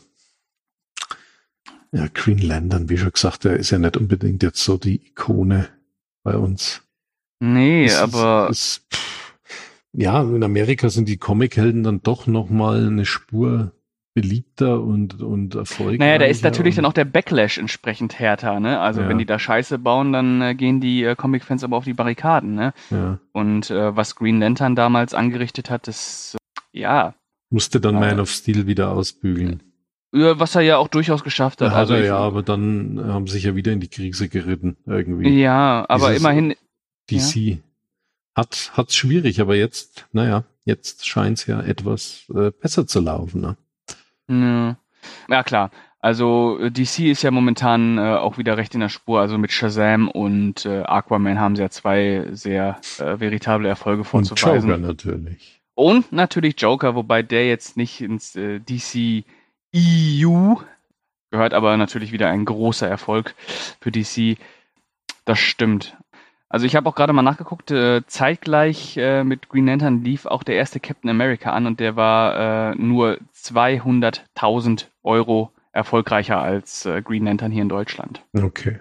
ja, 1.93 2.07
Green 2.15 2.39
Lantern, 2.39 2.89
wie 2.89 2.97
schon 2.99 3.13
gesagt, 3.13 3.45
der 3.45 3.57
ist 3.57 3.71
ja 3.71 3.79
nicht 3.79 3.97
unbedingt 3.97 4.43
jetzt 4.43 4.63
so 4.63 4.77
die 4.79 5.07
Ikone 5.09 5.69
bei 6.23 6.37
uns. 6.37 6.83
Nee, 7.41 7.85
Es 7.87 7.95
ist- 7.95 7.99
aber 7.99 8.49
es, 8.51 8.87
pff, 8.93 9.35
ja, 9.93 10.21
in 10.23 10.45
Amerika 10.45 10.89
sind 10.89 11.09
die 11.09 11.17
Comichelden 11.17 11.83
dann 11.83 12.03
doch 12.03 12.27
noch 12.27 12.49
mal 12.49 12.87
eine 12.87 13.05
Spur 13.07 13.73
beliebter 14.15 14.81
und 14.83 15.23
und 15.23 15.55
erfolgreicher. 15.55 15.99
naja, 15.99 16.19
da 16.19 16.25
ist 16.27 16.43
natürlich 16.43 16.75
dann 16.75 16.85
auch 16.85 16.93
der 16.93 17.05
Backlash 17.05 17.59
entsprechend 17.59 18.19
härter, 18.19 18.59
ne? 18.61 18.81
Also 18.81 19.03
Ja. 19.03 19.09
wenn 19.09 19.19
die 19.19 19.25
da 19.27 19.39
Scheiße 19.39 19.79
bauen, 19.79 20.13
dann 20.13 20.43
äh, 20.43 20.55
gehen 20.55 20.81
die 20.81 21.05
äh, 21.05 21.15
Comic-Fans 21.15 21.63
aber 21.65 21.77
auf 21.77 21.85
die 21.85 21.95
Barrikaden, 21.95 22.55
ne? 22.55 22.73
ja, 22.91 23.19
Und 23.33 23.71
äh, 23.71 23.95
was 23.97 24.17
Green 24.17 24.41
Lantern 24.41 24.75
damals 24.75 25.15
angerichtet 25.15 25.71
hat, 25.71 25.87
das, 25.87 26.37
ja, 26.73 27.15
musste 27.51 27.81
dann 27.81 27.97
Ah. 27.97 28.01
Man 28.01 28.21
of 28.21 28.31
Steel 28.31 28.67
wieder 28.67 28.91
ausbügeln. 28.91 29.63
ja, 30.13 30.39
was 30.39 30.55
er 30.55 30.63
ja 30.63 30.77
auch 30.79 30.89
durchaus 30.89 31.23
geschafft 31.25 31.61
hat. 31.61 31.71
Hat 31.71 31.77
also 31.79 31.95
er 31.95 32.01
ich- 32.01 32.07
ja, 32.07 32.17
aber 32.19 32.43
dann 32.43 33.01
haben 33.07 33.27
sie 33.27 33.35
sich 33.35 33.45
ja 33.45 33.55
wieder 33.57 33.73
in 33.73 33.81
die 33.81 33.89
Krise 33.89 34.29
geritten 34.29 34.77
irgendwie. 34.87 35.41
ja, 35.41 35.85
aber 35.89 36.09
Dieses- 36.09 36.21
immerhin, 36.21 36.55
DC 37.11 37.59
hat 38.37 38.71
hat's 38.75 38.95
schwierig, 38.95 39.41
aber 39.41 39.57
jetzt, 39.57 40.07
naja, 40.13 40.45
jetzt 40.65 41.07
scheint's 41.09 41.47
ja 41.47 41.61
etwas 41.61 42.25
äh, 42.35 42.51
besser 42.53 42.87
zu 42.87 43.01
laufen. 43.01 43.41
Ne? 43.41 43.57
Ja. 44.29 44.77
ja 45.29 45.43
klar. 45.43 45.71
Also 45.99 46.59
äh, 46.61 46.71
DC 46.71 47.11
ist 47.11 47.23
ja 47.23 47.31
momentan 47.31 47.99
äh, 47.99 48.01
auch 48.15 48.39
wieder 48.39 48.57
recht 48.57 48.75
in 48.75 48.81
der 48.81 48.89
Spur. 48.89 49.21
Also 49.21 49.37
mit 49.37 49.51
Shazam 49.53 50.09
und 50.09 50.65
äh, 50.65 50.83
Aquaman 50.85 51.39
haben 51.41 51.57
sie 51.57 51.63
ja 51.63 51.71
zwei 51.71 52.29
sehr 52.33 52.81
äh, 52.99 53.19
veritable 53.21 53.69
Erfolge 53.69 54.01
Und 54.03 54.07
vorzuweisen. 54.07 54.71
Joker 54.71 54.79
natürlich. 54.81 55.60
Und 55.81 56.13
natürlich 56.13 56.61
Joker, 56.61 56.95
wobei 56.95 57.23
der 57.23 57.49
jetzt 57.49 57.79
nicht 57.79 58.03
ins 58.03 58.37
äh, 58.37 58.61
DC 58.61 59.25
EU 59.75 60.57
gehört, 61.31 61.55
aber 61.55 61.75
natürlich 61.79 62.13
wieder 62.13 62.29
ein 62.29 62.45
großer 62.45 62.87
Erfolg 62.87 63.35
für 63.81 63.91
DC. 63.91 64.37
Das 65.25 65.39
stimmt. 65.39 65.97
Also 66.51 66.67
ich 66.67 66.77
habe 66.77 66.87
auch 66.87 66.95
gerade 66.95 67.15
mal 67.15 67.23
nachgeguckt, 67.23 67.71
äh, 67.71 68.03
zeitgleich 68.07 68.99
äh, 68.99 69.25
mit 69.25 69.49
Green 69.49 69.69
Lantern 69.69 70.05
lief 70.05 70.27
auch 70.27 70.43
der 70.43 70.57
erste 70.57 70.81
Captain 70.81 71.09
America 71.09 71.53
an 71.53 71.65
und 71.65 71.81
der 71.81 71.97
war 71.97 72.73
äh, 72.73 72.75
nur 72.75 73.17
200.000 73.35 74.85
Euro 75.03 75.51
erfolgreicher 75.73 76.43
als 76.43 76.85
äh, 76.85 77.01
Green 77.01 77.25
Lantern 77.25 77.53
hier 77.53 77.63
in 77.63 77.71
Deutschland. 77.71 78.23
Okay. 78.37 78.81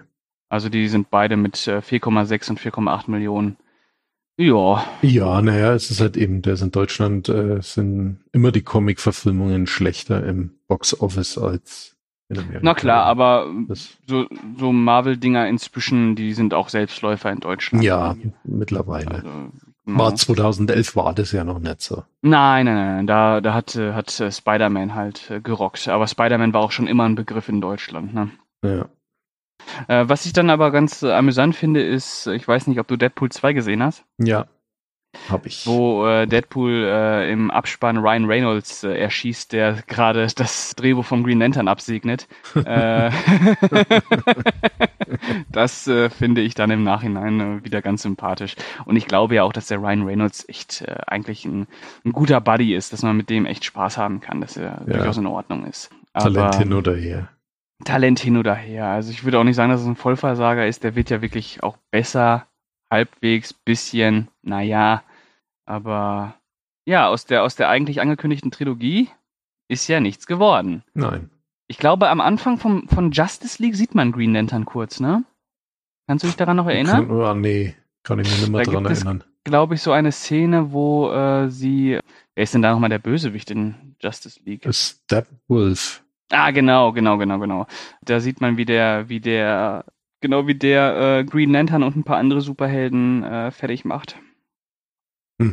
Also 0.50 0.68
die 0.68 0.86
sind 0.86 1.08
beide 1.08 1.38
mit 1.38 1.66
äh, 1.66 1.78
4,6 1.78 2.50
und 2.50 2.60
4,8 2.60 3.10
Millionen. 3.10 3.56
Ja, 4.40 4.86
Ja, 5.02 5.42
naja, 5.42 5.74
es 5.74 5.90
ist 5.90 6.00
halt 6.00 6.16
eben, 6.16 6.40
das 6.40 6.62
in 6.62 6.70
Deutschland 6.70 7.28
äh, 7.28 7.60
sind 7.60 8.20
immer 8.32 8.52
die 8.52 8.62
Comic-Verfilmungen 8.62 9.66
schlechter 9.66 10.24
im 10.24 10.52
Box-Office 10.66 11.36
als 11.36 11.94
in 12.30 12.38
Amerika. 12.38 12.60
na 12.62 12.72
klar, 12.72 13.04
aber 13.04 13.52
Das, 13.68 13.98
so, 14.06 14.26
so 14.58 14.72
Marvel-Dinger 14.72 15.46
inzwischen, 15.46 16.16
die 16.16 16.32
sind 16.32 16.54
auch 16.54 16.70
Selbstläufer 16.70 17.30
in 17.30 17.40
Deutschland. 17.40 17.84
ja, 17.84 18.16
mittlerweile. 18.44 19.16
Also. 19.16 19.28
War 19.84 20.14
2011 20.14 20.96
war 20.96 21.12
das 21.12 21.32
ja 21.32 21.44
noch 21.44 21.58
nicht 21.58 21.82
so. 21.82 22.04
Nein, 22.22 22.64
nein, 22.64 22.76
nein, 22.76 23.06
da, 23.06 23.42
da 23.42 23.52
hat, 23.52 23.76
äh, 23.76 23.92
hat 23.92 24.18
äh, 24.20 24.32
Spider-Man 24.32 24.94
halt 24.94 25.30
äh, 25.30 25.40
gerockt. 25.40 25.86
Aber 25.88 26.06
Spider-Man 26.06 26.54
war 26.54 26.62
auch 26.62 26.72
schon 26.72 26.86
immer 26.86 27.04
ein 27.04 27.14
Begriff 27.14 27.50
in 27.50 27.60
Deutschland. 27.60 28.14
Ne? 28.14 28.30
Ja. 28.64 28.88
Äh, 29.88 30.04
was 30.08 30.26
ich 30.26 30.32
dann 30.32 30.50
aber 30.50 30.70
ganz 30.70 31.02
äh, 31.02 31.12
amüsant 31.12 31.56
finde, 31.56 31.82
ist, 31.82 32.26
äh, 32.26 32.34
ich 32.34 32.46
weiß 32.46 32.66
nicht, 32.66 32.80
ob 32.80 32.88
du 32.88 32.96
Deadpool 32.96 33.30
2 33.30 33.52
gesehen 33.52 33.82
hast, 33.82 34.04
Ja. 34.18 34.46
Hab 35.28 35.44
ich. 35.44 35.66
wo 35.66 36.06
äh, 36.06 36.28
Deadpool 36.28 36.84
äh, 36.84 37.32
im 37.32 37.50
Abspann 37.50 37.98
Ryan 37.98 38.26
Reynolds 38.26 38.84
äh, 38.84 38.94
erschießt, 38.96 39.52
der 39.52 39.82
gerade 39.88 40.28
das 40.36 40.76
Drehbuch 40.76 41.04
vom 41.04 41.24
Green 41.24 41.40
Lantern 41.40 41.66
absegnet. 41.66 42.28
das 45.50 45.90
finde 46.16 46.42
ich 46.42 46.54
dann 46.54 46.70
im 46.70 46.84
Nachhinein 46.84 47.64
wieder 47.64 47.82
ganz 47.82 48.02
sympathisch. 48.02 48.54
Und 48.84 48.94
ich 48.94 49.08
glaube 49.08 49.34
ja 49.34 49.42
auch, 49.42 49.52
dass 49.52 49.66
der 49.66 49.78
Ryan 49.78 50.02
Reynolds 50.04 50.48
echt 50.48 50.84
eigentlich 51.08 51.44
ein, 51.44 51.66
ein 52.04 52.12
guter 52.12 52.40
Buddy 52.40 52.76
ist, 52.76 52.92
dass 52.92 53.02
man 53.02 53.16
mit 53.16 53.30
dem 53.30 53.46
echt 53.46 53.64
Spaß 53.64 53.98
haben 53.98 54.20
kann, 54.20 54.40
dass 54.40 54.56
er 54.56 54.82
durchaus 54.86 55.18
in 55.18 55.26
Ordnung 55.26 55.66
ist. 55.66 55.90
Talent 56.14 56.38
Aber, 56.38 56.58
hin 56.58 56.72
oder 56.72 56.94
her. 56.94 57.28
Talent 57.84 58.20
hin 58.20 58.36
oder 58.36 58.54
her. 58.54 58.86
Also 58.86 59.10
ich 59.10 59.24
würde 59.24 59.38
auch 59.38 59.44
nicht 59.44 59.56
sagen, 59.56 59.70
dass 59.72 59.80
es 59.80 59.86
ein 59.86 59.96
Vollversager 59.96 60.66
ist. 60.66 60.84
Der 60.84 60.94
wird 60.96 61.10
ja 61.10 61.22
wirklich 61.22 61.62
auch 61.62 61.76
besser, 61.90 62.46
halbwegs, 62.90 63.52
bisschen, 63.52 64.28
naja. 64.42 65.02
Aber 65.66 66.34
ja, 66.86 67.08
aus 67.08 67.26
der, 67.26 67.42
aus 67.42 67.56
der 67.56 67.68
eigentlich 67.68 68.00
angekündigten 68.00 68.50
Trilogie 68.50 69.08
ist 69.68 69.86
ja 69.88 70.00
nichts 70.00 70.26
geworden. 70.26 70.82
Nein. 70.94 71.30
Ich 71.68 71.78
glaube, 71.78 72.08
am 72.08 72.20
Anfang 72.20 72.58
vom, 72.58 72.88
von 72.88 73.12
Justice 73.12 73.62
League 73.62 73.76
sieht 73.76 73.94
man 73.94 74.10
Green 74.10 74.32
Lantern 74.34 74.64
kurz, 74.64 74.98
ne? 74.98 75.24
Kannst 76.08 76.24
du 76.24 76.26
dich 76.28 76.36
daran 76.36 76.56
noch 76.56 76.66
erinnern? 76.66 77.06
Kann, 77.06 77.10
oh, 77.16 77.34
nee, 77.34 77.76
kann 78.02 78.18
ich 78.18 78.28
mich 78.28 78.40
nicht 78.40 78.50
mehr 78.50 78.64
Da 78.64 78.90
es- 78.90 78.98
erinnern. 79.04 79.22
Glaube 79.44 79.74
ich, 79.76 79.80
so 79.82 79.92
eine 79.92 80.12
Szene, 80.12 80.72
wo 80.72 81.10
äh, 81.12 81.48
sie. 81.48 81.98
Wer 82.34 82.44
ist 82.44 82.52
denn 82.52 82.60
da 82.62 82.72
nochmal 82.72 82.90
der 82.90 82.98
Bösewicht 82.98 83.50
in 83.50 83.94
Justice 84.00 84.38
League? 84.44 84.66
Stepwolf. 84.70 86.04
Ah, 86.30 86.50
genau, 86.52 86.92
genau, 86.92 87.18
genau, 87.18 87.38
genau. 87.38 87.66
Da 88.02 88.20
sieht 88.20 88.40
man, 88.40 88.56
wie 88.56 88.64
der, 88.64 89.08
wie 89.08 89.20
der, 89.20 89.84
genau 90.20 90.46
wie 90.46 90.54
der 90.54 91.18
äh, 91.18 91.24
Green 91.24 91.50
Lantern 91.50 91.82
und 91.82 91.96
ein 91.96 92.04
paar 92.04 92.18
andere 92.18 92.40
Superhelden 92.40 93.22
äh, 93.22 93.50
fertig 93.50 93.84
macht. 93.84 94.16
Ja, 95.40 95.46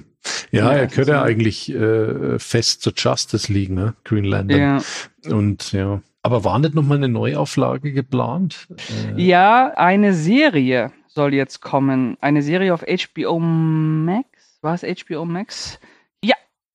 Ja, 0.51 0.73
er 0.73 0.87
gehört 0.87 1.07
ist 1.07 1.13
ja 1.13 1.21
eigentlich 1.23 1.73
äh, 1.73 2.39
fest 2.39 2.81
zur 2.81 2.93
Justice 2.95 3.51
League, 3.51 3.71
ne? 3.71 3.95
Green 4.03 4.25
Lantern. 4.25 4.83
Ja. 5.23 5.33
Und 5.33 5.71
ja. 5.71 6.01
Aber 6.21 6.43
war 6.43 6.59
nicht 6.59 6.75
nochmal 6.75 6.97
eine 6.97 7.09
Neuauflage 7.09 7.93
geplant? 7.93 8.67
Äh, 9.15 9.21
ja, 9.21 9.71
eine 9.75 10.13
Serie 10.13 10.91
soll 11.07 11.33
jetzt 11.33 11.61
kommen. 11.61 12.17
Eine 12.21 12.41
Serie 12.41 12.73
auf 12.73 12.83
HBO 12.83 13.39
Max. 13.39 14.59
War 14.61 14.75
es 14.75 14.83
HBO 14.83 15.25
Max? 15.25 15.79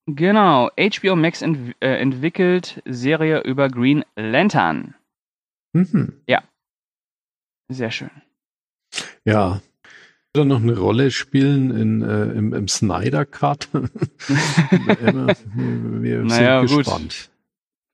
Ja, 0.06 0.14
genau. 0.14 0.70
HBO 0.76 1.16
Max 1.16 1.42
ent 1.42 1.74
äh, 1.80 1.96
entwickelt 1.98 2.82
Serie 2.84 3.40
über 3.42 3.68
Green 3.68 4.04
Lantern. 4.16 4.94
Mhm. 5.72 6.20
Sehr 7.68 7.90
schön. 7.90 8.10
Ja. 9.24 9.62
Wird 10.34 10.44
er 10.44 10.44
noch 10.46 10.62
eine 10.62 10.78
Rolle 10.78 11.10
spielen 11.10 11.70
in, 11.70 12.02
äh, 12.02 12.24
im, 12.32 12.52
im 12.54 12.68
Snyder 12.68 13.24
Cut? 13.26 13.68
wir 13.72 15.36
wir 16.02 16.22
Naja, 16.24 16.66
sind 16.66 16.76
gut. 16.76 16.84
gespannt. 16.84 17.30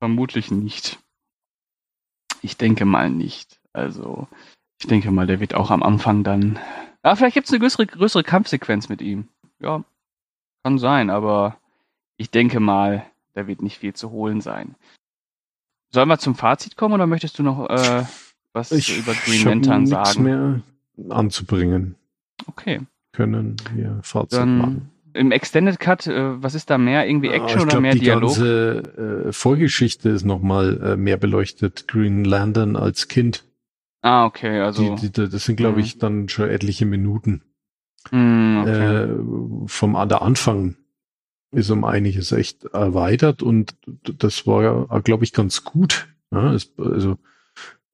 Vermutlich 0.01 0.51
nicht. 0.51 0.99
Ich 2.43 2.57
denke 2.57 2.85
mal 2.85 3.11
nicht. 3.11 3.61
Also, 3.73 4.29
ich 4.81 4.87
denke 4.87 5.11
mal, 5.11 5.27
der 5.27 5.41
wird 5.41 5.55
auch 5.55 5.71
am 5.71 5.83
Anfang 5.83 6.23
dann. 6.23 6.59
Ah, 7.03 7.17
vielleicht 7.17 7.35
gibt 7.35 7.47
es 7.47 7.53
eine 7.53 7.61
größere, 7.61 7.87
größere 7.87 8.23
Kampfsequenz 8.23 8.89
mit 8.89 9.03
ihm. 9.03 9.29
Ja, 9.61 9.85
kann 10.65 10.79
sein, 10.79 11.11
aber 11.11 11.59
ich 12.19 12.31
denke 12.31 12.61
mal, 12.61 13.07
da 13.33 13.47
wird 13.47 13.63
nicht 13.63 13.79
viel 13.79 13.95
zu 13.95 14.11
holen 14.11 14.41
sein. 14.43 14.75
Sollen 15.91 16.09
wir 16.09 16.19
zum 16.19 16.35
Fazit 16.35 16.77
kommen 16.77 16.95
oder 16.95 17.07
möchtest 17.07 17.39
du 17.39 17.43
noch 17.43 17.71
äh, 17.71 18.05
was 18.53 18.73
über 18.73 19.15
Green 19.15 19.35
ich 19.35 19.45
Lantern 19.45 19.87
sagen? 19.87 20.23
mehr 20.23 20.61
anzubringen. 21.09 21.95
Okay, 22.47 22.81
Können 23.13 23.57
wir 23.75 24.01
Fazit 24.03 24.39
dann 24.39 24.59
machen. 24.59 24.91
im 25.15 25.33
Extended 25.33 25.79
Cut, 25.81 26.07
äh, 26.07 26.43
was 26.43 26.55
ist 26.55 26.69
da 26.71 26.77
mehr? 26.77 27.07
Irgendwie 27.09 27.31
Ah, 27.31 27.35
Action 27.35 27.59
ich 27.59 27.63
oder 27.63 27.71
glaub, 27.71 27.83
mehr 27.83 27.93
die 27.95 28.01
Dialog? 28.01 28.23
ganze 28.31 29.25
äh, 29.29 29.33
Vorgeschichte 29.33 30.11
ist 30.11 30.25
nochmal 30.25 30.81
äh, 30.83 30.97
mehr 30.97 31.17
beleuchtet. 31.17 31.89
Green 31.89 32.25
Lantern 32.25 32.77
als 32.77 33.09
Kind. 33.09 33.45
Ah, 34.03 34.27
okay, 34.27 34.61
also. 34.61 34.95
die, 34.97 35.11
die, 35.11 35.29
das 35.31 35.45
sind, 35.45 35.57
glaube 35.57 35.81
ich, 35.81 35.99
dann 35.99 36.29
schon 36.29 36.49
etliche 36.49 36.87
Minuten. 36.87 37.43
mh, 38.11 38.63
okay. 38.63 39.05
Äh, 39.05 39.09
vom 39.67 40.09
der 40.09 40.23
Anfang 40.23 40.77
ist 41.51 41.71
um 41.71 41.85
einiges 41.85 42.33
echt 42.33 42.65
erweitert 42.65 43.43
und 43.43 43.75
das 44.03 44.47
war 44.47 44.63
ja, 44.63 45.01
glaube 45.01 45.25
ich, 45.25 45.33
ganz 45.33 45.65
gut. 45.65 46.09
Ja, 46.31 46.53
es, 46.53 46.73
also, 46.77 47.17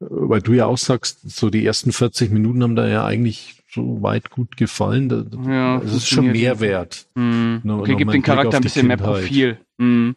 weil 0.00 0.42
du 0.42 0.52
ja 0.52 0.66
auch 0.66 0.78
sagst, 0.78 1.30
so 1.30 1.50
die 1.50 1.64
ersten 1.64 1.92
40 1.92 2.30
Minuten 2.32 2.62
haben 2.62 2.74
da 2.76 2.88
ja 2.88 3.04
eigentlich 3.04 3.62
so 3.70 4.02
weit 4.02 4.30
gut 4.30 4.56
gefallen. 4.56 5.08
Da, 5.08 5.24
Ja, 5.50 5.78
es 5.78 5.94
ist 5.94 6.08
schon 6.08 6.24
funktioniert. 6.24 6.60
Mehrwert. 6.60 7.06
Hm. 7.16 7.60
Noch- 7.64 7.80
okay, 7.80 7.94
gibt 7.96 8.12
den 8.12 8.22
Charakter 8.22 8.56
ein 8.56 8.62
bisschen 8.62 8.86
mehr 8.88 8.96
Kindheit. 8.96 9.20
Profil. 9.22 9.58
Hm. 9.80 10.16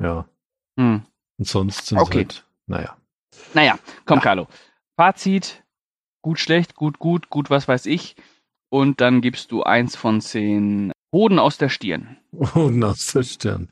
Ja. 0.00 0.26
Hm. 0.78 1.02
Und 1.38 1.48
sonst 1.48 1.86
sind 1.86 1.98
Okay. 1.98 2.18
halt, 2.18 2.44
naja. 2.66 2.96
Naja, 3.54 3.78
komm, 4.04 4.18
Ja. 4.18 4.22
Carlo. 4.24 4.48
Fazit: 4.96 5.62
gut, 6.22 6.38
schlecht, 6.38 6.74
gut, 6.74 6.98
gut, 6.98 7.30
gut, 7.30 7.50
was 7.50 7.68
weiß 7.68 7.86
ich. 7.86 8.16
Und 8.68 9.00
dann 9.00 9.20
gibst 9.20 9.52
du 9.52 9.62
eins 9.62 9.96
von 9.96 10.20
zehn 10.20 10.92
Hoden 11.12 11.38
aus 11.38 11.58
der 11.58 11.68
Stirn. 11.68 12.16
Und 12.54 12.82
aus 12.82 13.12
der 13.12 13.22
Stern. 13.22 13.68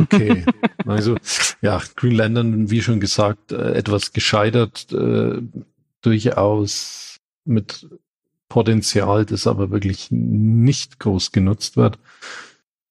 Okay. 0.00 0.44
Also, 0.86 1.16
ja, 1.60 1.82
Green 1.96 2.14
Lantern, 2.14 2.70
wie 2.70 2.80
schon 2.80 2.98
gesagt, 2.98 3.52
äh, 3.52 3.72
etwas 3.74 4.14
gescheitert, 4.14 4.90
äh, 4.90 5.42
durchaus 6.00 7.18
mit 7.44 7.86
Potenzial, 8.48 9.26
das 9.26 9.46
aber 9.46 9.70
wirklich 9.70 10.06
nicht 10.10 10.98
groß 10.98 11.32
genutzt 11.32 11.76
wird. 11.76 11.98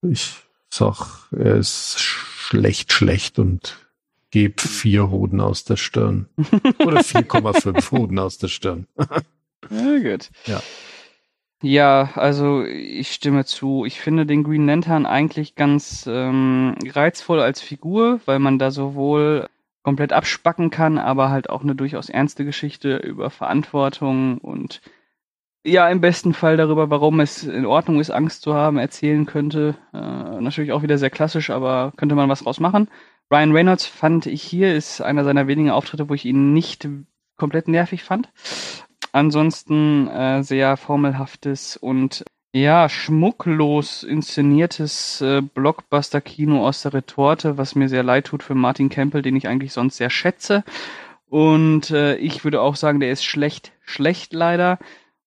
Ich 0.03 0.35
sag, 0.69 1.27
er 1.31 1.55
ist 1.55 1.99
schlecht, 1.99 2.93
schlecht 2.93 3.39
und 3.39 3.77
gebe 4.29 4.61
vier 4.61 5.09
Hoden 5.09 5.41
aus 5.41 5.63
der 5.63 5.77
Stirn. 5.77 6.27
Oder 6.79 6.99
4,5 7.01 7.91
Hoden 7.91 8.19
aus 8.19 8.37
der 8.37 8.49
Stirn. 8.49 8.87
Ja, 9.69 9.97
gut. 9.99 10.29
Ja. 10.45 10.61
Ja, 11.63 12.11
also 12.15 12.63
ich 12.63 13.11
stimme 13.11 13.43
zu. 13.45 13.83
Ich 13.85 13.99
finde 13.99 14.25
den 14.27 14.43
Green 14.43 14.67
Lantern 14.67 15.05
eigentlich 15.07 15.55
ganz 15.55 16.05
ähm, 16.07 16.75
reizvoll 16.85 17.39
als 17.39 17.61
Figur, 17.61 18.19
weil 18.25 18.37
man 18.37 18.59
da 18.59 18.69
sowohl 18.69 19.49
komplett 19.81 20.13
abspacken 20.13 20.69
kann, 20.69 20.99
aber 20.99 21.29
halt 21.29 21.49
auch 21.49 21.63
eine 21.63 21.73
durchaus 21.73 22.09
ernste 22.09 22.45
Geschichte 22.45 22.97
über 22.97 23.29
Verantwortung 23.29 24.37
und 24.37 24.81
ja, 25.65 25.89
im 25.89 25.99
besten 26.01 26.33
Fall 26.33 26.57
darüber, 26.57 26.89
warum 26.89 27.19
es 27.19 27.43
in 27.43 27.65
Ordnung 27.65 27.99
ist, 27.99 28.09
Angst 28.11 28.41
zu 28.41 28.53
haben, 28.53 28.77
erzählen 28.77 29.25
könnte. 29.25 29.75
Äh, 29.93 29.97
natürlich 30.41 30.71
auch 30.71 30.83
wieder 30.83 30.97
sehr 30.97 31.09
klassisch, 31.09 31.49
aber 31.49 31.91
könnte 31.97 32.15
man 32.15 32.29
was 32.29 32.43
draus 32.43 32.59
machen. 32.59 32.89
Ryan 33.31 33.51
Reynolds 33.51 33.85
fand 33.85 34.27
ich 34.27 34.43
hier, 34.43 34.75
ist 34.75 35.01
einer 35.01 35.23
seiner 35.23 35.47
wenigen 35.47 35.71
Auftritte, 35.71 36.07
wo 36.09 36.13
ich 36.13 36.25
ihn 36.25 36.53
nicht 36.53 36.87
komplett 37.35 37.67
nervig 37.67 38.03
fand. 38.03 38.29
Ansonsten 39.17 40.07
äh, 40.09 40.43
sehr 40.43 40.77
formelhaftes 40.77 41.75
und 41.75 42.23
ja, 42.53 42.87
schmucklos 42.87 44.03
inszeniertes 44.03 45.21
äh, 45.21 45.41
Blockbuster-Kino 45.41 46.63
aus 46.63 46.83
der 46.83 46.93
Retorte, 46.93 47.57
was 47.57 47.73
mir 47.73 47.89
sehr 47.89 48.03
leid 48.03 48.27
tut 48.27 48.43
für 48.43 48.53
Martin 48.53 48.89
Campbell, 48.89 49.23
den 49.23 49.35
ich 49.35 49.47
eigentlich 49.47 49.73
sonst 49.73 49.97
sehr 49.97 50.11
schätze. 50.11 50.63
Und 51.25 51.89
äh, 51.89 52.15
ich 52.17 52.43
würde 52.43 52.61
auch 52.61 52.75
sagen, 52.75 52.99
der 52.99 53.11
ist 53.11 53.25
schlecht, 53.25 53.71
schlecht 53.81 54.33
leider. 54.33 54.77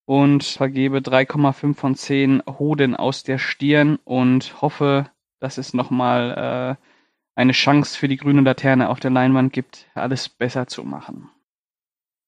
Und 0.05 0.45
vergebe 0.45 0.99
3,5 0.99 1.75
von 1.75 1.97
10 1.97 2.43
Hoden 2.61 2.95
aus 2.95 3.25
der 3.25 3.39
Stirn 3.39 3.99
und 4.05 4.63
hoffe, 4.63 5.11
dass 5.41 5.59
es 5.59 5.75
nochmal 5.75 6.79
äh, 6.79 6.87
eine 7.35 7.53
Chance 7.53 7.99
für 7.99 8.07
die 8.07 8.19
grüne 8.19 8.43
Laterne 8.43 8.89
auf 8.89 9.01
der 9.01 9.11
Leinwand 9.11 9.53
gibt, 9.53 9.89
alles 9.95 10.29
besser 10.29 10.69
zu 10.69 10.85
machen. 10.85 11.29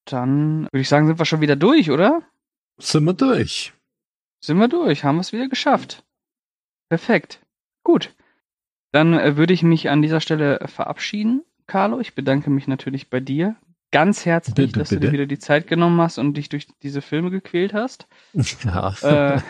Dann 0.05 0.64
würde 0.64 0.80
ich 0.80 0.88
sagen, 0.88 1.07
sind 1.07 1.18
wir 1.18 1.24
schon 1.24 1.40
wieder 1.40 1.57
durch, 1.57 1.90
oder? 1.90 2.22
Sind 2.78 3.05
wir 3.05 3.14
durch. 3.14 3.72
Sind 4.40 4.59
wir 4.59 4.68
durch, 4.68 5.05
haben 5.05 5.16
wir 5.16 5.20
es 5.20 5.32
wieder 5.32 5.48
geschafft. 5.48 6.05
Perfekt. 6.88 7.40
Gut. 7.84 8.14
Dann 8.90 9.14
äh, 9.14 9.36
würde 9.36 9.55
ich 9.55 9.62
mich 9.62 9.88
an 9.88 10.03
dieser 10.03 10.20
Stelle 10.20 10.61
äh, 10.61 10.68
verabschieden, 10.68 11.42
Carlo. 11.66 12.00
Ich 12.00 12.14
bedanke 12.14 12.50
mich 12.50 12.68
natürlich 12.68 13.09
bei 13.09 13.20
dir 13.20 13.57
ganz 13.92 14.26
herzlich, 14.26 14.55
Bitte, 14.55 14.78
dass 14.78 14.88
du 14.88 14.96
bitte. 14.96 15.07
dir 15.07 15.12
wieder 15.12 15.26
die 15.26 15.38
Zeit 15.38 15.66
genommen 15.66 16.00
hast 16.00 16.18
und 16.18 16.34
dich 16.36 16.48
durch 16.48 16.66
diese 16.82 17.03
Filme 17.03 17.30
gequält 17.30 17.72
hast. 17.72 18.07
Ja. 18.64 18.94
Äh, 19.03 19.40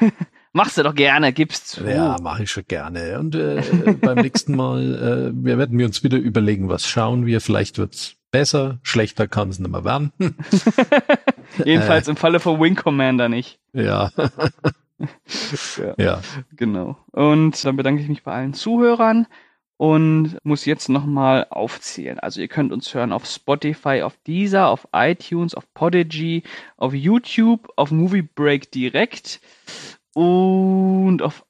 machst 0.52 0.78
du 0.78 0.82
doch 0.82 0.94
gerne, 0.94 1.32
gib's 1.32 1.66
zu. 1.66 1.84
Ja, 1.84 2.16
mache 2.20 2.44
ich 2.44 2.50
schon 2.50 2.64
gerne. 2.66 3.18
Und 3.18 3.34
äh, 3.34 3.62
beim 4.00 4.18
nächsten 4.18 4.56
Mal 4.56 5.32
wir 5.34 5.58
werden 5.58 5.78
wir 5.78 5.86
uns 5.86 6.02
wieder 6.02 6.18
überlegen, 6.18 6.68
was 6.68 6.86
schauen 6.86 7.26
wir. 7.26 7.40
Vielleicht 7.40 7.78
wird's 7.78 8.17
besser, 8.30 8.78
schlechter 8.82 9.28
kann 9.28 9.48
es 9.48 9.58
nicht 9.58 9.70
mehr 9.70 9.84
werden. 9.84 10.12
Jedenfalls 11.64 12.08
im 12.08 12.16
Falle 12.16 12.40
von 12.40 12.60
Wing 12.60 12.74
Commander 12.74 13.28
nicht. 13.28 13.58
ja. 13.72 14.10
Ja. 15.76 15.94
ja. 15.96 16.20
Genau. 16.56 16.96
Und 17.12 17.64
dann 17.64 17.76
bedanke 17.76 18.02
ich 18.02 18.08
mich 18.08 18.24
bei 18.24 18.32
allen 18.32 18.52
Zuhörern 18.52 19.28
und 19.76 20.36
muss 20.42 20.64
jetzt 20.64 20.88
nochmal 20.88 21.46
aufzählen. 21.50 22.18
Also 22.18 22.40
ihr 22.40 22.48
könnt 22.48 22.72
uns 22.72 22.92
hören 22.92 23.12
auf 23.12 23.24
Spotify, 23.24 24.02
auf 24.02 24.16
Deezer, 24.26 24.66
auf 24.68 24.88
iTunes, 24.92 25.54
auf 25.54 25.72
Podigy, 25.72 26.42
auf 26.76 26.94
YouTube, 26.94 27.68
auf 27.76 27.92
Movie 27.92 28.22
Break 28.22 28.72
direkt 28.72 29.40
und 30.14 31.22
auf 31.22 31.44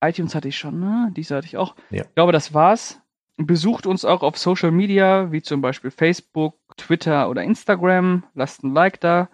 iTunes 0.00 0.36
hatte 0.36 0.46
ich 0.46 0.56
schon, 0.56 0.78
ne? 0.78 1.10
Deezer 1.16 1.38
hatte 1.38 1.48
ich 1.48 1.56
auch. 1.56 1.74
Ja. 1.90 2.04
Ich 2.04 2.14
glaube, 2.14 2.30
das 2.30 2.54
war's. 2.54 3.01
Besucht 3.36 3.86
uns 3.86 4.04
auch 4.04 4.22
auf 4.22 4.38
Social 4.38 4.70
Media, 4.70 5.32
wie 5.32 5.42
zum 5.42 5.60
Beispiel 5.60 5.90
Facebook, 5.90 6.56
Twitter 6.76 7.28
oder 7.28 7.42
Instagram. 7.42 8.24
Lasst 8.34 8.62
ein 8.62 8.72
Like 8.72 9.00
da 9.00 9.28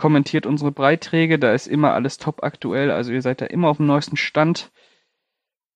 kommentiert 0.00 0.46
unsere 0.46 0.72
Beiträge, 0.72 1.38
da 1.38 1.52
ist 1.52 1.66
immer 1.66 1.92
alles 1.92 2.16
top 2.16 2.42
aktuell, 2.42 2.90
also 2.90 3.12
ihr 3.12 3.20
seid 3.20 3.42
da 3.42 3.46
immer 3.46 3.68
auf 3.68 3.76
dem 3.76 3.86
neuesten 3.86 4.16
Stand. 4.16 4.72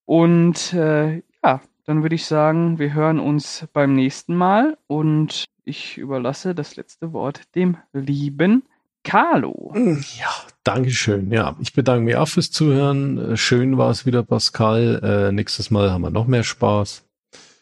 Und 0.06 0.72
äh, 0.72 1.22
ja, 1.44 1.60
dann 1.84 2.02
würde 2.02 2.14
ich 2.14 2.24
sagen, 2.24 2.78
wir 2.78 2.94
hören 2.94 3.20
uns 3.20 3.68
beim 3.74 3.94
nächsten 3.94 4.34
Mal 4.34 4.78
und 4.86 5.44
ich 5.64 5.98
überlasse 5.98 6.54
das 6.54 6.76
letzte 6.76 7.12
Wort 7.12 7.54
dem 7.54 7.76
lieben 7.92 8.62
Carlo. 9.02 9.74
Ja, 10.18 10.30
Dankeschön. 10.64 11.30
Ja, 11.30 11.54
ich 11.60 11.74
bedanke 11.74 12.06
mich 12.06 12.16
auch 12.16 12.28
fürs 12.28 12.50
Zuhören. 12.50 13.36
Schön 13.36 13.76
war 13.76 13.90
es 13.90 14.06
wieder, 14.06 14.22
Pascal. 14.22 15.28
Äh, 15.28 15.32
nächstes 15.32 15.70
Mal 15.70 15.90
haben 15.90 16.00
wir 16.00 16.10
noch 16.10 16.26
mehr 16.26 16.44
Spaß. 16.44 17.04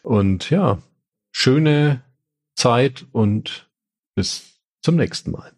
Und 0.03 0.49
ja, 0.49 0.81
schöne 1.31 2.03
Zeit 2.55 3.07
und 3.11 3.71
bis 4.15 4.59
zum 4.81 4.95
nächsten 4.97 5.31
Mal. 5.31 5.51